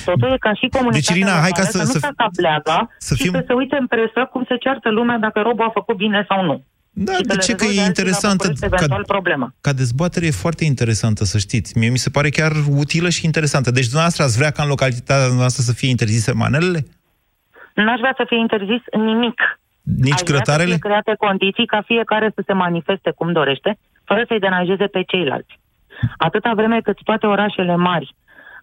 Totul 0.05 0.29
e 0.33 0.37
ca 0.38 0.53
și 0.55 0.66
comunitatea 0.68 0.90
Deci, 0.90 1.09
Irina, 1.16 1.31
hai 1.44 1.51
ca 1.51 1.62
locală 1.64 1.68
să- 1.71 1.79
nu 1.79 1.85
să- 1.85 1.99
să, 1.99 2.11
capleaga 2.16 2.88
să 2.99 3.14
și 3.14 3.23
fim- 3.23 3.33
să 3.33 3.44
se 3.47 3.53
uite 3.53 3.77
în 3.81 3.87
presă 3.87 4.21
cum 4.33 4.44
se 4.49 4.57
ceartă 4.57 4.90
lumea 4.90 5.18
dacă 5.18 5.40
robul 5.40 5.64
a 5.66 5.71
făcut 5.71 5.97
bine 5.97 6.25
sau 6.29 6.44
nu. 6.44 6.64
Da, 6.90 7.12
și 7.12 7.22
de 7.22 7.33
să 7.33 7.38
ce 7.38 7.51
le 7.51 7.57
că 7.57 7.64
e 7.64 7.66
rezolve 7.66 7.81
alții 7.81 7.81
la 7.81 7.87
interesantă 7.87 8.46
București, 8.48 8.74
eventual 8.74 9.05
problema. 9.07 9.55
Ca 9.61 9.72
dezbatere 9.72 10.27
e 10.27 10.31
foarte 10.31 10.64
interesantă, 10.64 11.24
să 11.24 11.38
știți. 11.38 11.79
Mie 11.79 11.90
mi 11.90 11.98
se 11.98 12.11
pare 12.11 12.29
chiar 12.29 12.53
utilă 12.77 13.09
și 13.09 13.24
interesantă. 13.24 13.70
Deci 13.70 13.85
dumneavoastră 13.85 14.24
ați 14.24 14.37
vrea 14.37 14.51
ca 14.51 14.62
în 14.62 14.68
localitatea 14.68 15.35
noastră 15.35 15.62
să 15.62 15.72
fie 15.72 15.88
interzise 15.88 16.33
manelele? 16.33 16.81
N-aș 17.74 17.98
vrea 17.98 18.14
să 18.16 18.24
fie 18.27 18.38
interzis 18.38 18.83
nimic. 18.92 19.38
Nici 19.83 20.12
Aș 20.12 20.20
vrea 20.20 20.33
grătarele? 20.33 20.72
Să 20.72 20.79
fie 20.81 20.88
create 20.88 21.14
condiții 21.18 21.66
ca 21.66 21.83
fiecare 21.87 22.33
să 22.35 22.42
se 22.46 22.53
manifeste 22.53 23.11
cum 23.11 23.33
dorește, 23.33 23.79
fără 24.05 24.24
să-i 24.29 24.44
deranjeze 24.46 24.87
pe 24.87 25.03
ceilalți. 25.03 25.59
Atâta 26.16 26.53
vreme 26.55 26.81
cât 26.81 26.98
toate 27.03 27.27
orașele 27.27 27.77
mari 27.77 28.14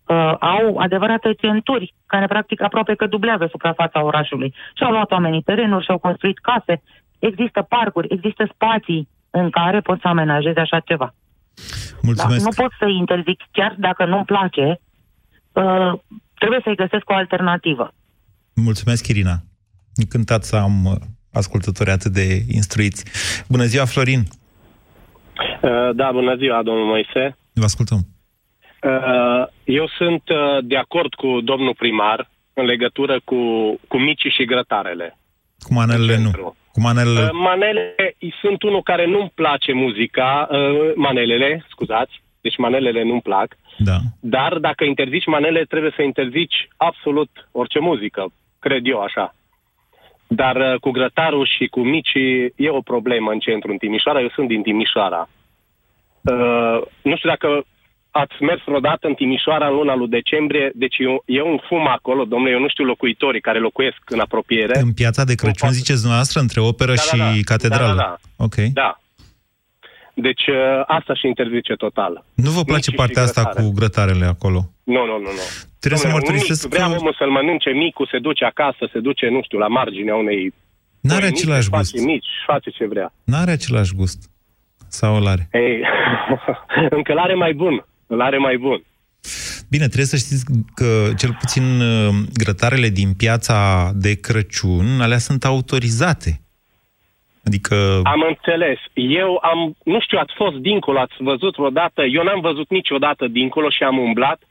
uh, 0.05 0.33
au 0.39 0.77
adevărate 0.77 1.33
centuri, 1.33 1.93
care 2.05 2.27
practic 2.27 2.61
aproape 2.61 2.93
că 2.95 3.05
dublează 3.05 3.47
suprafața 3.51 4.03
orașului. 4.03 4.53
Și-au 4.77 4.91
luat 4.91 5.11
oamenii 5.11 5.41
terenuri, 5.41 5.83
și-au 5.83 5.97
construit 5.97 6.37
case, 6.39 6.81
există 7.19 7.61
parcuri, 7.61 8.07
există 8.11 8.49
spații 8.53 9.07
în 9.29 9.49
care 9.49 9.79
pot 9.79 9.99
să 10.01 10.07
amenajeze 10.07 10.59
așa 10.59 10.79
ceva. 10.79 11.13
Mulțumesc. 12.01 12.43
Dar 12.43 12.53
nu 12.53 12.63
pot 12.63 12.71
să 12.79 12.85
interzic, 12.85 13.41
chiar 13.51 13.75
dacă 13.79 14.05
nu-mi 14.05 14.25
place, 14.25 14.79
uh, 15.51 15.93
trebuie 16.33 16.59
să-i 16.63 16.75
găsesc 16.75 17.09
o 17.09 17.13
alternativă. 17.13 17.93
Mulțumesc, 18.55 19.07
Irina. 19.07 19.35
Încântat 19.95 20.43
să 20.43 20.55
am 20.55 20.85
uh, 20.85 20.95
ascultători 21.33 21.89
atât 21.89 22.11
de 22.11 22.43
instruiți. 22.51 23.05
Bună 23.47 23.63
ziua, 23.63 23.85
Florin! 23.85 24.19
Uh, 25.61 25.95
Da, 25.95 26.11
bună 26.11 26.35
ziua, 26.35 26.63
domnul 26.63 26.85
Moise. 26.85 27.37
Vă 27.53 27.63
ascultăm. 27.63 27.99
Uh, 28.83 29.47
Eu 29.63 29.87
sunt 29.97 30.23
uh, 30.29 30.63
de 30.63 30.77
acord 30.77 31.13
cu 31.13 31.41
domnul 31.41 31.75
primar 31.77 32.29
în 32.53 32.65
legătură 32.65 33.21
cu, 33.23 33.35
cu 33.87 33.97
micii 33.97 34.29
și 34.31 34.45
grătarele. 34.45 35.17
Cu 35.59 35.73
manelele 35.73 36.17
nu. 36.17 36.55
Cu 36.75 36.81
manelele... 36.81 37.19
Uh, 37.19 37.29
Manelele, 37.31 38.15
sunt 38.41 38.63
unul 38.63 38.83
care 38.83 39.05
nu-mi 39.05 39.31
place 39.35 39.73
muzica, 39.73 40.47
uh, 40.51 40.91
manelele, 40.95 41.65
scuzați, 41.69 42.21
deci 42.41 42.57
manelele 42.57 43.03
nu-mi 43.03 43.21
plac, 43.21 43.57
Da. 43.77 43.97
dar 44.19 44.57
dacă 44.57 44.83
interzici 44.83 45.25
manele, 45.25 45.63
trebuie 45.63 45.91
să 45.95 46.01
interzici 46.01 46.67
absolut 46.77 47.29
orice 47.51 47.79
muzică, 47.79 48.31
cred 48.59 48.87
eu 48.87 48.99
așa. 49.01 49.35
Dar 50.27 50.55
uh, 50.55 50.79
cu 50.79 50.89
grătarul 50.91 51.45
și 51.57 51.67
cu 51.67 51.79
micii 51.79 52.53
e 52.55 52.69
o 52.69 52.81
problemă 52.81 53.31
în 53.31 53.39
centru, 53.39 53.71
în 53.71 53.77
Timișoara. 53.77 54.21
Eu 54.21 54.29
sunt 54.29 54.47
din 54.47 54.61
Timișoara. 54.61 55.29
Uh, 56.21 56.81
nu 57.01 57.15
știu 57.15 57.29
dacă 57.29 57.65
ați 58.21 58.43
mers 58.49 58.61
vreodată 58.65 59.07
în 59.07 59.13
Timișoara 59.13 59.67
în 59.67 59.73
luna 59.79 59.95
lui 59.95 60.07
decembrie, 60.07 60.71
deci 60.75 60.95
e, 60.97 61.07
un- 61.07 61.23
e 61.25 61.41
un 61.41 61.57
fum 61.67 61.87
acolo, 61.87 62.23
domnule, 62.25 62.51
eu 62.53 62.59
nu 62.59 62.69
știu 62.69 62.83
locuitorii 62.85 63.41
care 63.47 63.59
locuiesc 63.59 63.97
în 64.15 64.19
apropiere. 64.19 64.79
În 64.79 64.93
piața 64.93 65.23
de 65.23 65.35
Crăciun, 65.35 65.71
ziceți 65.71 65.99
dumneavoastră, 65.99 66.39
între 66.39 66.59
operă 66.61 66.93
Da, 66.93 67.01
și 67.01 67.17
da, 67.17 67.25
da. 67.25 67.31
catedrală? 67.51 67.95
Da, 67.95 68.03
da, 68.37 68.43
Ok. 68.45 68.55
Da. 68.55 68.99
Deci 70.13 70.47
uh, 70.47 70.55
asta 70.97 71.13
și 71.13 71.27
interzice 71.27 71.73
total. 71.73 72.23
Nu 72.33 72.49
vă 72.49 72.61
place 72.63 72.73
Micii 72.75 72.91
și 72.91 72.97
partea 72.97 73.21
asta 73.23 73.41
grătare. 73.41 73.65
cu 73.65 73.71
grătarele 73.73 74.25
acolo? 74.25 74.59
Nu, 74.83 75.01
nu, 75.09 75.15
nu, 75.25 75.31
nu. 75.39 75.45
Trebuie 75.79 75.99
să 75.99 76.07
Dom'le, 76.07 76.13
un 76.13 76.17
mărturisesc 76.19 76.63
mic, 76.63 76.73
Vrea 76.73 76.85
că- 76.87 76.95
omul 76.99 77.15
să-l 77.17 77.29
mănânce 77.29 77.69
micul, 77.69 78.07
se 78.11 78.19
duce 78.19 78.45
acasă, 78.45 78.89
se 78.93 78.99
duce, 78.99 79.27
nu 79.27 79.41
știu, 79.43 79.57
la 79.57 79.67
marginea 79.67 80.15
unei... 80.15 80.53
N-are 81.01 81.17
unei 81.19 81.29
mici, 81.31 81.39
același 81.41 81.67
face 81.69 81.91
gust. 81.93 82.05
mici, 82.05 82.27
face 82.45 82.69
ce 82.69 82.85
vrea. 82.87 83.13
N-are 83.23 83.51
același 83.51 83.93
gust. 83.95 84.19
Sau 84.87 85.15
îl 85.15 85.27
are? 85.27 85.47
Ei, 85.51 85.81
încă 86.97 87.13
l-are 87.13 87.33
mai 87.35 87.53
bun. 87.53 87.85
Îl 88.07 88.21
are 88.21 88.37
mai 88.37 88.57
bun. 88.57 88.83
Bine, 89.69 89.85
trebuie 89.85 90.05
să 90.05 90.17
știți 90.17 90.45
că 90.75 91.13
cel 91.17 91.35
puțin 91.39 91.63
uh, 91.81 92.09
grătarele 92.33 92.89
din 92.89 93.13
piața 93.13 93.91
de 93.95 94.19
Crăciun, 94.19 95.01
alea 95.01 95.17
sunt 95.17 95.45
autorizate. 95.45 96.41
Adică... 97.45 97.75
Am 98.03 98.25
înțeles. 98.27 98.79
Eu 98.93 99.39
am, 99.41 99.75
nu 99.83 99.99
știu, 99.99 100.17
ați 100.17 100.33
fost 100.35 100.55
dincolo, 100.55 100.99
ați 100.99 101.13
văzut 101.19 101.55
vreodată, 101.55 102.01
eu 102.03 102.23
n-am 102.23 102.41
văzut 102.41 102.69
niciodată 102.69 103.27
dincolo 103.27 103.69
și 103.69 103.83
am 103.83 103.97
umblat. 103.97 104.41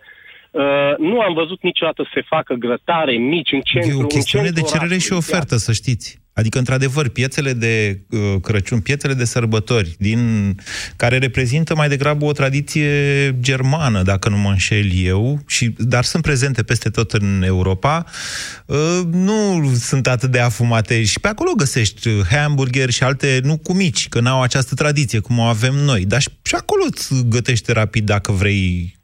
Uh, 0.51 0.63
nu 0.99 1.21
am 1.21 1.35
văzut 1.35 1.63
niciodată 1.63 2.03
să 2.03 2.11
se 2.15 2.23
facă 2.29 2.55
grătare 2.55 3.13
mici 3.13 3.53
în 3.53 3.61
centru. 3.61 3.91
E 3.91 3.95
o 3.95 3.99
în 3.99 4.07
chestiune 4.07 4.49
de 4.49 4.61
centrul 4.61 4.79
cerere 4.79 4.99
și 4.99 5.13
orașului, 5.13 5.35
ofertă, 5.35 5.57
să 5.57 5.73
știți. 5.73 6.24
Adică, 6.35 6.59
într-adevăr, 6.59 7.09
piețele 7.09 7.53
de 7.53 8.01
uh, 8.11 8.41
Crăciun, 8.43 8.81
piețele 8.81 9.15
de 9.15 9.25
sărbători, 9.25 9.95
din, 9.99 10.55
care 10.97 11.19
reprezintă 11.19 11.75
mai 11.75 11.89
degrabă 11.89 12.25
o 12.25 12.33
tradiție 12.33 12.91
germană, 13.41 14.03
dacă 14.03 14.29
nu 14.29 14.37
mă 14.37 14.49
înșel 14.49 14.91
eu, 14.95 15.43
și, 15.47 15.75
dar 15.79 16.05
sunt 16.05 16.23
prezente 16.23 16.63
peste 16.63 16.89
tot 16.89 17.13
în 17.13 17.43
Europa, 17.47 18.05
uh, 18.67 19.01
nu 19.11 19.73
sunt 19.81 20.07
atât 20.07 20.31
de 20.31 20.41
afumate. 20.41 21.05
Și 21.05 21.21
pe 21.21 21.29
acolo 21.29 21.51
găsești 21.57 22.09
uh, 22.09 22.21
hamburger 22.31 22.91
și 22.91 23.03
alte, 23.03 23.41
nu 23.43 23.57
cu 23.57 23.73
mici, 23.73 24.09
că 24.09 24.21
n-au 24.21 24.43
această 24.43 24.75
tradiție 24.75 25.19
cum 25.19 25.39
o 25.39 25.43
avem 25.43 25.75
noi, 25.75 26.05
dar 26.05 26.21
și, 26.21 26.29
și 26.43 26.55
acolo 26.55 26.83
îți 26.91 27.29
gătește 27.29 27.73
rapid 27.73 28.05
dacă 28.05 28.33
vrei 28.33 28.95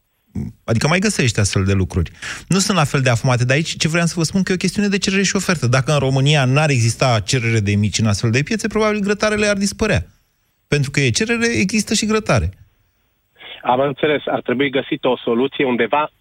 Adică 0.64 0.88
mai 0.88 0.99
găsești 0.99 1.40
astfel 1.40 1.64
de 1.64 1.73
lucruri. 1.73 2.11
Nu 2.49 2.59
sunt 2.59 2.77
la 2.77 2.85
fel 2.85 3.01
de 3.01 3.11
afumate, 3.11 3.45
dar 3.45 3.57
aici 3.57 3.77
ce 3.77 3.88
vreau 3.88 4.07
să 4.07 4.14
vă 4.16 4.23
spun 4.23 4.43
că 4.43 4.53
e 4.53 4.55
o 4.55 4.64
chestiune 4.64 4.88
de 4.88 4.99
cerere 4.99 5.23
și 5.23 5.37
ofertă. 5.37 5.66
Dacă 5.66 5.93
în 5.93 5.99
România 5.99 6.45
n-ar 6.45 6.71
exista 6.71 7.21
cerere 7.21 7.61
de 7.61 7.75
mici 7.75 7.99
în 7.99 8.07
astfel 8.07 8.31
de 8.31 8.43
piețe, 8.43 8.69
probabil 8.69 9.01
grătarele 9.01 9.47
ar 9.47 9.57
dispărea. 9.57 10.07
Pentru 10.69 10.90
că 10.90 11.01
e 11.01 11.11
cerere, 11.11 11.47
există 11.47 11.95
și 11.95 12.07
grătare. 12.07 12.51
Am 13.62 13.81
înțeles. 13.81 14.23
Ar 14.27 14.40
trebui 14.40 14.71
găsită 14.71 15.09
o 15.09 15.16
soluție 15.16 15.64
undeva 15.64 16.12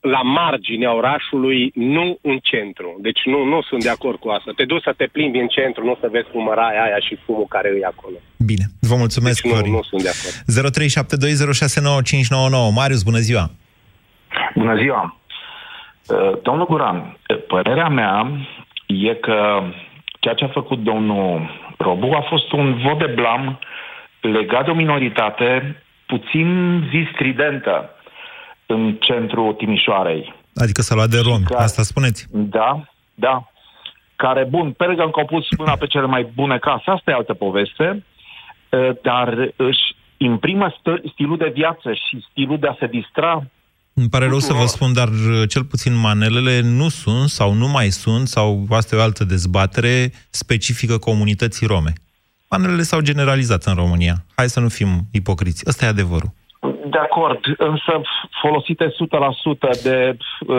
la 0.00 0.22
marginea 0.22 0.94
orașului, 0.94 1.70
nu 1.74 2.18
în 2.22 2.38
centru. 2.42 2.98
Deci 3.00 3.20
nu, 3.24 3.44
nu 3.44 3.62
sunt 3.62 3.82
de 3.82 3.90
acord 3.90 4.18
cu 4.18 4.28
asta. 4.28 4.50
Te 4.56 4.64
duci 4.64 4.82
să 4.82 4.94
te 4.96 5.06
plimbi 5.12 5.38
în 5.38 5.46
centru, 5.48 5.84
nu 5.84 5.96
să 6.00 6.08
vezi 6.10 6.28
fumăraia 6.32 6.82
aia 6.82 6.98
și 6.98 7.18
fumul 7.24 7.46
care 7.48 7.68
e 7.80 7.84
acolo. 7.84 8.16
Bine, 8.46 8.64
vă 8.80 8.94
mulțumesc, 8.96 9.42
Deci 9.42 9.50
nu, 9.50 9.56
Florin. 9.56 9.72
nu 9.72 9.82
sunt 9.82 10.02
de 10.02 10.08
acord. 10.08 10.34
0372069599. 12.70 12.74
Marius, 12.74 13.02
bună 13.02 13.18
ziua! 13.18 13.50
Bună 14.54 14.76
ziua! 14.76 15.16
Uh, 16.08 16.32
Domnul 16.42 16.66
Guran, 16.66 17.18
părerea 17.46 17.88
mea 17.88 18.30
e 18.86 19.14
că 19.14 19.62
ceea 20.20 20.34
ce 20.34 20.44
a 20.44 20.48
făcut 20.48 20.78
domnul 20.78 21.50
Robu 21.78 22.12
a 22.12 22.20
fost 22.28 22.52
un 22.52 22.78
vot 22.84 22.98
de 22.98 23.06
blam 23.06 23.58
legat 24.20 24.64
de 24.64 24.70
o 24.70 24.74
minoritate 24.74 25.76
puțin 26.06 26.48
zi 26.90 27.08
stridentă 27.12 27.90
în 28.74 28.96
centrul 29.00 29.52
Timișoarei. 29.52 30.34
Adică 30.54 30.82
s-a 30.82 30.94
luat 30.94 31.08
de 31.08 31.20
romi, 31.24 31.44
asta 31.54 31.82
spuneți. 31.82 32.26
Da, 32.30 32.84
da. 33.14 33.50
Care, 34.16 34.46
bun, 34.50 34.72
pe 34.72 34.84
lângă 34.84 35.02
că 35.02 35.20
au 35.20 35.26
pus 35.26 35.46
mâna 35.58 35.76
pe 35.76 35.86
cele 35.86 36.06
mai 36.06 36.32
bune 36.34 36.58
case, 36.58 36.84
asta 36.84 37.10
e 37.10 37.14
altă 37.14 37.34
poveste, 37.34 38.04
uh, 38.70 38.90
dar 39.02 39.28
își 39.56 39.84
imprimă 40.16 40.72
st- 40.72 41.12
stilul 41.12 41.36
de 41.36 41.52
viață 41.54 41.92
și 41.92 42.26
stilul 42.30 42.58
de 42.58 42.66
a 42.66 42.76
se 42.78 42.86
distra 42.86 43.46
Îmi 43.94 44.08
pare 44.08 44.26
rău 44.26 44.38
să 44.38 44.52
vă 44.52 44.66
spun, 44.66 44.92
dar 44.92 45.08
uh, 45.08 45.48
cel 45.48 45.64
puțin 45.64 45.94
manelele 45.94 46.60
nu 46.60 46.88
sunt 46.88 47.28
sau 47.28 47.52
nu 47.52 47.68
mai 47.68 47.88
sunt, 47.88 48.28
sau 48.28 48.66
asta 48.70 48.96
e 48.96 48.98
o 48.98 49.02
altă 49.02 49.24
dezbatere 49.24 50.12
specifică 50.30 50.98
comunității 50.98 51.66
rome. 51.66 51.92
Manelele 52.50 52.82
s-au 52.82 53.00
generalizat 53.00 53.64
în 53.64 53.74
România. 53.74 54.24
Hai 54.34 54.48
să 54.48 54.60
nu 54.60 54.68
fim 54.68 54.88
ipocriți. 55.12 55.64
Ăsta 55.66 55.84
e 55.84 55.88
adevărul. 55.88 56.32
De 56.98 57.04
acord, 57.04 57.40
însă 57.56 58.00
folosite 58.40 58.86
100% 58.88 59.82
de 59.82 60.16
uh, 60.46 60.56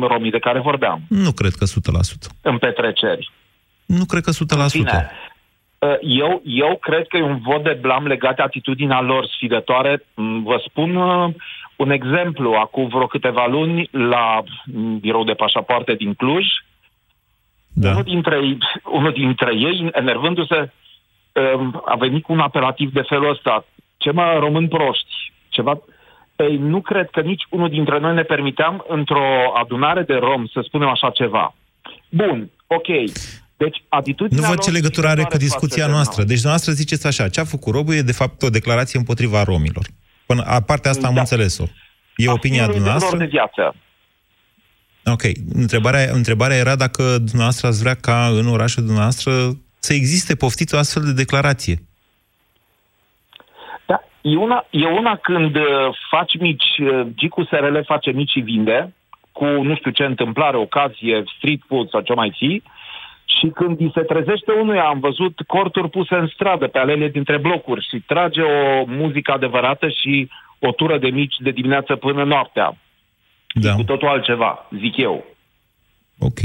romii 0.00 0.30
de 0.30 0.38
care 0.38 0.60
vorbeam 0.60 1.00
Nu 1.08 1.32
cred 1.32 1.52
că 1.52 1.64
100%. 1.64 1.68
în 2.42 2.58
petreceri. 2.58 3.30
Nu 3.86 4.04
cred 4.04 4.22
că 4.22 4.30
100%. 4.30 4.34
Bine, 4.72 5.10
uh, 5.78 5.96
eu, 6.00 6.42
eu 6.44 6.76
cred 6.80 7.06
că 7.06 7.16
e 7.16 7.22
un 7.22 7.38
vot 7.40 7.62
de 7.62 7.78
blam 7.80 8.06
legat 8.06 8.36
de 8.36 8.42
atitudinea 8.42 9.00
lor 9.00 9.26
sfidătoare. 9.26 10.04
Mm, 10.14 10.42
Vă 10.42 10.62
spun 10.68 10.96
uh, 10.96 11.34
un 11.76 11.90
exemplu. 11.90 12.52
Acum 12.52 12.88
vreo 12.88 13.06
câteva 13.06 13.46
luni, 13.46 13.88
la 13.90 14.42
mm, 14.64 14.98
birou 14.98 15.24
de 15.24 15.32
pașapoarte 15.32 15.94
din 15.94 16.14
Cluj, 16.14 16.44
da. 17.72 17.90
unul, 17.90 18.02
dintre, 18.02 18.36
ei- 18.42 18.58
unul 18.92 19.12
dintre 19.12 19.54
ei, 19.54 19.88
enervându-se, 19.92 20.72
um, 21.56 21.82
a 21.84 21.94
venit 21.96 22.22
cu 22.22 22.32
un 22.32 22.40
apelativ 22.40 22.92
de 22.92 23.02
felul 23.08 23.30
ăsta. 23.30 23.64
Ce 23.96 24.10
mă, 24.10 24.36
român 24.38 24.68
proști? 24.68 25.25
Ceva... 25.56 25.74
Ei, 26.36 26.56
nu 26.56 26.80
cred 26.80 27.08
că 27.10 27.20
nici 27.20 27.44
unul 27.50 27.68
dintre 27.68 27.98
noi 27.98 28.14
ne 28.14 28.22
permiteam 28.22 28.84
într-o 28.88 29.26
adunare 29.62 30.02
de 30.02 30.14
rom 30.14 30.46
să 30.46 30.60
spunem 30.66 30.88
așa 30.88 31.10
ceva. 31.10 31.54
Bun, 32.08 32.50
ok. 32.66 32.86
Deci, 33.56 33.78
atitudinea 33.88 34.40
Nu 34.42 34.48
văd 34.48 34.56
lor 34.56 34.64
ce 34.64 34.70
legătură 34.70 35.06
are 35.06 35.22
cu 35.22 35.28
sfidătoare 35.28 35.44
discuția 35.48 35.82
față 35.82 35.90
de 35.90 35.94
noastră. 35.96 36.16
noi. 36.18 36.26
Deci 36.26 36.40
dumneavoastră 36.42 36.72
ziceți 36.82 37.06
așa, 37.06 37.28
ce 37.28 37.40
a 37.40 37.44
făcut 37.44 37.74
Robu 37.74 37.92
e 37.92 38.02
de 38.12 38.12
fapt 38.12 38.42
o 38.42 38.50
declarație 38.58 38.98
împotriva 38.98 39.42
romilor. 39.42 39.86
Până, 40.26 40.42
a, 40.42 40.60
partea 40.60 40.90
asta 40.90 41.06
am 41.06 41.14
Da. 41.14 41.20
înțeles-o. 41.20 41.64
E 42.16 42.28
opinia 42.30 42.62
Stilul 42.62 42.74
dumneavoastră? 42.74 43.16
lor 43.16 43.26
de 43.26 43.30
viață. 43.36 43.74
Ok. 45.04 45.22
Întrebarea, 45.52 46.10
întrebarea 46.12 46.56
era 46.56 46.76
dacă 46.76 47.02
dumneavoastră 47.02 47.66
ați 47.66 47.80
vrea 47.80 47.94
ca 47.94 48.26
în 48.40 48.46
orașul 48.46 48.82
dumneavoastră 48.84 49.32
să 49.78 49.92
existe, 49.92 50.34
poftiți 50.34 50.74
o 50.74 50.78
astfel 50.78 51.02
de 51.02 51.12
declarație. 51.12 51.76
Da, 54.26 54.32
e 54.32 54.36
una, 54.36 54.66
e 54.70 54.86
una 54.86 55.16
când 55.16 55.56
uh, 55.56 55.64
faci 56.10 56.38
mici, 56.38 56.78
uh, 56.78 57.06
Gicu 57.14 57.44
SRL 57.44 57.78
face 57.84 58.10
mici 58.10 58.30
și 58.30 58.40
vinde, 58.40 58.94
cu 59.32 59.44
nu 59.44 59.74
știu 59.76 59.90
ce 59.90 60.04
întâmplare, 60.04 60.56
ocazie, 60.56 61.22
street 61.36 61.60
food 61.66 61.88
sau 61.88 62.00
ce 62.00 62.14
mai 62.14 62.32
ții, 62.36 62.62
și 63.24 63.46
când 63.46 63.80
îi 63.80 63.90
se 63.94 64.00
trezește 64.00 64.52
unuia, 64.52 64.84
am 64.84 65.00
văzut 65.00 65.40
corturi 65.46 65.90
puse 65.90 66.14
în 66.14 66.26
stradă, 66.26 66.66
pe 66.66 66.78
alele 66.78 67.08
dintre 67.08 67.38
blocuri, 67.38 67.86
și 67.90 68.02
trage 68.06 68.40
o 68.40 68.84
muzică 68.86 69.32
adevărată 69.32 69.88
și 69.88 70.28
o 70.58 70.72
tură 70.72 70.98
de 70.98 71.08
mici 71.08 71.34
de 71.38 71.50
dimineață 71.50 71.96
până 71.96 72.24
noaptea. 72.24 72.76
Da. 73.52 73.70
E 73.70 73.74
cu 73.74 73.82
totul 73.82 74.08
altceva, 74.08 74.68
zic 74.78 74.96
eu. 74.96 75.24
Ok. 76.18 76.40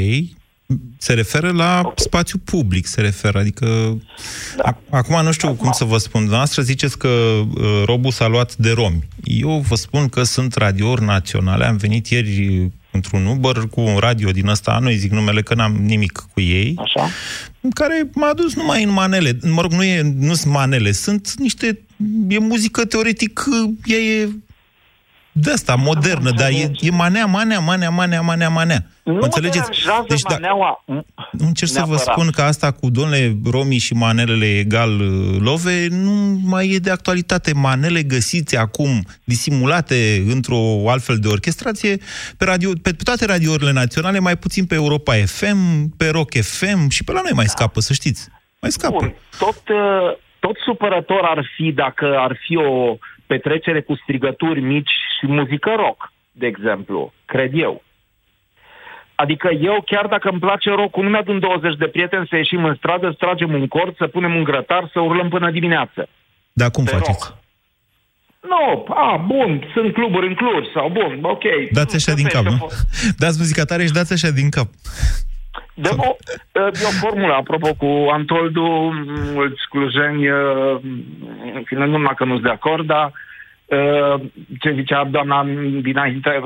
Se 0.98 1.14
referă 1.14 1.52
la 1.52 1.94
spațiu 1.96 2.38
public, 2.38 2.86
se 2.86 3.02
referă, 3.02 3.40
adică... 3.40 3.98
Da. 4.58 4.78
Acum 4.90 5.24
nu 5.24 5.32
știu 5.32 5.54
cum 5.54 5.72
să 5.72 5.84
vă 5.84 5.98
spun. 5.98 6.20
Dumneavoastră 6.20 6.62
ziceți 6.62 6.98
că 6.98 7.08
uh, 7.08 7.84
Robu 7.86 8.10
s-a 8.10 8.28
luat 8.28 8.56
de 8.56 8.72
romi. 8.72 9.08
Eu 9.24 9.66
vă 9.68 9.76
spun 9.76 10.08
că 10.10 10.24
sunt 10.24 10.56
radiouri 10.56 11.04
naționale. 11.04 11.66
Am 11.66 11.78
venit 11.78 12.08
ieri 12.08 12.72
într-un 12.92 13.26
Uber 13.26 13.58
cu 13.58 13.82
un 13.82 13.98
radio 13.98 14.32
din 14.32 14.48
ăsta, 14.48 14.80
nu-i 14.82 14.96
zic 14.96 15.12
numele 15.12 15.42
că 15.42 15.54
n-am 15.54 15.76
nimic 15.76 16.26
cu 16.34 16.40
ei, 16.40 16.74
Așa. 16.78 17.10
care 17.74 18.10
m-a 18.14 18.34
dus 18.36 18.56
numai 18.56 18.84
în 18.84 18.90
manele. 18.90 19.38
Mă 19.44 19.62
rog, 19.62 19.72
nu, 19.72 19.84
e, 19.84 20.14
nu 20.16 20.34
sunt 20.34 20.54
manele, 20.54 20.92
sunt 20.92 21.34
niște... 21.38 21.80
E 22.28 22.40
muzică 22.40 22.86
teoretic, 22.86 23.44
ea 23.86 23.98
e 23.98 24.30
de 25.32 25.52
asta, 25.52 25.76
modernă, 25.76 26.32
dar 26.32 26.50
e, 26.50 26.72
e 26.80 26.92
manea, 26.92 27.26
manea, 27.26 27.60
manea, 27.60 27.90
manea, 27.90 28.22
manea, 28.22 28.50
manea. 28.50 28.86
Nu 29.04 29.14
Mă 29.14 29.24
înțelegeți? 29.24 29.70
mă 29.88 30.06
deci, 30.08 30.22
da, 30.22 30.34
maneaua, 30.34 30.84
nu 31.32 31.48
încerc 31.48 31.72
să 31.72 31.80
vă 31.80 31.86
neapărat. 31.86 32.14
spun 32.14 32.30
că 32.32 32.42
asta 32.42 32.72
cu 32.72 32.90
domnule 32.90 33.36
Romi 33.52 33.78
și 33.78 33.94
manelele 33.94 34.58
egal 34.58 35.00
uh, 35.00 35.38
love 35.40 35.88
nu 35.90 36.40
mai 36.46 36.70
e 36.70 36.78
de 36.78 36.92
actualitate. 36.92 37.54
Manele 37.54 38.04
găsiți 38.04 38.58
acum 38.58 39.06
disimulate 39.24 40.24
într-o 40.28 40.90
altfel 40.90 41.18
de 41.18 41.28
orchestrație 41.28 41.98
pe, 42.38 42.46
radio, 42.46 42.72
pe 42.82 42.92
toate 43.04 43.26
radiourile 43.26 43.72
naționale, 43.72 44.20
mai 44.20 44.38
puțin 44.38 44.66
pe 44.66 44.76
Europa 44.76 45.14
FM, 45.14 45.90
pe 45.98 46.10
Rock 46.10 46.32
FM 46.42 46.90
și 46.90 47.04
pe 47.04 47.12
la 47.12 47.22
noi 47.22 47.32
mai 47.36 47.48
scapă, 47.48 47.80
să 47.80 47.94
știți. 47.94 48.28
Mai 48.62 48.72
scapă. 48.72 48.98
Bun, 49.00 49.16
tot, 49.38 49.62
uh, 49.70 50.18
tot 50.40 50.56
supărător 50.66 51.22
ar 51.24 51.46
fi 51.56 51.72
dacă 51.72 52.16
ar 52.18 52.38
fi 52.46 52.56
o 52.56 52.98
petrecere 53.34 53.82
cu 53.82 53.94
strigături 54.04 54.62
mici 54.74 54.94
și 55.16 55.26
muzică 55.38 55.72
rock, 55.84 56.00
de 56.32 56.48
exemplu, 56.54 57.14
cred 57.26 57.52
eu. 57.54 57.84
Adică 59.16 59.50
eu, 59.70 59.78
chiar 59.86 60.06
dacă 60.14 60.30
îmi 60.30 60.40
place 60.40 60.70
rock 60.70 60.98
nu 60.98 61.10
mi-adun 61.10 61.40
20 61.40 61.76
de 61.78 61.88
prieteni 61.88 62.28
să 62.30 62.36
ieșim 62.36 62.64
în 62.66 62.76
stradă, 62.76 63.08
să 63.10 63.16
tragem 63.20 63.54
un 63.54 63.68
cord, 63.68 63.94
să 63.98 64.08
punem 64.08 64.36
un 64.36 64.44
grătar, 64.44 64.90
să 64.94 65.00
urlăm 65.00 65.30
până 65.30 65.52
dimineață. 65.52 66.02
Dar 66.54 66.70
cum 66.72 66.84
faceți? 66.84 67.34
Nu, 68.54 68.86
a, 69.06 69.24
bun, 69.28 69.50
sunt 69.74 69.94
cluburi 69.94 70.28
în 70.28 70.36
Cluj, 70.36 70.66
sau 70.74 70.90
bun, 70.90 71.20
ok. 71.22 71.44
Dați 71.72 71.96
așa 71.96 72.14
din 72.14 72.28
cap, 72.28 72.44
nu? 72.44 72.68
Dați 73.24 73.38
muzica 73.38 73.64
tare 73.64 73.86
și 73.86 73.92
dați 73.92 74.14
așa 74.14 74.30
din 74.30 74.50
cap. 74.50 74.68
De 75.74 75.90
o, 75.98 76.16
e 76.54 76.86
o 76.86 77.08
formulă, 77.08 77.34
apropo, 77.34 77.74
cu 77.74 78.10
Antoldu, 78.12 78.94
mulți 79.34 79.68
clujeni, 79.70 80.30
uh, 80.30 80.80
în 81.54 81.64
fine, 81.66 81.86
nu 81.86 81.92
numai 81.92 82.14
că 82.16 82.26
nu 82.26 82.32
sunt 82.32 82.44
de 82.44 82.50
acord, 82.50 82.86
dar 82.86 83.12
uh, 83.66 84.22
ce 84.60 84.74
zicea 84.74 85.04
doamna 85.04 85.44
dinainte, 85.82 86.42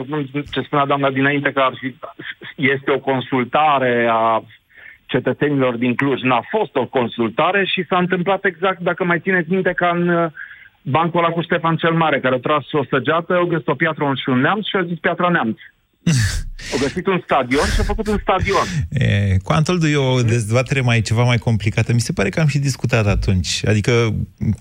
ce 0.52 0.62
spunea 0.62 0.86
doamna 0.86 1.10
dinainte, 1.10 1.52
că 1.52 1.60
ar 1.60 1.74
fi, 1.80 1.96
este 2.56 2.92
o 2.92 3.00
consultare 3.00 4.08
a 4.12 4.44
cetățenilor 5.06 5.76
din 5.76 5.96
Cluj. 5.96 6.22
N-a 6.22 6.42
fost 6.50 6.76
o 6.76 6.86
consultare 6.86 7.66
și 7.66 7.86
s-a 7.90 7.98
întâmplat 7.98 8.46
exact, 8.46 8.80
dacă 8.80 9.04
mai 9.04 9.20
țineți 9.20 9.52
minte, 9.52 9.74
ca 9.74 9.90
în 9.90 10.08
uh, 10.08 10.32
bancul 10.82 11.24
ăla 11.24 11.34
cu 11.34 11.42
Ștefan 11.42 11.76
cel 11.76 11.94
Mare, 11.94 12.20
care 12.20 12.36
a 12.36 12.40
tras 12.40 12.72
o 12.72 12.84
săgeată, 12.84 13.36
au 13.36 13.46
găsit 13.46 13.68
o 13.68 13.76
piatră 13.76 14.12
și 14.16 14.30
un 14.30 14.40
neamț 14.40 14.66
și 14.68 14.76
a 14.76 14.84
zis 14.84 15.00
piatra 15.00 15.30
neamț. 15.30 15.58
Au 16.74 16.78
găsit 16.82 17.08
un 17.08 17.22
stadion 17.24 17.66
și 17.66 17.80
a 17.80 17.84
făcut 17.84 18.08
un 18.08 18.20
stadion. 18.22 18.66
E, 18.90 19.38
cu 19.44 19.52
Antoldu 19.52 19.88
e 19.88 19.96
o 19.96 20.22
dezbatere 20.22 20.82
mai 20.82 21.02
ceva 21.02 21.24
mai 21.24 21.38
complicată. 21.38 21.94
Mi 21.94 22.02
se 22.02 22.14
pare 22.14 22.30
că 22.30 22.40
am 22.40 22.48
și 22.48 22.58
discutat 22.58 23.08
atunci. 23.08 23.62
Adică 23.68 24.16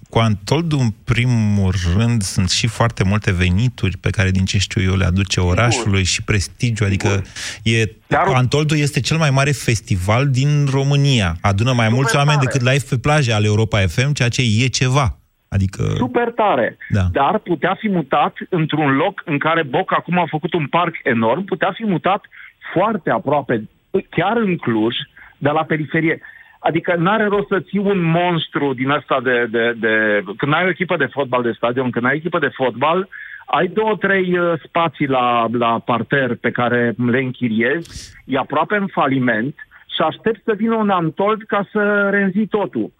cu 0.08 0.18
Antoldu, 0.18 0.78
în 0.78 0.92
primul 1.04 1.74
rând, 1.96 2.22
sunt 2.22 2.50
și 2.50 2.66
foarte 2.66 3.04
multe 3.04 3.32
venituri 3.32 3.96
pe 3.96 4.10
care, 4.10 4.30
din 4.30 4.44
ce 4.44 4.58
știu 4.58 4.82
eu, 4.82 4.96
le 4.96 5.04
aduce 5.04 5.40
orașului 5.40 6.04
și 6.04 6.22
prestigiu. 6.22 6.84
Adică 6.84 7.24
e, 7.62 7.90
Antoldu 8.34 8.74
este 8.74 9.00
cel 9.00 9.16
mai 9.16 9.30
mare 9.30 9.52
festival 9.52 10.30
din 10.30 10.68
România. 10.70 11.36
Adună 11.40 11.72
mai 11.72 11.84
Super 11.84 11.98
mulți 11.98 12.16
oameni 12.16 12.38
tare. 12.38 12.50
decât 12.52 12.70
live 12.72 12.84
pe 12.88 12.98
plaje 12.98 13.32
ale 13.32 13.46
Europa 13.46 13.86
FM, 13.86 14.12
ceea 14.12 14.28
ce 14.28 14.42
e 14.42 14.66
ceva. 14.66 15.18
Adică... 15.54 15.82
Super 15.82 16.30
tare. 16.30 16.76
Da. 16.88 17.00
Dar 17.12 17.38
putea 17.38 17.74
fi 17.74 17.88
mutat 17.88 18.34
într-un 18.48 18.96
loc 18.96 19.22
în 19.24 19.38
care 19.38 19.62
Boc 19.62 19.92
acum 19.92 20.18
a 20.18 20.26
făcut 20.28 20.52
un 20.52 20.66
parc 20.66 20.94
enorm, 21.02 21.44
putea 21.44 21.72
fi 21.74 21.84
mutat 21.84 22.24
foarte 22.72 23.10
aproape, 23.10 23.68
chiar 24.10 24.36
în 24.36 24.56
Cluj, 24.56 24.96
de 25.38 25.50
la 25.50 25.64
periferie. 25.64 26.20
Adică 26.58 26.94
n-are 26.98 27.24
rost 27.24 27.48
să 27.48 27.60
ții 27.60 27.78
un 27.78 28.02
monstru 28.02 28.74
din 28.74 28.90
asta 28.90 29.20
de, 29.22 29.46
de, 29.50 29.74
de... 29.78 30.22
Când 30.36 30.54
ai 30.54 30.64
o 30.64 30.68
echipă 30.68 30.96
de 30.96 31.08
fotbal 31.12 31.42
de 31.42 31.52
stadion, 31.56 31.90
când 31.90 32.04
ai 32.04 32.12
o 32.12 32.16
echipă 32.16 32.38
de 32.38 32.50
fotbal, 32.54 33.08
ai 33.46 33.66
două, 33.66 33.96
trei 33.96 34.38
uh, 34.38 34.52
spații 34.64 35.06
la, 35.06 35.46
la 35.52 35.78
parter 35.78 36.36
pe 36.36 36.50
care 36.50 36.94
le 37.06 37.18
închiriezi, 37.18 38.14
e 38.24 38.38
aproape 38.38 38.76
în 38.76 38.86
faliment 38.86 39.54
și 39.94 40.00
aștept 40.02 40.40
să 40.44 40.52
vină 40.56 40.74
un 40.74 40.90
Antold 40.90 41.42
ca 41.42 41.68
să 41.72 42.08
reînzi 42.10 42.46
totul. 42.46 42.92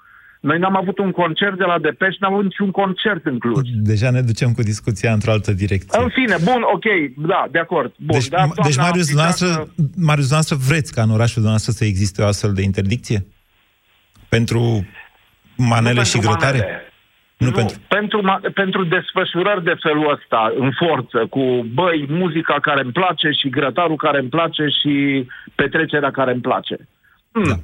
Noi 0.48 0.58
n-am 0.58 0.76
avut 0.76 0.98
un 0.98 1.10
concert 1.10 1.56
de 1.58 1.64
la 1.64 1.78
Depeș, 1.78 2.16
n-am 2.18 2.32
avut 2.32 2.44
niciun 2.44 2.70
concert 2.70 3.24
în 3.24 3.38
Cluj. 3.38 3.68
Deja 3.92 4.10
ne 4.10 4.20
ducem 4.20 4.52
cu 4.52 4.62
discuția 4.62 5.12
într-o 5.12 5.30
altă 5.30 5.52
direcție. 5.52 6.00
În 6.02 6.08
fine, 6.08 6.36
bun, 6.44 6.62
ok, 6.74 6.84
da, 7.16 7.46
de 7.50 7.58
acord. 7.58 7.92
Bun, 7.96 8.18
Deci, 8.18 8.28
dar, 8.28 8.38
doamna 8.38 8.64
deci 8.64 8.76
Marius, 8.76 9.06
a 9.06 9.10
zicat 9.12 9.38
dumneavoastră, 9.38 9.48
Marius, 10.10 10.26
dumneavoastră 10.28 10.56
vreți 10.68 10.92
ca 10.94 11.02
în 11.02 11.10
orașul 11.18 11.40
dumneavoastră 11.42 11.72
să 11.72 11.84
existe 11.84 12.22
o 12.22 12.26
astfel 12.26 12.52
de 12.52 12.62
interdicție? 12.62 13.18
Pentru 14.28 14.60
manele 15.56 15.98
Nu 15.98 16.04
și 16.04 16.12
pentru 16.12 16.30
grătare? 16.30 16.58
manele. 16.58 16.82
Nu, 17.36 17.46
Nu, 17.46 17.52
pentru... 17.52 17.76
pentru, 17.96 18.18
ma- 18.28 18.52
pentru 18.62 18.80
desfășurări 18.84 19.64
de 19.64 19.76
felul 19.82 20.06
ăsta, 20.16 20.52
în 20.58 20.70
forță, 20.82 21.18
cu, 21.34 21.44
băi, 21.78 22.06
muzica 22.08 22.56
care 22.68 22.80
îmi 22.82 22.92
place 22.92 23.28
și 23.40 23.48
grătarul 23.48 23.96
care 23.96 24.18
îmi 24.20 24.28
place 24.36 24.64
și 24.80 24.94
petrecerea 25.54 26.10
care 26.10 26.32
îmi 26.32 26.40
place. 26.48 26.76
Da. 27.48 27.56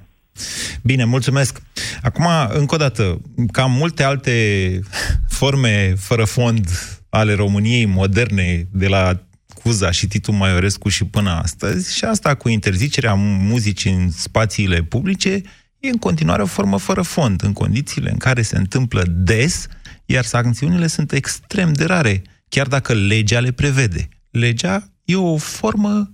Bine, 0.83 1.05
mulțumesc. 1.05 1.63
Acum, 2.03 2.27
încă 2.49 2.75
o 2.75 2.79
dată, 2.79 3.21
cam 3.53 3.73
multe 3.73 4.03
alte 4.03 4.81
forme 5.29 5.95
fără 5.99 6.25
fond 6.25 6.69
ale 7.09 7.35
României 7.35 7.85
moderne, 7.85 8.69
de 8.71 8.87
la 8.87 9.23
Cuza 9.63 9.91
și 9.91 10.07
Titu 10.07 10.33
Maiorescu 10.33 10.89
și 10.89 11.05
până 11.05 11.31
astăzi, 11.31 11.97
și 11.97 12.05
asta 12.05 12.35
cu 12.35 12.49
interzicerea 12.49 13.15
muzicii 13.15 13.93
în 13.93 14.11
spațiile 14.11 14.83
publice, 14.83 15.43
e 15.79 15.89
în 15.89 15.97
continuare 15.97 16.43
o 16.43 16.47
formă 16.47 16.79
fără 16.79 17.03
fond, 17.03 17.43
în 17.43 17.53
condițiile 17.53 18.11
în 18.11 18.17
care 18.17 18.43
se 18.43 18.57
întâmplă 18.57 19.03
des, 19.09 19.67
iar 20.07 20.25
sancțiunile 20.25 20.87
sunt 20.87 21.13
extrem 21.13 21.73
de 21.73 21.85
rare, 21.85 22.23
chiar 22.49 22.67
dacă 22.67 22.93
legea 22.93 23.41
le 23.41 23.53
prevede. 23.53 24.09
Legea 24.31 24.93
e 25.05 25.17
o 25.17 25.37
formă 25.37 26.11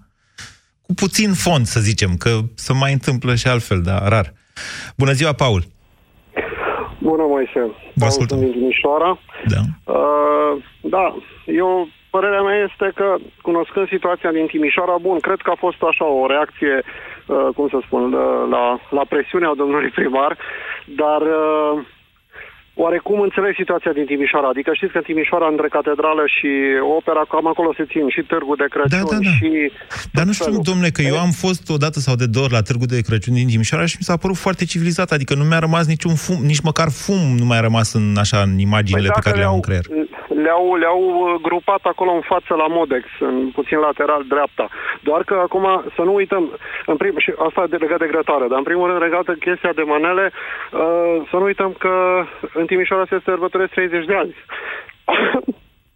cu 0.87 0.95
puțin 0.95 1.33
fond, 1.33 1.65
să 1.65 1.81
zicem, 1.81 2.11
că 2.19 2.31
se 2.55 2.73
mai 2.73 2.93
întâmplă 2.93 3.35
și 3.35 3.47
altfel, 3.49 3.81
dar 3.81 4.09
rar. 4.09 4.33
Bună 4.97 5.13
ziua, 5.13 5.33
Paul! 5.33 5.63
Bună, 6.99 7.25
Moise. 7.29 7.61
Vă 7.61 7.71
Paul, 7.99 8.11
ascultăm. 8.11 8.39
sunt 8.39 8.51
din 8.51 8.61
Timișoara. 8.61 9.19
Da. 9.55 9.63
Uh, 9.93 10.53
da, 10.81 11.17
eu, 11.47 11.89
părerea 12.11 12.43
mea 12.43 12.59
este 12.69 12.93
că, 12.95 13.17
cunoscând 13.43 13.89
situația 13.89 14.31
din 14.33 14.47
Timișoara, 14.47 14.97
bun, 15.01 15.19
cred 15.21 15.41
că 15.45 15.51
a 15.51 15.59
fost 15.67 15.81
așa 15.91 16.05
o 16.05 16.27
reacție, 16.27 16.75
uh, 16.83 17.49
cum 17.55 17.69
să 17.69 17.79
spun, 17.87 18.11
la, 18.11 18.27
la, 18.55 18.81
la 18.91 19.05
presiunea 19.09 19.53
domnului 19.57 19.91
primar, 19.99 20.39
dar 21.03 21.21
uh, 21.21 21.85
oarecum 22.85 23.21
înțeleg 23.21 23.55
situația 23.57 23.93
din 23.93 24.07
Timișoara. 24.11 24.49
Adică 24.49 24.71
știți 24.75 24.93
că 24.93 24.99
în 24.99 25.09
Timișoara, 25.11 25.47
între 25.49 25.69
catedrală 25.69 26.25
și 26.37 26.51
opera, 26.97 27.23
cam 27.29 27.47
acolo 27.47 27.71
se 27.77 27.85
țin 27.93 28.09
și 28.09 28.23
târgul 28.33 28.57
de 28.63 28.67
Crăciun 28.75 28.99
Da, 28.99 29.03
da, 29.13 29.19
da. 29.29 29.31
și... 29.39 29.51
Dar 30.17 30.25
nu 30.25 30.33
știu, 30.33 30.53
domnule, 30.69 30.91
că 30.97 31.03
eu 31.03 31.19
am 31.27 31.33
fost 31.45 31.65
o 31.77 31.77
dată 31.85 31.99
sau 32.07 32.15
de 32.23 32.27
două 32.27 32.45
ori 32.45 32.57
la 32.59 32.67
Târgu 32.69 32.87
de 32.95 33.07
Crăciun 33.07 33.35
din 33.35 33.47
Timișoara 33.53 33.87
și 33.91 33.97
mi 34.01 34.09
s-a 34.09 34.17
părut 34.17 34.39
foarte 34.47 34.65
civilizat, 34.73 35.11
adică 35.17 35.33
nu 35.35 35.45
mi-a 35.45 35.63
rămas 35.67 35.85
niciun 35.95 36.15
fum, 36.25 36.39
nici 36.51 36.67
măcar 36.69 36.89
fum 37.05 37.23
nu 37.41 37.45
mi-a 37.45 37.63
rămas 37.69 37.89
în 37.99 38.07
așa 38.25 38.39
în 38.47 38.53
imaginile 38.69 39.09
pe 39.09 39.15
dacă 39.15 39.27
care 39.27 39.39
le-am 39.41 39.55
în 39.55 39.67
creier. 39.67 39.87
le-au, 40.45 40.65
le-au 40.83 41.03
uh, 41.15 41.41
grupat 41.47 41.83
acolo 41.93 42.11
în 42.19 42.25
față 42.33 42.53
la 42.63 42.67
Modex, 42.77 43.05
în 43.31 43.37
puțin 43.59 43.79
lateral 43.89 44.23
dreapta. 44.33 44.67
Doar 45.09 45.23
că 45.29 45.35
acum 45.47 45.67
să 45.97 46.03
nu 46.09 46.15
uităm, 46.15 46.45
în 46.87 46.97
prim, 46.97 47.15
și 47.25 47.31
asta 47.47 47.61
e 47.73 47.85
legat 47.85 48.01
de 48.05 48.13
grătare, 48.15 48.47
dar 48.51 48.59
în 48.59 48.69
primul 48.71 48.87
rând 48.89 49.03
legat 49.03 49.25
de 49.31 49.37
chestia 49.47 49.73
de 49.79 49.85
manele, 49.93 50.25
uh, 50.33 51.17
să 51.31 51.35
nu 51.37 51.45
uităm 51.51 51.73
că 51.85 51.95
în 52.67 52.73
Timișoara 52.73 53.05
se 53.11 53.19
sărbătoresc 53.25 53.71
30 53.73 54.05
de 54.11 54.15
ani. 54.23 54.35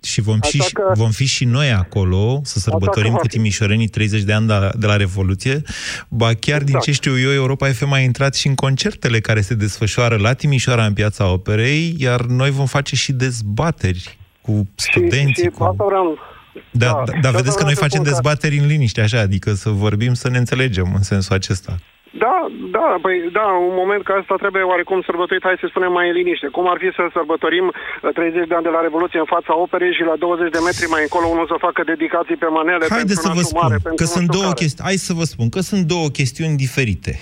Și 0.03 0.21
vom, 0.21 0.39
și, 0.51 0.61
Așa 0.61 0.69
că- 0.73 0.93
vom 0.95 1.11
fi 1.11 1.27
și 1.27 1.45
noi 1.45 1.71
acolo 1.73 2.41
să 2.45 2.59
sărbătorim 2.59 3.11
va 3.13 3.17
cu 3.17 3.23
fi. 3.27 3.29
timișorenii 3.37 3.89
30 3.89 4.23
de 4.23 4.33
ani 4.33 4.47
de, 4.47 4.55
de 4.79 4.87
la 4.87 4.97
Revoluție. 4.97 5.63
Ba 6.09 6.31
chiar 6.41 6.59
din 6.59 6.67
Exact. 6.67 6.85
ce 6.85 6.93
știu 6.93 7.19
eu, 7.19 7.33
Europa 7.33 7.67
FM 7.69 7.93
a 7.93 7.99
intrat 7.99 8.35
și 8.35 8.47
în 8.47 8.55
concertele 8.55 9.21
care 9.21 9.41
se 9.41 9.55
desfășoară 9.55 10.17
la 10.17 10.33
Timișoara 10.33 10.85
în 10.87 10.93
Piața 10.93 11.33
Operei, 11.33 11.95
iar 11.99 12.21
noi 12.21 12.51
vom 12.51 12.67
face 12.67 12.97
și 12.97 13.13
dezbateri 13.13 14.19
cu 14.41 14.69
studenții. 14.75 15.43
și 15.43 15.49
cu... 15.49 15.65
asta 15.65 15.85
vreau, 15.85 16.19
Da, 16.71 16.87
da, 16.87 16.93
da, 16.93 17.05
și 17.05 17.21
dar 17.21 17.25
asta 17.25 17.31
vedeți 17.31 17.57
că 17.57 17.63
vreau 17.63 17.65
noi 17.65 17.75
să 17.75 17.81
facem 17.81 18.01
spun 18.01 18.05
că- 18.05 18.11
dezbateri 18.11 18.57
în 18.59 18.67
liniște, 18.67 19.01
așa, 19.01 19.21
adică 19.21 19.53
să 19.53 19.71
vorbim, 19.71 20.15
să 20.15 20.29
ne 20.29 20.39
înțelegem 20.39 20.93
în 20.95 21.03
sensul 21.03 21.35
acesta. 21.35 21.77
Da, 22.25 22.35
da, 22.77 22.89
păi 23.05 23.17
da, 23.39 23.47
un 23.69 23.75
moment 23.83 24.03
ca 24.09 24.15
asta 24.21 24.35
trebuie 24.45 24.63
oarecum 24.73 24.99
sărbătorit, 25.09 25.43
hai 25.49 25.63
să 25.63 25.67
spunem 25.71 25.93
mai 25.99 26.07
în 26.11 26.15
liniște. 26.21 26.47
Cum 26.57 26.65
ar 26.73 26.79
fi 26.83 26.89
să 26.99 27.03
sărbătorim 27.17 27.67
uh, 27.73 28.13
30 28.15 28.49
de 28.51 28.55
ani 28.57 28.67
de 28.69 28.75
la 28.77 28.81
Revoluție 28.87 29.21
în 29.25 29.31
fața 29.37 29.53
operei 29.65 29.93
și 29.99 30.05
la 30.11 30.17
20 30.17 30.51
de 30.57 30.61
metri 30.69 30.93
mai 30.95 31.03
încolo 31.07 31.27
unul 31.35 31.47
să 31.53 31.57
facă 31.67 31.81
dedicații 31.93 32.39
pe 32.43 32.49
manele 32.59 32.85
Haideți 32.97 33.21
pentru 33.23 33.27
să 33.27 33.29
vă 33.37 33.41
nașul 33.41 33.51
spun 33.53 33.61
mare, 33.65 33.77
că 33.79 33.87
pentru 33.89 34.05
nu 34.05 34.11
sunt 34.15 34.25
știu 34.27 34.37
două 34.39 34.51
care. 34.51 34.61
chestiuni. 34.63 34.87
Hai 34.89 34.99
să 35.09 35.13
vă 35.21 35.25
spun 35.33 35.47
că 35.55 35.61
sunt 35.71 35.83
două 35.95 36.07
chestiuni 36.19 36.55
diferite. 36.65 37.13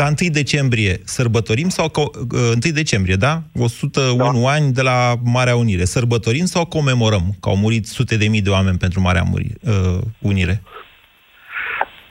La 0.00 0.06
1 0.06 0.14
decembrie 0.40 0.94
sărbătorim 1.16 1.68
sau 1.78 1.86
co- 1.96 2.12
uh, 2.32 2.64
1 2.64 2.72
decembrie, 2.82 3.16
da? 3.26 3.32
101 3.68 4.42
da. 4.42 4.50
ani 4.56 4.66
de 4.78 4.82
la 4.90 4.98
Marea 5.36 5.56
Unire. 5.56 5.84
Sărbătorim 5.96 6.44
sau 6.54 6.62
comemorăm 6.76 7.24
că 7.40 7.48
au 7.52 7.56
murit 7.64 7.84
sute 7.86 8.14
de 8.22 8.26
mii 8.34 8.42
de 8.42 8.50
oameni 8.50 8.78
pentru 8.84 9.00
Marea 9.00 9.24
Muri- 9.32 9.56
uh, 9.62 9.98
Unire? 10.30 10.62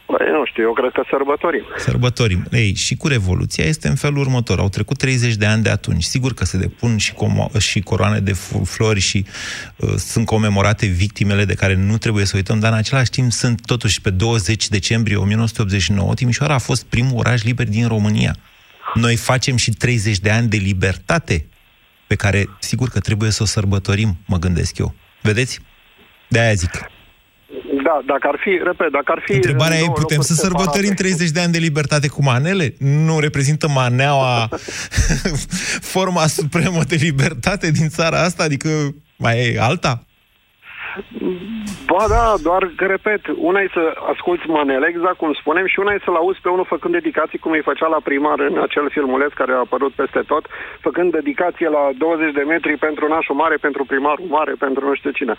Păi, 0.05 0.25
nu 0.31 0.45
știu, 0.45 0.63
eu 0.63 0.73
cred 0.73 0.91
că 0.91 1.03
sărbătorim. 1.09 1.63
Sărbătorim. 1.77 2.45
Ei, 2.51 2.75
și 2.75 2.95
cu 2.95 3.07
Revoluția 3.07 3.63
este 3.65 3.87
în 3.87 3.95
felul 3.95 4.17
următor. 4.17 4.59
Au 4.59 4.69
trecut 4.69 4.97
30 4.97 5.35
de 5.35 5.45
ani 5.45 5.63
de 5.63 5.69
atunci. 5.69 6.03
Sigur 6.03 6.33
că 6.33 6.45
se 6.45 6.57
depun 6.57 6.97
și, 6.97 7.13
como- 7.13 7.57
și 7.59 7.79
coroane 7.79 8.19
de 8.19 8.33
fu- 8.33 8.63
flori 8.63 8.99
și 8.99 9.25
uh, 9.75 9.93
sunt 9.95 10.25
comemorate 10.25 10.85
victimele 10.85 11.45
de 11.45 11.53
care 11.53 11.75
nu 11.75 11.97
trebuie 11.97 12.25
să 12.25 12.35
uităm, 12.35 12.59
dar 12.59 12.71
în 12.71 12.77
același 12.77 13.09
timp 13.09 13.31
sunt 13.31 13.65
totuși 13.65 14.01
pe 14.01 14.09
20 14.09 14.69
decembrie 14.69 15.15
1989, 15.15 16.13
Timișoara 16.13 16.53
a 16.53 16.57
fost 16.57 16.85
primul 16.85 17.17
oraș 17.17 17.43
liber 17.43 17.67
din 17.67 17.87
România. 17.87 18.35
Noi 18.93 19.15
facem 19.15 19.55
și 19.55 19.71
30 19.71 20.19
de 20.19 20.29
ani 20.31 20.47
de 20.47 20.57
libertate 20.57 21.45
pe 22.07 22.15
care, 22.15 22.49
sigur 22.59 22.89
că 22.89 22.99
trebuie 22.99 23.29
să 23.31 23.43
o 23.43 23.45
sărbătorim, 23.45 24.17
mă 24.25 24.37
gândesc 24.37 24.77
eu. 24.77 24.93
Vedeți? 25.21 25.59
De-aia 26.27 26.53
zic. 26.53 26.71
Da, 27.87 28.01
dacă 28.05 28.27
ar 28.27 28.37
fi, 28.43 28.49
repet, 28.63 28.91
dacă 28.91 29.11
ar 29.15 29.21
fi... 29.25 29.33
Întrebarea 29.33 29.77
în 29.77 29.83
e, 29.83 29.85
două 29.85 29.97
putem 29.97 30.17
locuri 30.17 30.35
să 30.35 30.41
sărbătorim 30.41 30.95
separate. 30.95 31.15
30 31.15 31.29
de 31.29 31.39
ani 31.39 31.51
de 31.51 31.57
libertate 31.57 32.07
cu 32.07 32.23
manele? 32.23 32.73
Nu 32.77 33.19
reprezintă 33.19 33.67
maneaua 33.67 34.49
forma 35.93 36.27
supremă 36.27 36.83
de 36.87 36.95
libertate 36.95 37.71
din 37.71 37.89
țara 37.89 38.21
asta? 38.21 38.43
Adică 38.43 38.69
mai 39.15 39.39
e 39.39 39.59
alta? 39.59 40.05
Ba 41.91 42.03
da, 42.15 42.25
doar 42.47 42.63
că, 42.79 42.85
repet, 42.95 43.21
una 43.49 43.59
e 43.59 43.75
să 43.77 43.83
asculți 44.13 44.45
manele, 44.57 44.85
exact 44.89 45.17
cum 45.21 45.33
spunem, 45.41 45.65
și 45.73 45.79
una 45.83 45.93
e 45.93 46.05
să-l 46.05 46.21
auzi 46.21 46.43
pe 46.43 46.49
unul 46.55 46.71
făcând 46.73 46.93
dedicații, 46.99 47.43
cum 47.43 47.51
îi 47.51 47.67
făcea 47.69 47.87
la 47.95 47.99
primar 48.09 48.39
în 48.49 48.55
acel 48.67 48.85
filmuleț 48.95 49.31
care 49.41 49.51
a 49.53 49.65
apărut 49.65 49.93
peste 50.01 50.21
tot, 50.31 50.43
făcând 50.87 51.11
dedicație 51.11 51.67
la 51.77 51.83
20 51.97 52.33
de 52.39 52.43
metri 52.53 52.83
pentru 52.87 53.05
nașul 53.07 53.35
mare, 53.43 53.55
pentru 53.67 53.83
primarul 53.91 54.29
mare, 54.37 54.53
pentru 54.65 54.81
nu 54.87 54.95
știu 54.99 55.11
cine. 55.19 55.33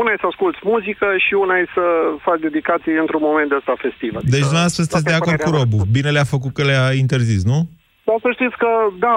Una 0.00 0.10
e 0.12 0.22
să 0.22 0.28
asculți 0.32 0.60
muzică 0.72 1.06
și 1.26 1.34
una 1.44 1.54
e 1.58 1.64
să 1.78 1.84
faci 2.26 2.40
dedicații 2.48 2.94
într-un 3.04 3.22
moment 3.28 3.48
de 3.48 3.58
ăsta 3.60 3.74
festiv. 3.84 4.12
Adică, 4.16 4.34
Deci 4.34 4.46
dumneavoastră 4.48 4.82
sunteți 4.82 4.98
asta 4.98 5.10
de 5.10 5.14
e 5.14 5.20
acord 5.20 5.36
cu 5.36 5.50
părerea 5.50 5.54
mea. 5.56 5.62
Robu. 5.62 5.78
Bine 5.96 6.10
le-a 6.16 6.28
făcut 6.34 6.52
că 6.56 6.62
le-a 6.70 6.86
interzis, 7.04 7.42
nu? 7.52 7.60
Dar 8.08 8.18
să 8.24 8.30
știți 8.38 8.56
că, 8.62 8.70
da, 9.06 9.16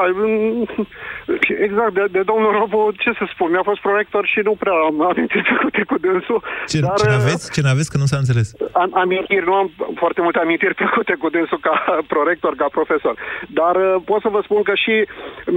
exact, 1.68 1.94
de, 1.98 2.04
de 2.18 2.22
domnul 2.32 2.52
Robu, 2.60 2.82
ce 3.04 3.12
să 3.20 3.26
spun, 3.34 3.50
mi-a 3.52 3.68
fost 3.70 3.82
proiector 3.88 4.24
și 4.34 4.40
nu 4.48 4.54
prea 4.62 4.78
am 4.90 5.02
amintiri 5.10 5.48
plăcute 5.50 5.82
cu 5.90 5.98
dânsul. 6.06 6.40
Ce, 6.72 6.80
dar, 6.80 6.98
ce 7.02 7.08
n-aveți? 7.14 7.46
Ce 7.56 7.62
n-aveți? 7.62 7.92
Că 7.92 7.98
nu 7.98 8.08
s-a 8.12 8.22
înțeles. 8.24 8.48
am, 8.82 8.90
amintiri, 9.04 9.46
nu 9.50 9.54
am 9.62 9.68
foarte 10.02 10.22
multe 10.22 10.40
amintiri 10.40 10.80
plăcute 10.82 11.14
cu 11.22 11.30
dânsul 11.30 11.60
ca 11.68 11.76
prorector, 12.14 12.54
ca 12.62 12.68
profesor. 12.78 13.16
Dar 13.60 13.76
uh, 13.76 13.96
pot 14.10 14.22
să 14.22 14.30
vă 14.36 14.40
spun 14.44 14.62
că 14.70 14.74
și 14.84 14.96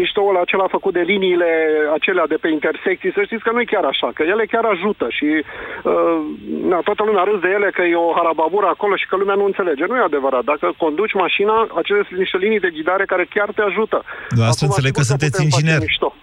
miștoul 0.03 0.37
acela 0.37 0.67
făcut 0.77 0.93
de 0.93 1.05
liniile 1.13 1.51
acelea 1.97 2.27
de 2.33 2.39
pe 2.43 2.49
intersecții, 2.49 3.17
să 3.17 3.23
știți 3.23 3.45
că 3.45 3.51
nu 3.53 3.61
e 3.61 3.73
chiar 3.75 3.85
așa, 3.85 4.09
că 4.15 4.23
ele 4.23 4.45
chiar 4.53 4.65
ajută 4.65 5.07
și 5.19 5.29
uh, 5.91 6.17
na, 6.71 6.79
toată 6.89 7.03
lumea 7.05 7.25
râs 7.29 7.41
de 7.41 7.51
ele 7.57 7.69
că 7.77 7.83
e 7.83 8.07
o 8.09 8.15
harababură 8.19 8.67
acolo 8.67 8.95
și 8.97 9.07
că 9.09 9.17
lumea 9.17 9.35
nu 9.35 9.45
înțelege. 9.45 9.85
Nu 9.87 9.97
e 9.97 10.11
adevărat. 10.11 10.45
Dacă 10.45 10.67
conduci 10.77 11.21
mașina, 11.25 11.57
acele 11.81 12.03
sunt 12.09 12.19
niște 12.19 12.39
linii 12.45 12.65
de 12.65 12.75
ghidare 12.77 13.05
care 13.05 13.24
chiar 13.35 13.49
te 13.57 13.63
ajută. 13.71 13.99
Dumneavoastră 14.29 14.67
înțeleg 14.67 14.93
că 14.93 15.03
sigur 15.03 15.11
sunteți 15.13 15.37
putem 15.37 15.51
face 15.51 15.61
inginer. 15.61 15.81
Mișto. 15.89 16.15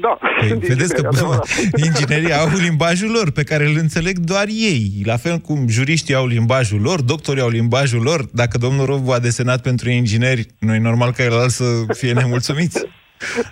Da, 0.00 0.18
Păi, 0.38 0.48
sunt 0.48 0.60
vedeți 0.60 0.94
că 0.94 1.00
inginer, 1.04 1.22
adevărat. 1.22 1.48
inginerii 1.86 2.32
au 2.32 2.48
limbajul 2.68 3.10
lor, 3.10 3.30
pe 3.30 3.42
care 3.42 3.64
îl 3.66 3.76
înțeleg 3.76 4.18
doar 4.18 4.46
ei. 4.48 5.02
La 5.04 5.16
fel 5.16 5.38
cum 5.38 5.68
juriștii 5.68 6.14
au 6.14 6.26
limbajul 6.26 6.80
lor, 6.80 7.02
doctorii 7.02 7.42
au 7.42 7.48
limbajul 7.48 8.02
lor. 8.02 8.20
Dacă 8.32 8.58
domnul 8.58 8.86
Robu 8.86 9.10
a 9.10 9.18
desenat 9.18 9.62
pentru 9.62 9.90
ingineri, 9.90 10.46
nu 10.58 10.74
e 10.74 10.78
normal 10.78 11.12
ca 11.12 11.22
el 11.22 11.48
să 11.48 11.64
fie 11.92 12.12
nemulțumiți. 12.12 12.84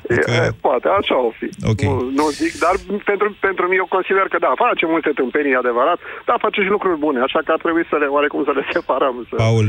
E, 0.08 0.50
Poate, 0.66 0.88
așa 1.00 1.16
o 1.28 1.30
fi. 1.38 1.48
Ok. 1.72 1.80
Nu, 1.82 2.10
nu 2.20 2.26
zic, 2.40 2.52
dar 2.64 2.74
pentru, 3.06 3.26
pentru 3.48 3.64
mine 3.68 3.80
eu 3.82 3.88
consider 3.96 4.26
că 4.32 4.38
da, 4.44 4.52
face 4.66 4.84
multe 4.86 5.10
tâmpenii, 5.20 5.60
adevărat, 5.62 5.98
dar 6.28 6.36
face 6.46 6.58
și 6.64 6.74
lucruri 6.76 6.98
bune, 6.98 7.18
așa 7.20 7.40
că 7.44 7.50
ar 7.52 7.60
trebui 7.64 7.84
să 7.90 7.96
le, 8.02 8.06
oarecum 8.16 8.42
să 8.48 8.52
le 8.58 8.64
separăm. 8.72 9.14
Să... 9.28 9.34
Paul, 9.44 9.66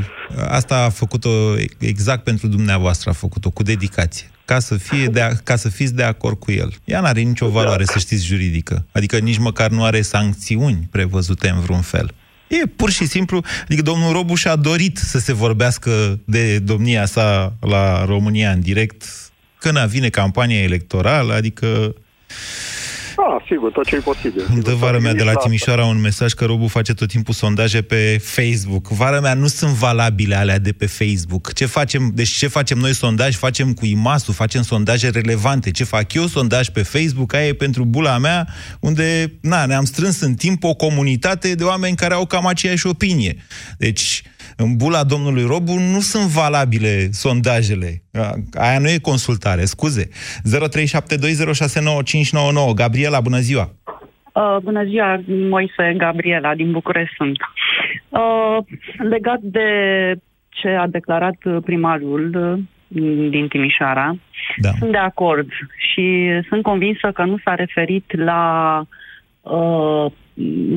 asta 0.60 0.76
a 0.88 0.90
făcut-o 0.90 1.34
exact 1.80 2.24
pentru 2.30 2.48
dumneavoastră, 2.48 3.10
a 3.10 3.22
făcut-o 3.26 3.50
cu 3.58 3.64
dedicație. 3.74 4.28
Ca 4.46 4.60
să, 4.60 4.76
fie 4.78 5.06
de 5.06 5.22
a, 5.22 5.30
ca 5.44 5.56
să 5.56 5.70
fiți 5.70 5.96
de 5.96 6.04
acord 6.04 6.38
cu 6.40 6.52
el. 6.52 6.70
Ea 6.84 7.02
n-are 7.02 7.22
nicio 7.22 7.48
valoare, 7.48 7.84
să 7.84 8.00
știți, 8.00 8.26
juridică. 8.26 8.86
Adică 8.92 9.18
nici 9.18 9.38
măcar 9.38 9.70
nu 9.70 9.84
are 9.84 10.02
sancțiuni 10.02 10.88
prevăzute 10.92 11.50
în 11.50 11.60
vreun 11.60 11.82
fel. 11.82 12.08
E 12.48 12.66
pur 12.66 12.90
și 12.90 13.06
simplu, 13.06 13.42
adică 13.64 13.82
domnul 13.82 14.12
Robuș 14.12 14.40
și-a 14.40 14.56
dorit 14.56 14.98
să 14.98 15.20
se 15.20 15.34
vorbească 15.34 16.20
de 16.26 16.60
domnia 16.60 17.06
sa 17.06 17.54
la 17.60 18.06
România 18.06 18.52
în 18.52 18.62
direct 18.62 19.23
când 19.64 19.78
vine 19.88 20.10
campania 20.10 20.62
electorală, 20.62 21.34
adică 21.34 21.96
Da, 23.18 23.44
sigur, 23.48 23.72
tot 23.72 23.86
ce 23.86 23.96
e 23.96 24.00
posibil. 24.00 24.46
îmi 24.50 24.62
dă 24.62 24.74
vara 24.74 25.00
mea 25.00 25.14
de 25.14 25.24
la 25.24 25.34
Timișoara 25.34 25.86
un 25.86 26.02
mesaj 26.02 26.34
că 26.34 26.46
Robu 26.46 26.68
face 26.68 26.94
tot 26.94 27.08
timpul 27.08 27.34
sondaje 27.34 27.82
pe 27.82 28.18
Facebook. 28.24 28.88
Vara 28.88 29.20
mea 29.20 29.34
nu 29.34 29.48
sunt 29.48 29.72
valabile 29.72 30.36
alea 30.36 30.60
de 30.60 30.72
pe 30.72 30.86
Facebook. 30.86 31.54
Ce 31.54 31.66
facem? 31.66 32.12
Deci 32.14 32.30
ce 32.30 32.48
facem 32.48 32.78
noi 32.78 32.94
sondaj? 32.94 33.36
Facem 33.36 33.74
cu 33.74 33.86
IMAS-ul, 33.86 34.34
facem 34.34 34.62
sondaje 34.62 35.10
relevante. 35.10 35.72
Ce 35.72 35.84
fac 35.84 36.14
eu 36.14 36.28
sondaj 36.28 36.68
pe 36.70 36.82
Facebook? 36.82 37.34
Aia 37.34 37.48
e 37.48 37.54
pentru 37.54 37.84
bula 37.84 38.18
mea, 38.18 38.48
unde 38.80 39.34
na, 39.42 39.66
ne-am 39.66 39.86
strâns 39.86 40.20
în 40.22 40.34
timp 40.36 40.64
o 40.64 40.74
comunitate 40.74 41.56
de 41.56 41.64
oameni 41.64 41.96
care 41.96 42.14
au 42.14 42.26
cam 42.26 42.46
aceeași 42.46 42.88
opinie. 42.88 43.36
Deci, 43.78 44.24
în 44.58 44.78
bula 44.78 45.04
domnului 45.04 45.46
Robu 45.46 45.74
nu 45.74 46.00
sunt 46.00 46.24
valabile 46.24 47.08
sondajele. 47.12 48.02
Aia 48.54 48.80
nu 48.80 48.90
e 48.90 48.98
consultare, 49.02 49.66
scuze. 49.66 50.10
0372069599. 50.10 50.14
Gabriela, 52.76 53.22
bună 53.22 53.38
ziua! 53.38 53.72
Uh, 54.34 54.58
bună 54.64 54.84
ziua, 54.84 55.22
Moise 55.28 55.94
Gabriela, 55.98 56.56
din 56.56 56.72
București 56.72 57.16
sunt. 57.16 57.38
Uh, 58.10 58.58
legat 58.98 59.40
de 59.42 59.70
ce 60.50 60.68
a 60.68 60.88
declarat 60.88 61.36
primarul 61.64 62.36
uh, 62.36 62.60
din 63.30 63.48
Timișoara, 63.48 64.16
da. 64.58 64.70
sunt 64.70 64.92
de 64.92 64.98
acord 64.98 65.48
și 65.78 66.30
sunt 66.48 66.64
convinsă 66.64 67.12
că 67.12 67.24
nu 67.24 67.38
s-a 67.44 67.56
referit 67.56 68.18
la 68.18 68.84
uh, 69.42 70.12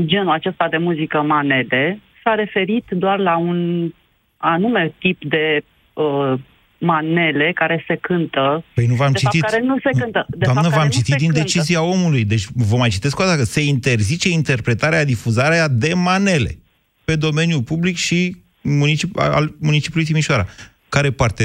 genul 0.04 0.30
acesta 0.30 0.68
de 0.68 0.76
muzică 0.76 1.22
manede, 1.22 2.00
s-a 2.26 2.34
referit 2.34 2.84
doar 2.90 3.18
la 3.18 3.36
un 3.36 3.90
anume 4.36 4.94
tip 4.98 5.18
de 5.24 5.62
uh, 5.92 6.32
manele 6.78 7.52
care 7.54 7.84
se 7.86 7.96
cântă. 7.96 8.64
Păi 8.74 8.86
nu 8.86 8.94
v-am 8.94 9.12
de 9.12 9.18
citit. 9.18 9.40
Fapt, 9.40 9.52
care 9.52 9.64
nu 9.64 9.76
se 9.78 9.90
cântă. 10.00 10.26
De 10.28 10.36
Doamnă, 10.44 10.60
fapt, 10.62 10.72
care 10.74 10.76
v-am 10.76 10.84
nu 10.86 10.98
citit 10.98 11.12
se 11.12 11.16
din 11.18 11.26
cântă. 11.30 11.42
decizia 11.42 11.82
omului. 11.82 12.24
Deci 12.24 12.44
vă 12.54 12.76
mai 12.76 12.88
citesc 12.88 13.18
o 13.20 13.24
dată 13.24 13.36
că 13.36 13.44
se 13.44 13.62
interzice 13.64 14.28
interpretarea, 14.28 15.04
difuzarea 15.04 15.68
de 15.68 15.94
manele 15.94 16.58
pe 17.04 17.16
domeniul 17.16 17.62
public 17.62 17.96
și 17.96 18.36
municip, 18.62 19.18
al 19.18 19.54
municipiului 19.60 20.06
Timișoara. 20.06 20.46
Care 20.88 21.10
parte 21.10 21.44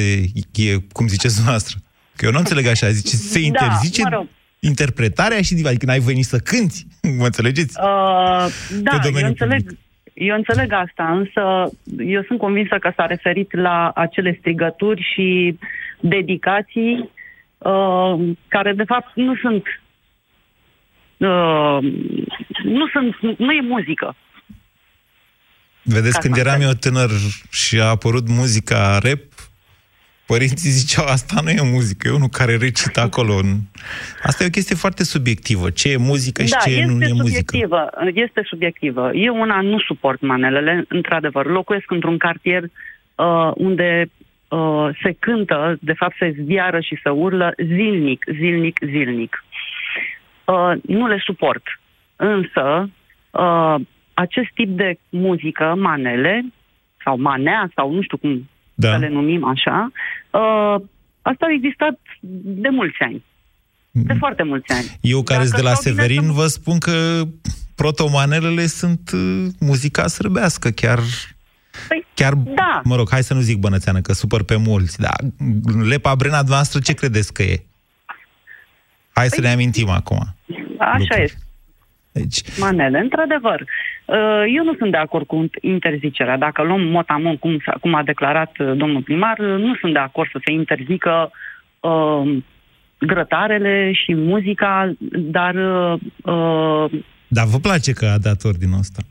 e, 0.55 0.75
cum 0.91 1.07
ziceți 1.07 1.33
dumneavoastră? 1.33 1.77
Că 2.15 2.25
eu 2.25 2.31
nu 2.31 2.37
înțeleg 2.37 2.65
așa. 2.67 2.89
Zice, 2.89 3.15
se 3.15 3.39
Da, 3.39 3.45
interzice 3.45 4.01
mă 4.01 4.09
rog. 4.13 4.27
interpretarea 4.59 5.41
și 5.41 5.53
adică 5.65 5.85
n-ai 5.85 5.99
venit 5.99 6.25
să 6.25 6.37
cânti. 6.37 6.85
Mă 7.17 7.25
înțelegeți? 7.25 7.77
Uh, 7.79 7.85
da, 8.81 8.91
eu 8.93 8.99
domeniul 9.03 9.29
înțeleg, 9.29 9.77
eu 10.27 10.36
înțeleg 10.36 10.71
asta, 10.71 11.12
însă 11.12 11.71
eu 11.97 12.23
sunt 12.23 12.39
convinsă 12.39 12.75
că 12.79 12.91
s-a 12.95 13.05
referit 13.05 13.53
la 13.53 13.91
acele 13.95 14.38
strigături 14.39 15.10
și 15.13 15.57
dedicații 15.99 17.10
uh, 17.57 18.29
care 18.47 18.73
de 18.73 18.84
fapt 18.84 19.12
nu 19.15 19.36
sunt 19.36 19.63
uh, 21.17 21.77
nu 22.63 22.88
sunt, 22.93 23.38
nu 23.38 23.51
e 23.51 23.62
muzică. 23.62 24.15
Vedeți, 25.84 26.13
Ca 26.13 26.19
când 26.19 26.34
să 26.34 26.39
eram 26.39 26.62
eu 26.62 26.71
tânăr 26.79 27.10
și 27.51 27.79
a 27.79 27.86
apărut 27.86 28.27
muzica 28.27 28.97
rap, 29.03 29.19
părinții 30.33 30.77
ziceau, 30.79 31.05
asta 31.05 31.35
nu 31.43 31.49
e 31.49 31.71
muzică, 31.75 32.07
e 32.07 32.19
unul 32.19 32.37
care 32.39 32.55
recită 32.55 32.99
acolo. 33.07 33.33
Asta 34.23 34.43
e 34.43 34.51
o 34.51 34.57
chestie 34.57 34.75
foarte 34.75 35.03
subiectivă. 35.03 35.69
Ce 35.69 35.91
e 35.91 35.97
muzică 35.97 36.43
și 36.43 36.49
da, 36.51 36.57
ce 36.57 36.69
este 36.69 36.85
nu 36.85 36.91
e 36.91 37.13
muzică. 37.13 37.23
subiectivă, 37.23 37.89
este 38.13 38.41
subiectivă. 38.43 39.11
Eu 39.13 39.35
una 39.45 39.61
nu 39.61 39.79
suport 39.79 40.21
manelele, 40.21 40.85
într-adevăr. 40.87 41.45
Locuiesc 41.45 41.91
într-un 41.91 42.17
cartier 42.17 42.63
uh, 42.63 43.51
unde 43.55 44.09
uh, 44.47 44.87
se 45.03 45.11
cântă, 45.19 45.77
de 45.81 45.93
fapt 45.93 46.15
se 46.19 46.35
zviară 46.41 46.79
și 46.79 46.99
se 47.03 47.09
urlă 47.09 47.53
zilnic, 47.65 48.25
zilnic, 48.39 48.79
zilnic. 48.85 49.43
Uh, 50.45 50.71
nu 50.81 51.07
le 51.07 51.21
suport. 51.25 51.63
Însă, 52.15 52.89
uh, 53.31 53.75
acest 54.13 54.49
tip 54.53 54.69
de 54.69 54.97
muzică, 55.09 55.75
manele, 55.77 56.45
sau 57.03 57.17
manea, 57.19 57.71
sau 57.75 57.91
nu 57.91 58.01
știu 58.01 58.17
cum 58.17 58.49
da. 58.81 58.91
să 58.91 58.97
le 58.97 59.09
numim 59.09 59.43
așa, 59.45 59.91
uh, 60.31 60.81
asta 61.21 61.45
a 61.45 61.53
existat 61.55 61.99
de 62.61 62.69
mulți 62.69 62.97
ani. 62.99 63.23
De 63.91 64.13
foarte 64.19 64.43
mulți 64.43 64.71
ani. 64.71 64.97
Eu 65.01 65.23
care 65.23 65.43
sunt 65.45 65.55
de 65.55 65.61
la 65.61 65.73
stau 65.73 65.93
bine 65.93 66.03
Severin 66.03 66.25
să- 66.27 66.32
vă 66.32 66.45
spun 66.47 66.77
că 66.77 67.21
protomanelele 67.75 68.65
sunt 68.65 69.11
uh, 69.13 69.45
muzica 69.59 70.07
sârbească, 70.07 70.69
chiar... 70.69 70.99
Păi, 71.88 72.05
chiar, 72.13 72.34
da. 72.34 72.82
mă 72.84 72.95
rog, 72.95 73.07
hai 73.11 73.23
să 73.23 73.34
nu 73.34 73.39
zic 73.39 73.57
bănățeană, 73.57 74.01
că 74.01 74.13
supăr 74.13 74.43
pe 74.43 74.55
mulți, 74.55 74.99
dar 74.99 75.15
lepa 75.88 76.15
brena 76.15 76.41
noastră 76.47 76.79
ce 76.79 76.93
credeți 76.93 77.34
că 77.34 77.43
e? 77.43 77.63
Hai 79.13 79.27
să 79.29 79.39
Păi- 79.39 79.43
ne 79.43 79.51
amintim 79.51 79.89
acum. 79.89 80.17
Așa 80.79 80.97
lucruri. 80.97 81.21
este. 81.23 81.38
Deci... 82.12 82.57
manele. 82.59 82.99
Într-adevăr, 82.99 83.59
uh, 84.05 84.43
eu 84.55 84.64
nu 84.64 84.74
sunt 84.78 84.91
de 84.91 84.97
acord 84.97 85.26
cu 85.26 85.49
interzicerea. 85.62 86.38
Dacă 86.38 86.64
luăm 86.64 86.82
motamon, 86.82 87.38
cum, 87.38 87.57
s-a- 87.66 87.78
cum 87.82 87.93
a 87.93 88.03
declarat 88.03 88.51
uh, 88.59 88.78
domnul 88.78 89.01
primar, 89.01 89.38
uh, 89.39 89.59
nu 89.59 89.76
sunt 89.76 89.93
de 89.93 89.99
acord 89.99 90.30
să 90.32 90.39
se 90.45 90.51
interzică 90.51 91.32
uh, 91.80 92.38
grătarele 92.99 93.91
și 93.93 94.14
muzica, 94.14 94.91
dar 95.12 95.55
uh, 95.55 95.99
uh, 96.24 97.01
Dar 97.28 97.45
vă 97.45 97.57
place 97.57 97.91
că 97.91 98.05
a 98.05 98.18
dat 98.18 98.43
ordinul 98.43 98.80
ăsta? 98.80 99.01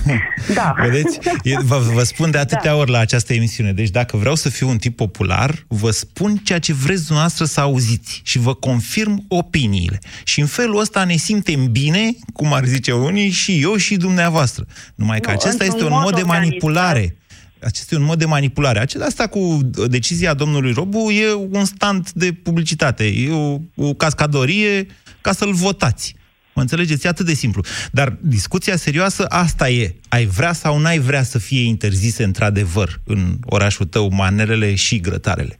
da. 0.54 0.74
Vedeți? 0.80 1.18
E, 1.42 1.56
vă, 1.62 1.78
vă 1.92 2.02
spun 2.02 2.30
de 2.30 2.38
atâtea 2.38 2.76
ori 2.76 2.90
la 2.90 2.98
această 2.98 3.32
emisiune. 3.32 3.72
Deci 3.72 3.90
dacă 3.90 4.16
vreau 4.16 4.34
să 4.34 4.48
fiu 4.48 4.68
un 4.68 4.78
tip 4.78 4.96
popular, 4.96 5.64
vă 5.68 5.90
spun 5.90 6.36
ceea 6.36 6.58
ce 6.58 6.72
vreți 6.72 7.04
dumneavoastră 7.04 7.44
să 7.44 7.60
auziți 7.60 8.20
și 8.24 8.38
vă 8.38 8.54
confirm 8.54 9.24
opiniile. 9.28 9.98
Și 10.24 10.40
în 10.40 10.46
felul 10.46 10.80
ăsta 10.80 11.04
ne 11.04 11.16
simtem 11.16 11.70
bine, 11.72 12.14
cum 12.32 12.52
ar 12.52 12.64
zice 12.64 12.92
unii, 12.92 13.30
și 13.30 13.60
eu 13.62 13.76
și 13.76 13.96
dumneavoastră. 13.96 14.66
Numai 14.94 15.20
că 15.20 15.30
Nu, 15.30 15.36
acesta 15.36 15.64
într-un 15.64 15.68
este 15.68 15.84
un 15.84 15.90
mod, 15.90 16.02
mod 16.02 16.14
de 16.14 16.20
organizat. 16.20 16.44
manipulare. 16.44 17.16
Acesta 17.60 17.94
e 17.94 17.98
un 17.98 18.04
mod 18.04 18.18
de 18.18 18.24
manipulare. 18.24 18.78
Acela 18.78 19.04
asta 19.04 19.26
cu 19.26 19.38
uh, 19.38 19.60
decizia 19.90 20.34
domnului 20.34 20.72
Robu 20.72 21.10
e 21.10 21.32
un 21.50 21.64
stand 21.64 22.10
de 22.10 22.32
publicitate, 22.32 23.04
e 23.04 23.30
o, 23.30 23.58
o 23.76 23.94
cascadorie 23.94 24.86
ca 25.20 25.32
să-l 25.32 25.52
votați. 25.52 26.14
Mă 26.54 26.62
înțelegeți? 26.62 27.06
E 27.06 27.08
atât 27.08 27.26
de 27.26 27.32
simplu. 27.32 27.62
Dar 27.92 28.08
discuția 28.20 28.76
serioasă 28.76 29.26
asta 29.28 29.68
e. 29.68 29.94
Ai 30.08 30.24
vrea 30.24 30.52
sau 30.52 30.78
n-ai 30.78 30.98
vrea 30.98 31.22
să 31.22 31.38
fie 31.38 31.66
interzise 31.66 32.24
într-adevăr 32.24 32.88
în 33.06 33.18
orașul 33.46 33.86
tău 33.86 34.08
manelele 34.12 34.74
și 34.74 35.00
grătarele? 35.00 35.56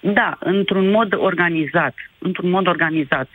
Da, 0.00 0.38
într-un 0.40 0.90
mod 0.90 1.12
organizat. 1.12 1.94
Într-un 2.18 2.50
mod 2.50 2.66
organizat. 2.66 3.28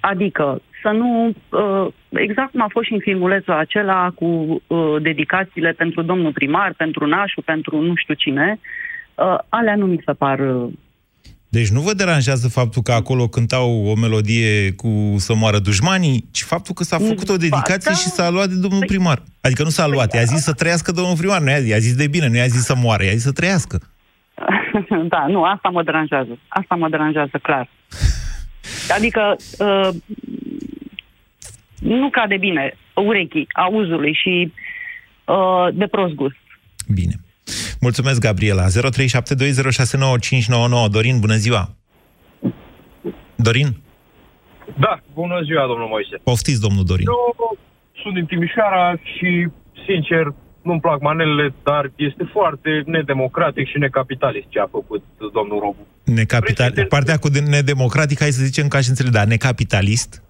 Adică 0.00 0.62
să 0.82 0.88
nu... 0.90 1.34
uh, 1.48 1.92
Exact 2.08 2.50
cum 2.50 2.62
a 2.62 2.68
fost 2.70 2.86
și 2.86 2.92
în 2.92 2.98
filmulețul 3.00 3.52
acela 3.52 4.10
cu 4.14 4.24
uh, 4.66 4.96
dedicațiile 5.02 5.72
pentru 5.72 6.02
domnul 6.02 6.32
primar, 6.32 6.74
pentru 6.76 7.06
nașul, 7.06 7.42
pentru 7.42 7.80
nu 7.80 7.94
știu 7.96 8.14
cine, 8.14 8.58
uh, 9.14 9.38
alea 9.48 9.76
nu 9.76 9.86
mi 9.86 10.02
se 10.04 10.12
par... 10.12 10.40
uh, 11.54 11.60
Deci 11.60 11.68
nu 11.68 11.80
vă 11.80 11.92
deranjează 11.92 12.48
faptul 12.48 12.82
că 12.82 12.92
acolo 12.92 13.28
cântau 13.28 13.86
o 13.86 13.94
melodie 13.94 14.72
cu 14.72 15.14
să 15.16 15.34
moară 15.34 15.58
dușmanii, 15.58 16.24
ci 16.30 16.42
faptul 16.42 16.74
că 16.74 16.82
s-a 16.82 16.98
făcut 16.98 17.28
o 17.28 17.36
dedicație 17.36 17.90
da. 17.90 17.96
și 17.96 18.08
s-a 18.08 18.30
luat 18.30 18.48
de 18.48 18.54
domnul 18.54 18.84
primar. 18.86 19.22
Adică 19.40 19.62
nu 19.62 19.68
s-a 19.68 19.86
luat, 19.86 20.14
i-a 20.14 20.22
zis 20.22 20.42
să 20.42 20.52
trăiască 20.52 20.92
domnul 20.92 21.16
primar, 21.16 21.40
nu 21.40 21.50
i-a 21.50 21.58
zis, 21.58 21.68
i-a 21.70 21.78
zis 21.78 21.96
de 21.96 22.06
bine, 22.06 22.28
nu 22.28 22.36
i-a 22.36 22.46
zis 22.46 22.64
să 22.64 22.74
moară, 22.76 23.04
i-a 23.04 23.12
zis 23.12 23.22
să 23.22 23.32
trăiască. 23.32 23.80
da, 25.14 25.26
nu, 25.26 25.42
asta 25.42 25.68
mă 25.68 25.82
deranjează. 25.82 26.38
Asta 26.48 26.74
mă 26.74 26.88
deranjează, 26.88 27.38
clar. 27.42 27.68
Adică 28.96 29.36
uh, 29.58 29.88
nu 31.78 32.10
cade 32.10 32.36
bine 32.36 32.76
urechii 32.94 33.46
auzului 33.54 34.18
și 34.22 34.52
uh, 35.24 35.68
de 35.74 35.86
prost 35.86 36.14
gust. 36.14 36.36
Bine. 36.94 37.14
Mulțumesc, 37.86 38.20
Gabriela. 38.28 38.64
0372069599. 38.66 38.70
Dorin, 40.90 41.16
bună 41.20 41.34
ziua! 41.44 41.62
Dorin, 43.36 43.68
Da, 44.78 44.94
bună 45.14 45.38
ziua, 45.48 45.66
domnul 45.66 45.88
Moise. 45.94 46.16
poftiți, 46.30 46.60
domnul 46.66 46.84
Dorin. 46.84 47.06
Eu 47.06 47.56
sunt 48.02 48.14
din 48.14 48.26
Timișoara 48.26 48.84
și, 49.14 49.48
sincer, 49.86 50.24
nu-mi 50.62 50.80
plac 50.80 51.00
manelele, 51.00 51.54
dar 51.62 51.90
este 51.96 52.24
foarte 52.32 52.70
nedemocratic 52.86 53.66
și 53.68 53.78
necapitalist 53.78 54.46
ce 54.48 54.58
a 54.60 54.66
făcut 54.70 55.02
domnul 55.32 55.58
Robu. 55.64 55.82
Necapital... 56.04 56.70
Partea 56.88 57.16
cu 57.16 57.28
de- 57.28 57.40
nedemocratic, 57.56 58.18
hai 58.18 58.30
să 58.38 58.44
zicem 58.44 58.68
ca 58.68 58.80
și 58.80 58.88
înțeleg, 58.88 59.12
dar 59.12 59.26
necapitalist? 59.26 60.22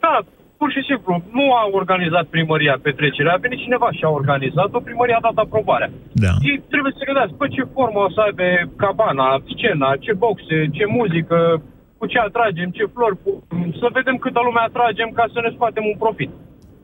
Da, 0.00 0.14
pur 0.58 0.70
și 0.74 0.82
simplu, 0.88 1.12
nu 1.38 1.44
a 1.60 1.62
organizat 1.80 2.26
primăria 2.34 2.76
petrecerea, 2.86 3.32
a 3.34 3.44
venit 3.46 3.60
cineva 3.66 3.88
și 3.96 4.04
a 4.04 4.16
organizat-o, 4.20 4.86
primăria 4.88 5.16
a 5.18 5.26
dat 5.28 5.38
aprobarea. 5.44 5.90
Da. 6.24 6.32
Ei 6.50 6.58
trebuie 6.72 6.92
să 6.96 7.06
gândească, 7.08 7.34
pe 7.38 7.48
ce 7.54 7.72
formă 7.74 8.00
o 8.06 8.10
să 8.14 8.20
aibă 8.20 8.46
cabana, 8.82 9.28
scena, 9.52 9.90
ce 10.04 10.12
boxe, 10.22 10.56
ce 10.76 10.84
muzică, 10.98 11.38
cu 11.98 12.04
ce 12.12 12.18
atragem, 12.18 12.68
ce 12.76 12.84
flori, 12.94 13.18
cu... 13.22 13.30
să 13.80 13.86
vedem 13.98 14.16
câtă 14.24 14.40
lume 14.44 14.62
atragem 14.64 15.08
ca 15.18 15.24
să 15.32 15.38
ne 15.40 15.50
scoatem 15.54 15.84
un 15.92 15.98
profit. 16.04 16.30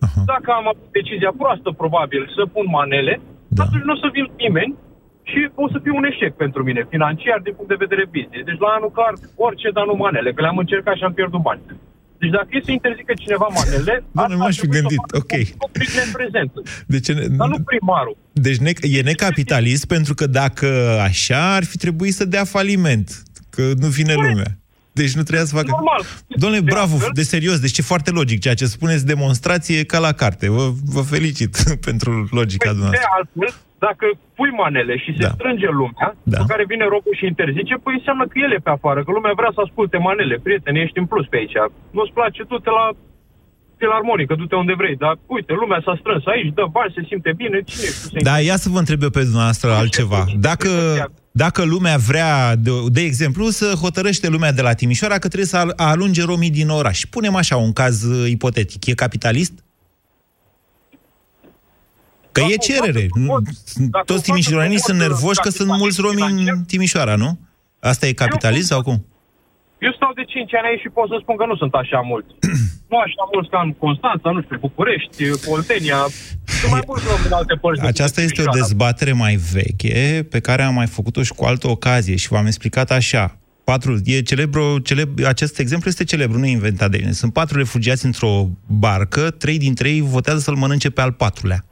Uh-huh. 0.06 0.24
Dacă 0.32 0.48
am 0.58 0.66
avut 0.72 0.88
decizia 0.98 1.32
proastă, 1.40 1.68
probabil, 1.82 2.22
să 2.36 2.42
pun 2.54 2.66
manele, 2.78 3.14
da. 3.48 3.62
atunci 3.62 3.86
nu 3.86 3.94
o 3.96 4.02
să 4.02 4.08
vin 4.16 4.26
nimeni 4.44 4.74
și 5.30 5.40
o 5.64 5.66
să 5.72 5.78
fie 5.82 5.98
un 5.98 6.04
eșec 6.10 6.32
pentru 6.44 6.60
mine, 6.68 6.82
financiar, 6.94 7.38
din 7.42 7.54
punct 7.56 7.70
de 7.70 7.82
vedere 7.84 8.12
business. 8.16 8.48
Deci 8.48 8.62
la 8.64 8.68
anul 8.76 8.90
clar, 8.96 9.12
orice, 9.46 9.68
dar 9.76 9.84
nu 9.86 9.94
manele, 10.04 10.32
că 10.32 10.40
le-am 10.42 10.62
încercat 10.64 10.96
și 10.96 11.04
am 11.04 11.18
pierdut 11.18 11.42
bani. 11.48 11.62
Deci 12.22 12.30
dacă 12.30 12.48
e 12.50 12.60
să 12.64 12.70
interzică 12.70 13.12
cineva 13.18 13.46
manele, 13.54 14.04
Doamne, 14.12 14.34
m-aș 14.34 14.58
fi 14.58 14.66
gândit, 14.66 15.00
ok. 15.12 15.32
în 15.32 16.12
prezent. 16.12 16.52
Deci, 16.86 17.06
Dar 17.30 17.48
nu 17.48 17.58
primarul. 17.60 18.16
deci 18.32 18.56
ne, 18.56 18.72
e 18.80 19.02
necapitalist 19.02 19.84
pentru 19.84 20.14
că 20.14 20.26
dacă 20.26 20.98
așa 21.02 21.54
ar 21.54 21.64
fi 21.64 21.76
trebuit 21.76 22.14
să 22.14 22.24
dea 22.24 22.44
faliment, 22.44 23.22
că 23.50 23.70
nu 23.76 23.86
vine 23.86 24.14
lumea. 24.14 24.58
Deci 24.92 25.12
nu 25.14 25.22
trebuia 25.22 25.46
să 25.46 25.54
facă... 25.54 25.66
Normal. 25.70 26.04
Domnule, 26.26 26.62
bravo, 26.62 26.98
de 27.12 27.22
serios, 27.22 27.58
deci 27.60 27.78
e 27.78 27.82
foarte 27.82 28.10
logic 28.10 28.40
ceea 28.40 28.54
ce 28.54 28.66
spuneți, 28.66 29.06
demonstrație 29.06 29.84
ca 29.84 29.98
la 29.98 30.12
carte. 30.12 30.48
Vă, 30.50 30.72
vă 30.84 31.00
felicit 31.00 31.56
pentru 31.88 32.28
logica 32.30 32.68
De 32.68 32.70
dumneavoastră. 32.78 33.08
altfel, 33.18 33.54
dacă 33.86 34.04
pui 34.38 34.50
manele 34.62 34.94
și 35.04 35.10
se 35.18 35.24
Da. 35.26 35.32
strânge 35.36 35.68
lumea, 35.80 36.08
Da. 36.32 36.38
pe 36.40 36.46
care 36.52 36.64
vine 36.72 36.84
robul 36.94 37.14
și 37.20 37.26
interzice, 37.32 37.74
păi 37.84 37.94
înseamnă 37.98 38.24
că 38.30 38.36
el 38.44 38.52
e 38.54 38.66
pe 38.66 38.72
afară, 38.76 38.98
că 39.02 39.10
lumea 39.12 39.34
vrea 39.40 39.52
să 39.56 39.60
asculte 39.66 39.98
manele. 40.08 40.34
Prietene, 40.46 40.78
ești 40.86 40.98
în 41.02 41.06
plus 41.12 41.26
pe 41.30 41.36
aici. 41.40 41.58
Nu-ți 41.96 42.14
place, 42.18 42.40
du-te 42.50 42.70
la 42.80 42.86
filarmonică, 43.80 44.34
du-te 44.40 44.56
unde 44.56 44.74
vrei. 44.76 44.96
Dar 44.96 45.14
uite, 45.26 45.52
lumea 45.62 45.80
s-a 45.84 45.94
strâns 46.02 46.24
aici, 46.26 46.52
dă 46.58 46.64
bani, 46.76 46.92
se 46.96 47.02
simte 47.08 47.32
bine. 47.36 47.56
Cine 47.70 47.86
știu 47.96 48.08
să 48.18 48.24
Da, 48.28 48.38
ia 48.38 48.56
să 48.56 48.68
vă 48.74 48.78
întreb 48.78 49.02
eu 49.02 49.10
pe 49.10 49.22
dumneavoastră 49.22 49.70
altceva. 49.72 50.24
Dacă, 50.48 50.68
dacă 51.32 51.64
lumea 51.64 51.96
vrea, 51.96 52.56
de, 52.56 52.70
de 52.86 53.00
exemplu, 53.00 53.44
să 53.44 53.66
hotărăște 53.84 54.28
lumea 54.28 54.52
de 54.52 54.62
la 54.62 54.72
Timișoara 54.72 55.14
că 55.18 55.26
trebuie 55.26 55.46
să 55.46 55.56
al- 55.56 55.72
alunge 55.76 56.24
romii 56.24 56.50
din 56.50 56.68
oraș. 56.68 57.00
Punem 57.10 57.34
așa 57.36 57.56
un 57.56 57.72
caz 57.72 58.02
uh, 58.02 58.30
ipotetic. 58.30 58.86
E 58.86 58.92
capitalist? 58.94 59.61
Că 62.32 62.40
e 62.50 62.56
cerere. 62.56 63.06
Nu- 63.14 63.42
Toți 64.04 64.22
timișorenii 64.22 64.80
sunt 64.80 64.98
nervoși 64.98 65.40
că 65.40 65.48
sunt 65.50 65.68
mulți 65.68 66.00
romi 66.00 66.22
în 66.48 66.64
Timișoara, 66.64 67.14
nu? 67.16 67.38
Asta 67.80 68.06
e 68.06 68.12
capitalist 68.12 68.66
sau 68.66 68.82
cum? 68.82 69.06
Eu 69.78 69.92
stau 69.92 70.12
de 70.14 70.24
5 70.24 70.54
ani 70.54 70.66
aici 70.70 70.80
și 70.80 70.88
pot 70.88 71.08
să 71.08 71.16
spun 71.22 71.36
că 71.36 71.44
nu 71.46 71.56
sunt 71.56 71.74
așa 71.82 72.00
mulți. 72.12 72.30
nu 72.90 72.96
așa 73.06 73.22
mulți 73.34 73.50
ca 73.50 73.60
în 73.64 73.72
Constanța, 73.84 74.30
nu 74.30 74.42
știu, 74.42 74.56
București, 74.60 75.16
Poltenia. 75.48 75.98
Sunt 76.58 76.70
mai 76.70 76.82
mulți 76.86 77.04
romi 77.10 77.26
în 77.26 77.32
alte 77.32 77.54
părți. 77.54 77.80
de 77.80 77.86
Aceasta 77.86 78.20
este 78.20 78.40
o 78.40 78.44
Timișoara. 78.44 78.60
dezbatere 78.66 79.12
mai 79.12 79.34
veche, 79.52 80.26
pe 80.30 80.40
care 80.40 80.62
am 80.62 80.74
mai 80.74 80.86
făcut-o 80.86 81.22
și 81.22 81.32
cu 81.38 81.44
altă 81.44 81.68
ocazie 81.68 82.16
și 82.16 82.28
v-am 82.28 82.46
explicat 82.46 82.90
așa. 82.90 83.36
Patru, 83.64 83.96
e 84.04 84.20
celebru, 84.22 84.78
celeb, 84.78 85.08
acest 85.26 85.58
exemplu 85.58 85.88
este 85.90 86.04
celebru, 86.04 86.38
nu 86.38 86.46
e 86.46 86.50
inventat 86.50 86.90
de 86.90 86.96
mine. 87.00 87.12
Sunt 87.12 87.32
patru 87.32 87.58
refugiați 87.58 88.04
într-o 88.04 88.48
barcă, 88.66 89.30
trei 89.30 89.58
dintre 89.58 89.88
ei 89.90 90.00
votează 90.00 90.38
să-l 90.38 90.54
mănânce 90.54 90.90
pe 90.90 91.00
al 91.00 91.12
patrulea. 91.12 91.64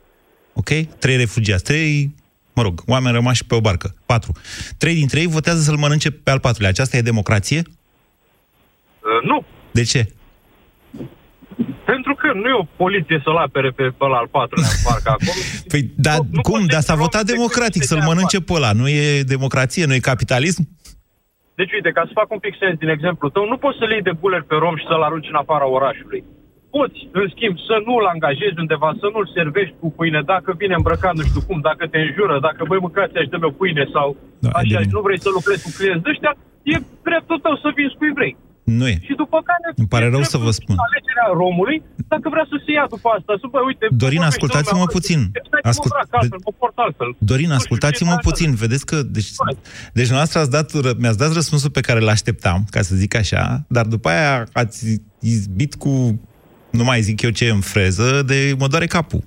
Ok? 0.60 0.70
Trei 0.98 1.16
refugiați, 1.16 1.64
trei, 1.64 2.14
mă 2.54 2.62
rog, 2.62 2.82
oameni 2.86 3.14
rămași 3.14 3.44
pe 3.44 3.54
o 3.54 3.60
barcă. 3.60 3.94
Patru. 4.06 4.32
Trei 4.78 4.94
dintre 4.94 5.20
ei 5.20 5.26
votează 5.26 5.60
să-l 5.60 5.76
mănânce 5.76 6.10
pe 6.10 6.30
al 6.30 6.40
patrulea. 6.40 6.70
Aceasta 6.70 6.96
e 6.96 7.10
democrație? 7.12 7.62
Uh, 7.66 9.20
nu, 9.28 9.44
De 9.72 9.82
ce? 9.82 10.02
pentru 11.84 12.14
că 12.14 12.28
nu 12.34 12.48
e 12.48 12.62
o 12.64 12.66
poliție 12.82 13.20
să-l 13.24 13.36
apere 13.36 13.70
pe 13.70 13.84
ăla 14.00 14.16
al 14.16 14.28
patrulea 14.36 14.68
în 14.76 14.80
parcă 14.86 15.10
acolo. 15.16 15.40
Păi, 15.68 15.82
dar 16.06 16.18
cum? 16.42 16.66
Dar 16.66 16.80
s-a 16.80 16.94
votat 17.04 17.24
democratic 17.34 17.82
să-l 17.82 18.02
mănânce 18.10 18.38
pe 18.40 18.52
ăla. 18.52 18.72
Nu 18.72 18.88
e 18.88 19.22
democrație, 19.22 19.84
nu 19.84 19.94
e 19.94 20.08
capitalism? 20.12 20.62
Deci, 21.54 21.72
uite, 21.72 21.90
ca 21.90 22.02
să 22.06 22.18
fac 22.20 22.28
un 22.36 22.38
pic 22.38 22.54
sens 22.62 22.78
din 22.78 22.88
exemplu 22.88 23.28
tău, 23.28 23.44
nu 23.52 23.56
poți 23.56 23.78
să-l 23.78 23.90
iei 23.90 24.02
de 24.08 24.12
buler 24.20 24.42
pe 24.42 24.54
rom 24.54 24.76
și 24.76 24.88
să-l 24.90 25.02
arunci 25.02 25.28
în 25.32 25.34
afara 25.42 25.66
orașului. 25.68 26.24
Poți, 26.76 27.00
în 27.20 27.26
schimb, 27.34 27.56
să 27.68 27.76
nu-l 27.86 28.04
angajezi 28.14 28.62
undeva, 28.64 28.90
să 29.02 29.06
nu-l 29.12 29.26
servești 29.36 29.74
cu 29.82 29.88
pâine, 29.96 30.20
dacă 30.34 30.50
vine 30.62 30.74
îmbrăcat 30.78 31.14
nu 31.18 31.24
știu 31.28 31.42
cum, 31.48 31.58
dacă 31.70 31.82
te 31.92 31.98
înjură, 32.06 32.34
dacă 32.48 32.60
băi 32.68 32.84
mâncați 32.84 33.16
aici, 33.18 33.32
dă-mi 33.32 33.50
o 33.50 33.52
pâine 33.60 33.84
sau 33.94 34.08
da, 34.44 34.48
așa, 34.60 34.78
și 34.84 34.94
nu 34.96 35.00
vrei 35.06 35.20
să 35.24 35.28
lucrezi 35.38 35.64
cu 35.66 35.70
clienți 35.76 36.04
de 36.04 36.10
ăștia, 36.14 36.32
e 36.72 36.74
dreptul 37.08 37.38
tău 37.44 37.54
să 37.62 37.68
vinzi 37.76 37.98
cu 37.98 38.04
evrei. 38.12 38.34
Nu 38.78 38.86
e. 38.94 38.96
Și 39.08 39.14
după 39.22 39.38
care... 39.48 39.66
Îmi 39.82 39.90
pare 39.94 40.04
e 40.06 40.14
rău 40.14 40.22
să 40.22 40.36
dreptul 40.36 40.46
vă 40.46 40.52
spun. 40.60 40.76
Alegerea 40.88 41.28
romului, 41.42 41.76
dacă 42.12 42.26
vrea 42.34 42.46
să 42.52 42.56
se 42.64 42.70
ia 42.78 42.86
după 42.94 43.08
asta, 43.16 43.32
să 43.42 43.46
bă, 43.52 43.58
uite... 43.70 43.84
Dorin, 44.04 44.22
vorbește 44.22 44.32
ascultați-mă 44.32 44.82
lumea, 44.84 44.96
puțin. 44.96 45.20
Stai, 45.48 45.62
mă 45.64 45.70
Ascult- 45.72 45.92
îmbrac 45.92 46.10
altfel, 46.18 46.40
mă 46.46 46.52
port 46.60 46.76
altfel. 46.86 47.10
Dorin, 47.30 47.50
ascultați-mă 47.60 48.14
puțin, 48.28 48.50
vedeți 48.64 48.84
că... 48.90 48.96
Deci, 49.16 49.30
deci 49.96 50.08
dumneavoastră 50.10 50.38
ați 50.42 50.52
dat, 50.56 50.68
ră- 50.84 50.96
mi-ați 51.02 51.20
dat 51.22 51.32
răspunsul 51.40 51.70
pe 51.78 51.86
care 51.86 51.98
îl 52.02 52.14
așteptam, 52.16 52.60
ca 52.74 52.80
să 52.88 52.92
zic 53.02 53.12
așa, 53.22 53.42
dar 53.76 53.84
după 53.94 54.08
aia 54.14 54.34
ați 54.62 54.78
izbit 55.34 55.72
cu, 55.82 55.92
nu 56.70 56.84
mai 56.84 57.00
zic 57.00 57.22
eu 57.22 57.30
ce, 57.30 57.48
în 57.48 57.60
freză, 57.60 58.22
de 58.26 58.54
mă 58.58 58.66
doare 58.66 58.86
capul. 58.86 59.22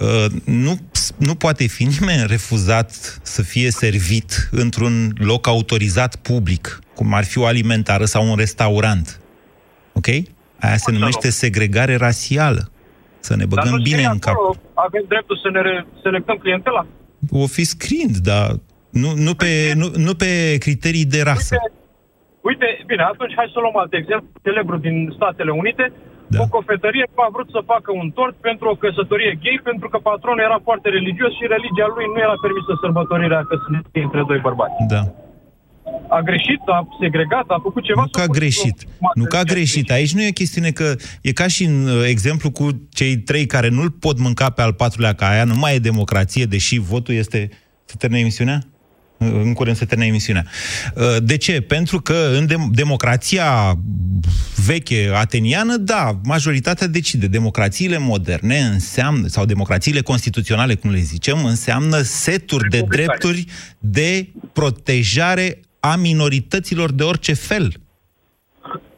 Uh, 0.00 0.24
nu, 0.44 0.78
nu 1.16 1.34
poate 1.34 1.66
fi 1.66 1.84
nimeni 1.98 2.24
refuzat 2.26 3.18
să 3.22 3.42
fie 3.42 3.70
servit 3.70 4.48
într-un 4.50 5.12
loc 5.18 5.46
autorizat 5.46 6.16
public, 6.16 6.78
cum 6.94 7.14
ar 7.14 7.24
fi 7.24 7.38
o 7.38 7.46
alimentară 7.46 8.04
sau 8.04 8.30
un 8.30 8.36
restaurant. 8.36 9.20
Ok? 9.92 10.06
Aia 10.60 10.76
se 10.76 10.92
numește 10.92 11.30
segregare 11.30 11.96
rasială. 11.96 12.70
Să 13.20 13.36
ne 13.36 13.44
Dar 13.44 13.48
băgăm 13.48 13.74
nu 13.76 13.82
bine 13.82 13.96
scrie 13.96 14.10
în 14.12 14.18
cap. 14.18 14.32
acolo, 14.34 14.56
Avem 14.74 15.04
dreptul 15.08 15.38
să 15.42 15.48
ne 15.50 15.60
re- 15.60 15.86
selectăm 16.02 16.36
clientela. 16.36 16.86
O 17.30 17.46
fi 17.46 17.64
scrind, 17.64 18.16
dar 18.16 18.48
nu, 18.90 19.12
nu, 19.26 19.34
pe, 19.34 19.72
nu, 19.80 19.86
nu 19.96 20.14
pe 20.14 20.56
criterii 20.58 21.04
de 21.04 21.22
rasă. 21.22 21.56
Uite, 22.40 22.66
bine, 22.86 23.02
atunci 23.12 23.34
hai 23.36 23.50
să 23.54 23.58
luăm 23.60 23.76
alt 23.82 23.92
exemplu. 24.00 24.28
Celebru 24.42 24.76
din 24.86 24.96
Statele 25.16 25.50
Unite, 25.62 25.92
da. 26.34 26.38
o 26.42 26.46
cofetărie 26.56 27.06
a 27.26 27.28
vrut 27.34 27.48
să 27.56 27.60
facă 27.72 27.90
un 28.02 28.08
tort 28.18 28.34
pentru 28.48 28.66
o 28.72 28.78
căsătorie 28.82 29.32
gay, 29.42 29.58
pentru 29.70 29.86
că 29.92 29.98
patronul 30.08 30.46
era 30.48 30.58
foarte 30.68 30.88
religios 30.96 31.32
și 31.38 31.52
religia 31.54 31.88
lui 31.94 32.06
nu 32.14 32.18
era 32.26 32.36
permisă 32.44 32.72
sărbătorirea 32.82 33.48
căsătoriei 33.50 34.06
între 34.08 34.22
doi 34.30 34.40
bărbați. 34.48 34.76
Da. 34.94 35.02
A 36.08 36.20
greșit, 36.20 36.60
a 36.76 36.78
segregat, 37.00 37.46
a 37.48 37.58
făcut 37.62 37.82
ceva? 37.84 38.00
Nu 38.00 38.08
că 38.08 38.20
a 38.20 38.26
greșit. 38.38 38.76
Nu 39.14 39.24
că 39.24 39.36
a 39.36 39.42
greșit. 39.42 39.90
Aici 39.90 40.14
nu 40.14 40.22
e 40.22 40.34
o 40.34 40.40
chestiune 40.42 40.70
că 40.70 40.94
e 41.22 41.32
ca 41.32 41.46
și 41.46 41.64
în 41.64 41.86
uh, 41.86 42.04
exemplu 42.14 42.50
cu 42.50 42.66
cei 42.98 43.16
trei 43.16 43.46
care 43.46 43.68
nu-l 43.68 43.90
pot 43.90 44.18
mânca 44.18 44.50
pe 44.50 44.62
al 44.62 44.72
patrulea, 44.72 45.12
ca 45.12 45.28
aia 45.28 45.44
nu 45.44 45.54
mai 45.54 45.74
e 45.74 45.78
democrație, 45.90 46.44
deși 46.44 46.78
votul 46.78 47.14
este... 47.14 47.48
Se 47.84 47.94
termină 47.98 48.20
emisiunea? 48.20 48.58
Uh, 49.18 49.28
În 49.32 49.52
curând 49.52 49.76
se 49.76 49.84
termină 49.84 50.08
emisiunea. 50.08 50.46
Uh, 50.94 51.16
De 51.22 51.36
ce? 51.36 51.60
Pentru 51.60 52.00
că 52.00 52.30
în 52.38 52.46
dem- 52.46 52.70
democrația 52.72 53.78
veche 54.66 55.10
ateniană, 55.14 55.76
da, 55.76 56.20
majoritatea 56.24 56.86
decide. 56.86 57.26
Democrațiile 57.26 57.98
moderne 57.98 58.58
înseamnă, 58.58 59.26
sau 59.26 59.44
democrațiile 59.44 60.00
constituționale, 60.00 60.74
cum 60.74 60.90
le 60.90 61.00
zicem, 61.00 61.44
înseamnă 61.44 62.00
seturi 62.00 62.68
de 62.68 62.80
drepturi 62.88 63.44
de 63.78 64.28
protejare 64.52 65.60
a 65.80 65.96
minorităților 65.96 66.92
de 66.92 67.02
orice 67.02 67.32
fel. 67.32 67.72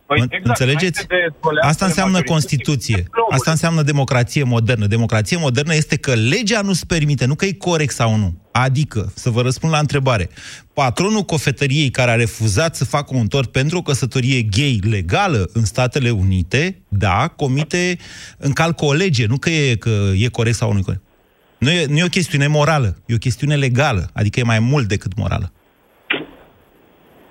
Păi, 0.09 0.21
În- 0.21 0.29
Înțelegeți? 0.43 1.07
înainte 1.09 1.31
de 1.31 1.37
toleanță 1.41 1.69
Asta 1.69 1.85
de 1.85 1.91
înseamnă 1.91 2.19
majorități, 2.19 2.33
Constituție. 2.33 3.09
Asta 3.31 3.51
înseamnă 3.51 3.83
democrație 3.83 4.43
modernă. 4.43 4.87
Democrație 4.87 5.37
modernă 5.37 5.75
este 5.75 5.97
că 5.97 6.15
legea 6.15 6.61
nu-ți 6.61 6.87
permite, 6.87 7.25
nu 7.27 7.35
că 7.35 7.45
e 7.45 7.53
corect 7.53 7.93
sau 7.93 8.17
nu. 8.17 8.39
Adică, 8.53 9.13
să 9.15 9.31
vă 9.31 9.43
răspund 9.43 9.73
la 9.73 9.79
întrebare, 9.79 10.29
patronul 10.73 11.23
cofetăriei 11.23 11.91
care 11.91 12.11
a 12.11 12.15
refuzat 12.15 12.77
să 12.77 12.85
facă 12.85 13.17
un 13.17 13.27
tort 13.27 13.53
pentru 13.53 13.79
o 13.79 13.83
căsătorie 13.83 14.43
gay 14.43 14.81
legală 14.91 15.51
în 15.53 15.65
Statele 15.65 16.11
Unite, 16.11 16.83
da, 16.89 17.29
comite, 17.37 17.99
încalcă 18.39 18.85
o 18.85 18.93
lege, 18.93 19.27
nu 19.27 19.37
că 19.39 19.51
e, 19.51 19.75
că 19.75 19.91
e 20.17 20.29
corect 20.29 20.57
sau 20.57 20.73
nu 20.73 20.79
e 20.79 20.83
corect. 20.83 21.03
Nu 21.59 21.71
e, 21.71 21.87
nu 21.87 21.97
e 21.97 22.05
o 22.05 22.09
chestiune 22.19 22.47
morală, 22.47 22.97
e 23.07 23.15
o 23.15 23.19
chestiune 23.19 23.57
legală, 23.57 24.11
adică 24.13 24.41
e 24.41 24.43
mai 24.43 24.59
mult 24.59 24.89
decât 24.89 25.13
morală. 25.17 25.53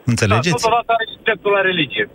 Înțelegeți? 0.05 0.49
Da, 0.49 0.55
totodată 0.55 0.91
are 0.97 1.05
și 1.11 1.23
dreptul 1.23 1.51
la 1.51 1.61
religie. 1.61 2.09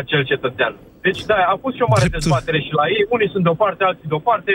Acel 0.00 0.20
cetățean. 0.32 0.72
Deci, 1.06 1.20
da, 1.30 1.34
a 1.52 1.56
fost 1.62 1.74
și 1.76 1.82
o 1.86 1.88
mare 1.94 2.00
Dreptul- 2.08 2.20
dezbatere 2.20 2.58
și 2.66 2.72
la 2.80 2.84
ei. 2.96 3.02
Unii 3.16 3.30
sunt 3.34 3.42
de 3.46 3.52
o 3.54 3.58
parte, 3.64 3.82
alții 3.88 4.08
de 4.12 4.16
o 4.20 4.24
parte. 4.30 4.52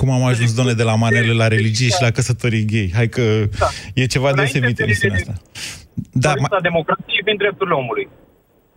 Cum 0.00 0.08
am 0.16 0.24
ajuns, 0.32 0.50
domnule, 0.54 0.76
de 0.82 0.86
la 0.90 0.94
manele 1.04 1.32
la 1.42 1.48
religie 1.56 1.88
și 1.96 2.02
la 2.06 2.10
căsătorii 2.16 2.64
gay? 2.72 2.88
Hai 2.98 3.08
că 3.16 3.24
Da. 3.62 3.68
e 4.00 4.06
ceva 4.14 4.28
Înainte 4.30 4.42
deosebit 4.58 4.76
de- 4.76 4.82
emisiunea 4.86 5.16
asta. 5.20 5.34
Da, 6.24 6.32
Da, 6.32 6.32
ma- 6.42 6.60
democrației 6.70 7.22
prin 7.26 7.36
drepturile 7.42 7.76
omului. 7.82 8.08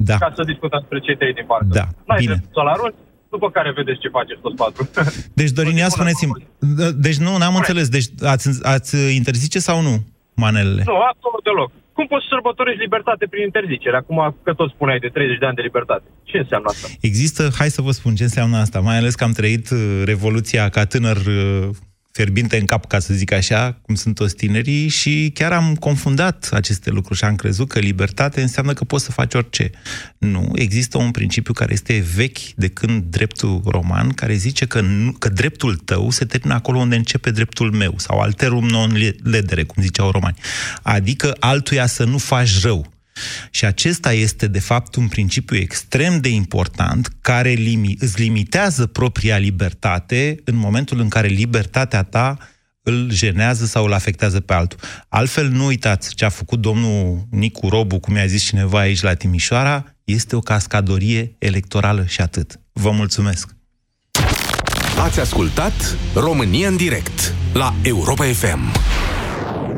Da. 0.09 0.15
Ca 0.24 0.30
să 0.38 0.43
discutăm 0.51 0.80
despre 0.84 0.99
cei 1.05 1.17
trei 1.22 1.34
din 1.39 1.45
partea. 1.51 1.76
Da, 1.80 1.86
N-ai 2.07 2.20
bine. 2.24 2.32
dreptul 2.34 2.51
să-l 2.57 2.67
arunci, 2.76 2.99
după 3.34 3.47
care 3.57 3.70
vedeți 3.80 3.99
ce 4.03 4.07
faceți 4.17 4.41
toți 4.45 4.55
patru. 4.63 4.82
Deci, 5.39 5.51
Dorin, 5.57 5.76
ia 5.84 5.89
spuneți-mi. 5.97 6.34
Deci 7.05 7.20
nu, 7.26 7.32
n-am 7.38 7.55
înțeles. 7.61 7.88
Deci 7.97 8.07
ați, 8.34 8.45
ați 8.76 8.93
interzice 9.20 9.59
sau 9.70 9.78
nu 9.88 9.93
manelele? 10.43 10.84
nu, 10.91 10.95
absolut 11.11 11.43
deloc. 11.49 11.70
Cum 12.00 12.08
poți 12.08 12.26
să 12.26 12.32
sărbătorești 12.36 12.82
libertate 12.82 13.26
prin 13.28 13.43
interzicere? 13.43 13.95
Acum 13.97 14.36
că 14.43 14.54
tot 14.54 14.70
spuneai 14.70 15.00
de 15.00 15.08
30 15.08 15.38
de 15.38 15.45
ani 15.45 15.56
de 15.56 15.62
libertate. 15.62 16.08
Ce 16.24 16.38
înseamnă 16.38 16.68
asta? 16.70 16.88
Există, 17.02 17.41
hai 17.58 17.70
să 17.78 17.82
vă 17.82 17.91
spun 17.91 18.16
ce 18.16 18.24
înseamnă 18.24 18.58
asta, 18.58 18.80
mai 18.80 18.97
ales 18.97 19.16
că 19.16 19.24
am 19.24 19.32
trăit 19.32 19.70
uh, 19.70 20.02
revoluția 20.06 20.70
ca 20.70 20.86
tânăr 20.86 21.18
uh, 21.18 21.70
fierbinte 22.12 22.57
în 22.57 22.66
cap, 22.66 22.86
ca 22.86 22.99
să 22.99 23.14
zic 23.14 23.32
așa, 23.32 23.80
cum 23.82 23.95
sunt 23.95 24.16
toți 24.16 24.36
tinerii 24.36 24.88
și 24.88 25.32
chiar 25.34 25.51
am 25.51 25.76
confundat 25.76 26.49
aceste 26.51 26.89
lucruri 26.89 27.18
și 27.20 27.26
am 27.26 27.36
crezut 27.36 27.68
că 27.68 27.80
libertate 27.80 28.41
înseamnă 28.41 28.74
că 28.74 28.84
poți 28.84 29.03
să 29.03 29.12
faci 29.12 29.34
orice. 29.34 29.70
Nu, 30.18 30.51
există 30.55 30.97
un 30.97 31.12
principiu 31.12 31.53
care 31.53 31.74
este 31.74 32.05
vechi 32.16 32.53
de 32.55 32.68
când 32.68 33.03
dreptul 33.03 33.62
roman, 33.66 34.10
care 34.10 34.34
zice 34.34 34.66
că, 34.66 34.82
nu, 34.82 35.12
că 35.12 35.30
dreptul 35.30 35.76
tău 35.76 36.10
se 36.10 36.26
termină 36.26 36.53
acolo 36.53 36.80
unde 36.80 36.95
începe 36.95 37.32
dreptul 37.32 37.72
meu, 37.72 37.93
sau 37.97 38.20
alterum 38.20 38.68
non 38.68 38.97
ledere, 39.24 39.64
cum 39.64 39.84
ziceau 39.84 40.12
romani. 40.12 40.38
Adică 40.82 41.36
altuia 41.39 41.86
să 41.86 42.03
nu 42.03 42.18
faci 42.18 42.62
rău. 42.62 42.99
Și 43.49 43.65
acesta 43.65 44.13
este, 44.13 44.47
de 44.47 44.59
fapt, 44.59 44.95
un 44.95 45.07
principiu 45.07 45.57
extrem 45.57 46.20
de 46.20 46.30
important 46.30 47.07
care 47.22 47.53
limi- 47.53 47.97
îți 47.99 48.22
limitează 48.22 48.86
propria 48.86 49.38
libertate 49.38 50.41
în 50.43 50.55
momentul 50.55 50.99
în 50.99 51.07
care 51.07 51.28
libertatea 51.28 52.03
ta 52.03 52.38
îl 52.84 53.11
jenează 53.11 53.65
sau 53.65 53.86
îl 53.86 53.93
afectează 53.93 54.39
pe 54.39 54.53
altul. 54.53 54.80
Altfel, 55.09 55.47
nu 55.49 55.65
uitați 55.65 56.15
ce 56.15 56.26
a 56.26 56.30
făcut 56.30 56.59
domnul 56.59 57.28
Nicu 57.30 57.70
Robu, 57.70 57.99
cum 57.99 58.15
i-a 58.15 58.26
zis 58.26 58.43
cineva 58.43 58.80
aici 58.80 59.01
la 59.01 59.13
Timișoara, 59.13 59.95
este 60.03 60.36
o 60.36 60.39
cascadorie 60.39 61.36
electorală 61.38 62.05
și 62.07 62.22
atât. 62.22 62.59
Vă 62.72 62.91
mulțumesc! 62.91 63.57
Ați 64.99 65.20
ascultat 65.20 65.97
România 66.13 66.67
în 66.67 66.76
direct 66.76 67.34
la 67.53 67.74
Europa 67.82 68.26
FM. 68.26 68.59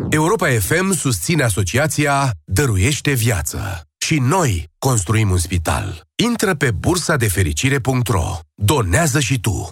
Europa 0.09 0.47
FM 0.47 0.93
susține 0.93 1.43
asociația 1.43 2.31
Dăruiește 2.45 3.11
Viață. 3.11 3.81
Și 3.97 4.19
noi 4.19 4.69
construim 4.77 5.29
un 5.29 5.37
spital. 5.37 6.01
Intră 6.23 6.55
pe 6.55 6.71
bursa 6.71 7.15
de 7.15 7.27
fericire.ro. 7.27 8.39
Donează 8.55 9.19
și 9.19 9.39
tu. 9.39 9.69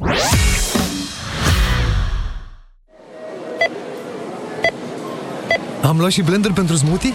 Am 5.84 5.98
luat 5.98 6.12
și 6.12 6.22
blender 6.22 6.52
pentru 6.52 6.76
smoothie? 6.76 7.14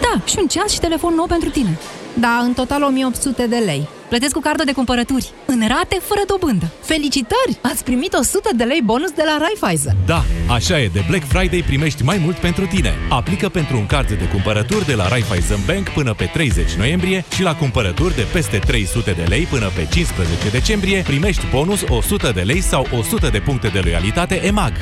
Da, 0.00 0.22
și 0.24 0.36
un 0.40 0.46
ceas 0.46 0.72
și 0.72 0.80
telefon 0.80 1.14
nou 1.14 1.26
pentru 1.26 1.48
tine. 1.48 1.78
Da, 2.14 2.40
în 2.42 2.52
total 2.52 2.82
1800 2.82 3.46
de 3.46 3.56
lei. 3.56 3.88
Plătesc 4.08 4.32
cu 4.32 4.40
cardul 4.40 4.64
de 4.64 4.72
cumpărături, 4.72 5.32
în 5.46 5.60
rate, 5.68 5.98
fără 6.02 6.20
dobândă. 6.26 6.66
Felicitări! 6.80 7.58
Ați 7.60 7.84
primit 7.84 8.12
100 8.12 8.48
de 8.56 8.64
lei 8.64 8.80
bonus 8.84 9.10
de 9.10 9.22
la 9.26 9.36
Raiffeisen. 9.38 9.96
Da, 10.06 10.24
așa 10.48 10.80
e, 10.80 10.90
de 10.92 11.04
Black 11.08 11.24
Friday 11.26 11.62
primești 11.66 12.02
mai 12.02 12.18
mult 12.24 12.36
pentru 12.36 12.66
tine. 12.66 12.94
Aplică 13.08 13.48
pentru 13.48 13.76
un 13.76 13.86
card 13.86 14.08
de 14.08 14.28
cumpărături 14.32 14.86
de 14.86 14.94
la 14.94 15.08
Raiffeisen 15.08 15.58
Bank 15.66 15.88
până 15.88 16.14
pe 16.14 16.30
30 16.32 16.72
noiembrie 16.72 17.24
și 17.34 17.42
la 17.42 17.54
cumpărături 17.54 18.14
de 18.14 18.26
peste 18.32 18.58
300 18.58 19.10
de 19.10 19.24
lei 19.28 19.44
până 19.44 19.70
pe 19.74 19.86
15 19.90 20.48
decembrie 20.50 21.02
primești 21.06 21.46
bonus 21.50 21.80
100 21.88 22.30
de 22.34 22.40
lei 22.40 22.60
sau 22.60 22.86
100 22.98 23.28
de 23.28 23.38
puncte 23.38 23.68
de 23.68 23.80
loialitate 23.82 24.44
EMAG. 24.46 24.72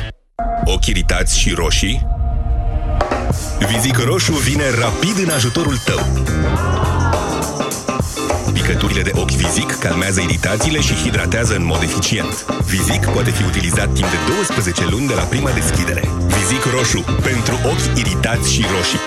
Ochi 0.65 0.87
iritați 0.87 1.39
și 1.39 1.51
roșii? 1.51 2.07
Vizic 3.73 3.99
Roșu 3.99 4.33
vine 4.33 4.65
rapid 4.81 5.19
în 5.25 5.31
ajutorul 5.31 5.77
tău. 5.77 6.01
Picăturile 8.63 9.03
de 9.03 9.11
ochi 9.15 9.31
Vizic 9.31 9.71
calmează 9.73 10.21
iritațiile 10.21 10.81
și 10.81 10.95
hidratează 10.95 11.55
în 11.57 11.65
mod 11.65 11.83
eficient. 11.83 12.47
Vizic 12.71 13.07
poate 13.07 13.31
fi 13.31 13.43
utilizat 13.43 13.93
timp 13.93 14.11
de 14.11 14.17
12 14.37 14.87
luni 14.91 15.07
de 15.07 15.15
la 15.15 15.23
prima 15.23 15.51
deschidere. 15.51 16.03
Vizic 16.37 16.65
Roșu. 16.75 17.05
Pentru 17.23 17.55
ochi 17.73 17.99
iritați 17.99 18.53
și 18.53 18.65
roșii. 18.75 18.99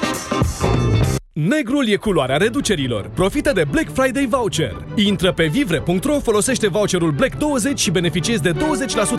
Negrul 1.33 1.87
e 1.87 1.95
culoarea 1.95 2.37
reducerilor. 2.37 3.09
Profită 3.13 3.51
de 3.51 3.63
Black 3.71 3.93
Friday 3.93 4.27
Voucher. 4.29 4.85
Intră 4.95 5.31
pe 5.33 5.45
vivre.ro, 5.45 6.19
folosește 6.19 6.67
voucherul 6.67 7.11
Black 7.11 7.37
20 7.37 7.79
și 7.79 7.91
beneficiezi 7.91 8.41
de 8.41 8.51
20% 8.51 8.55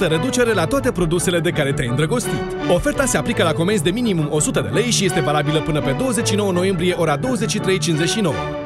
reducere 0.08 0.52
la 0.52 0.66
toate 0.66 0.92
produsele 0.92 1.40
de 1.40 1.50
care 1.50 1.72
te-ai 1.72 1.88
îndrăgostit. 1.88 2.42
Oferta 2.74 3.04
se 3.04 3.16
aplică 3.16 3.42
la 3.42 3.52
comenzi 3.52 3.82
de 3.82 3.90
minimum 3.90 4.28
100 4.30 4.60
de 4.60 4.68
lei 4.68 4.90
și 4.90 5.04
este 5.04 5.20
valabilă 5.20 5.60
până 5.60 5.80
pe 5.80 5.94
29 5.98 6.52
noiembrie 6.52 6.94
ora 6.98 7.18
23.59. 7.18 8.65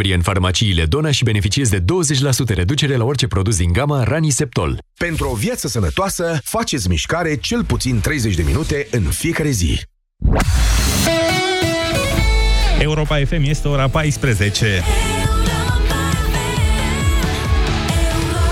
în 0.00 0.22
farmaciile 0.22 0.84
Dona 0.84 1.10
și 1.10 1.24
beneficiezi 1.24 1.70
de 1.70 1.80
20% 1.80 1.84
reducere 2.54 2.96
la 2.96 3.04
orice 3.04 3.26
produs 3.26 3.56
din 3.56 3.72
gama 3.72 4.02
Raniseptol. 4.02 4.78
Pentru 4.98 5.28
o 5.28 5.34
viață 5.34 5.68
sănătoasă, 5.68 6.40
faceți 6.44 6.88
mișcare 6.88 7.36
cel 7.36 7.64
puțin 7.64 8.00
30 8.00 8.34
de 8.34 8.42
minute 8.42 8.86
în 8.90 9.02
fiecare 9.02 9.50
zi. 9.50 9.80
Europa 12.78 13.16
FM 13.24 13.42
este 13.42 13.68
ora 13.68 13.88
14. 13.88 14.82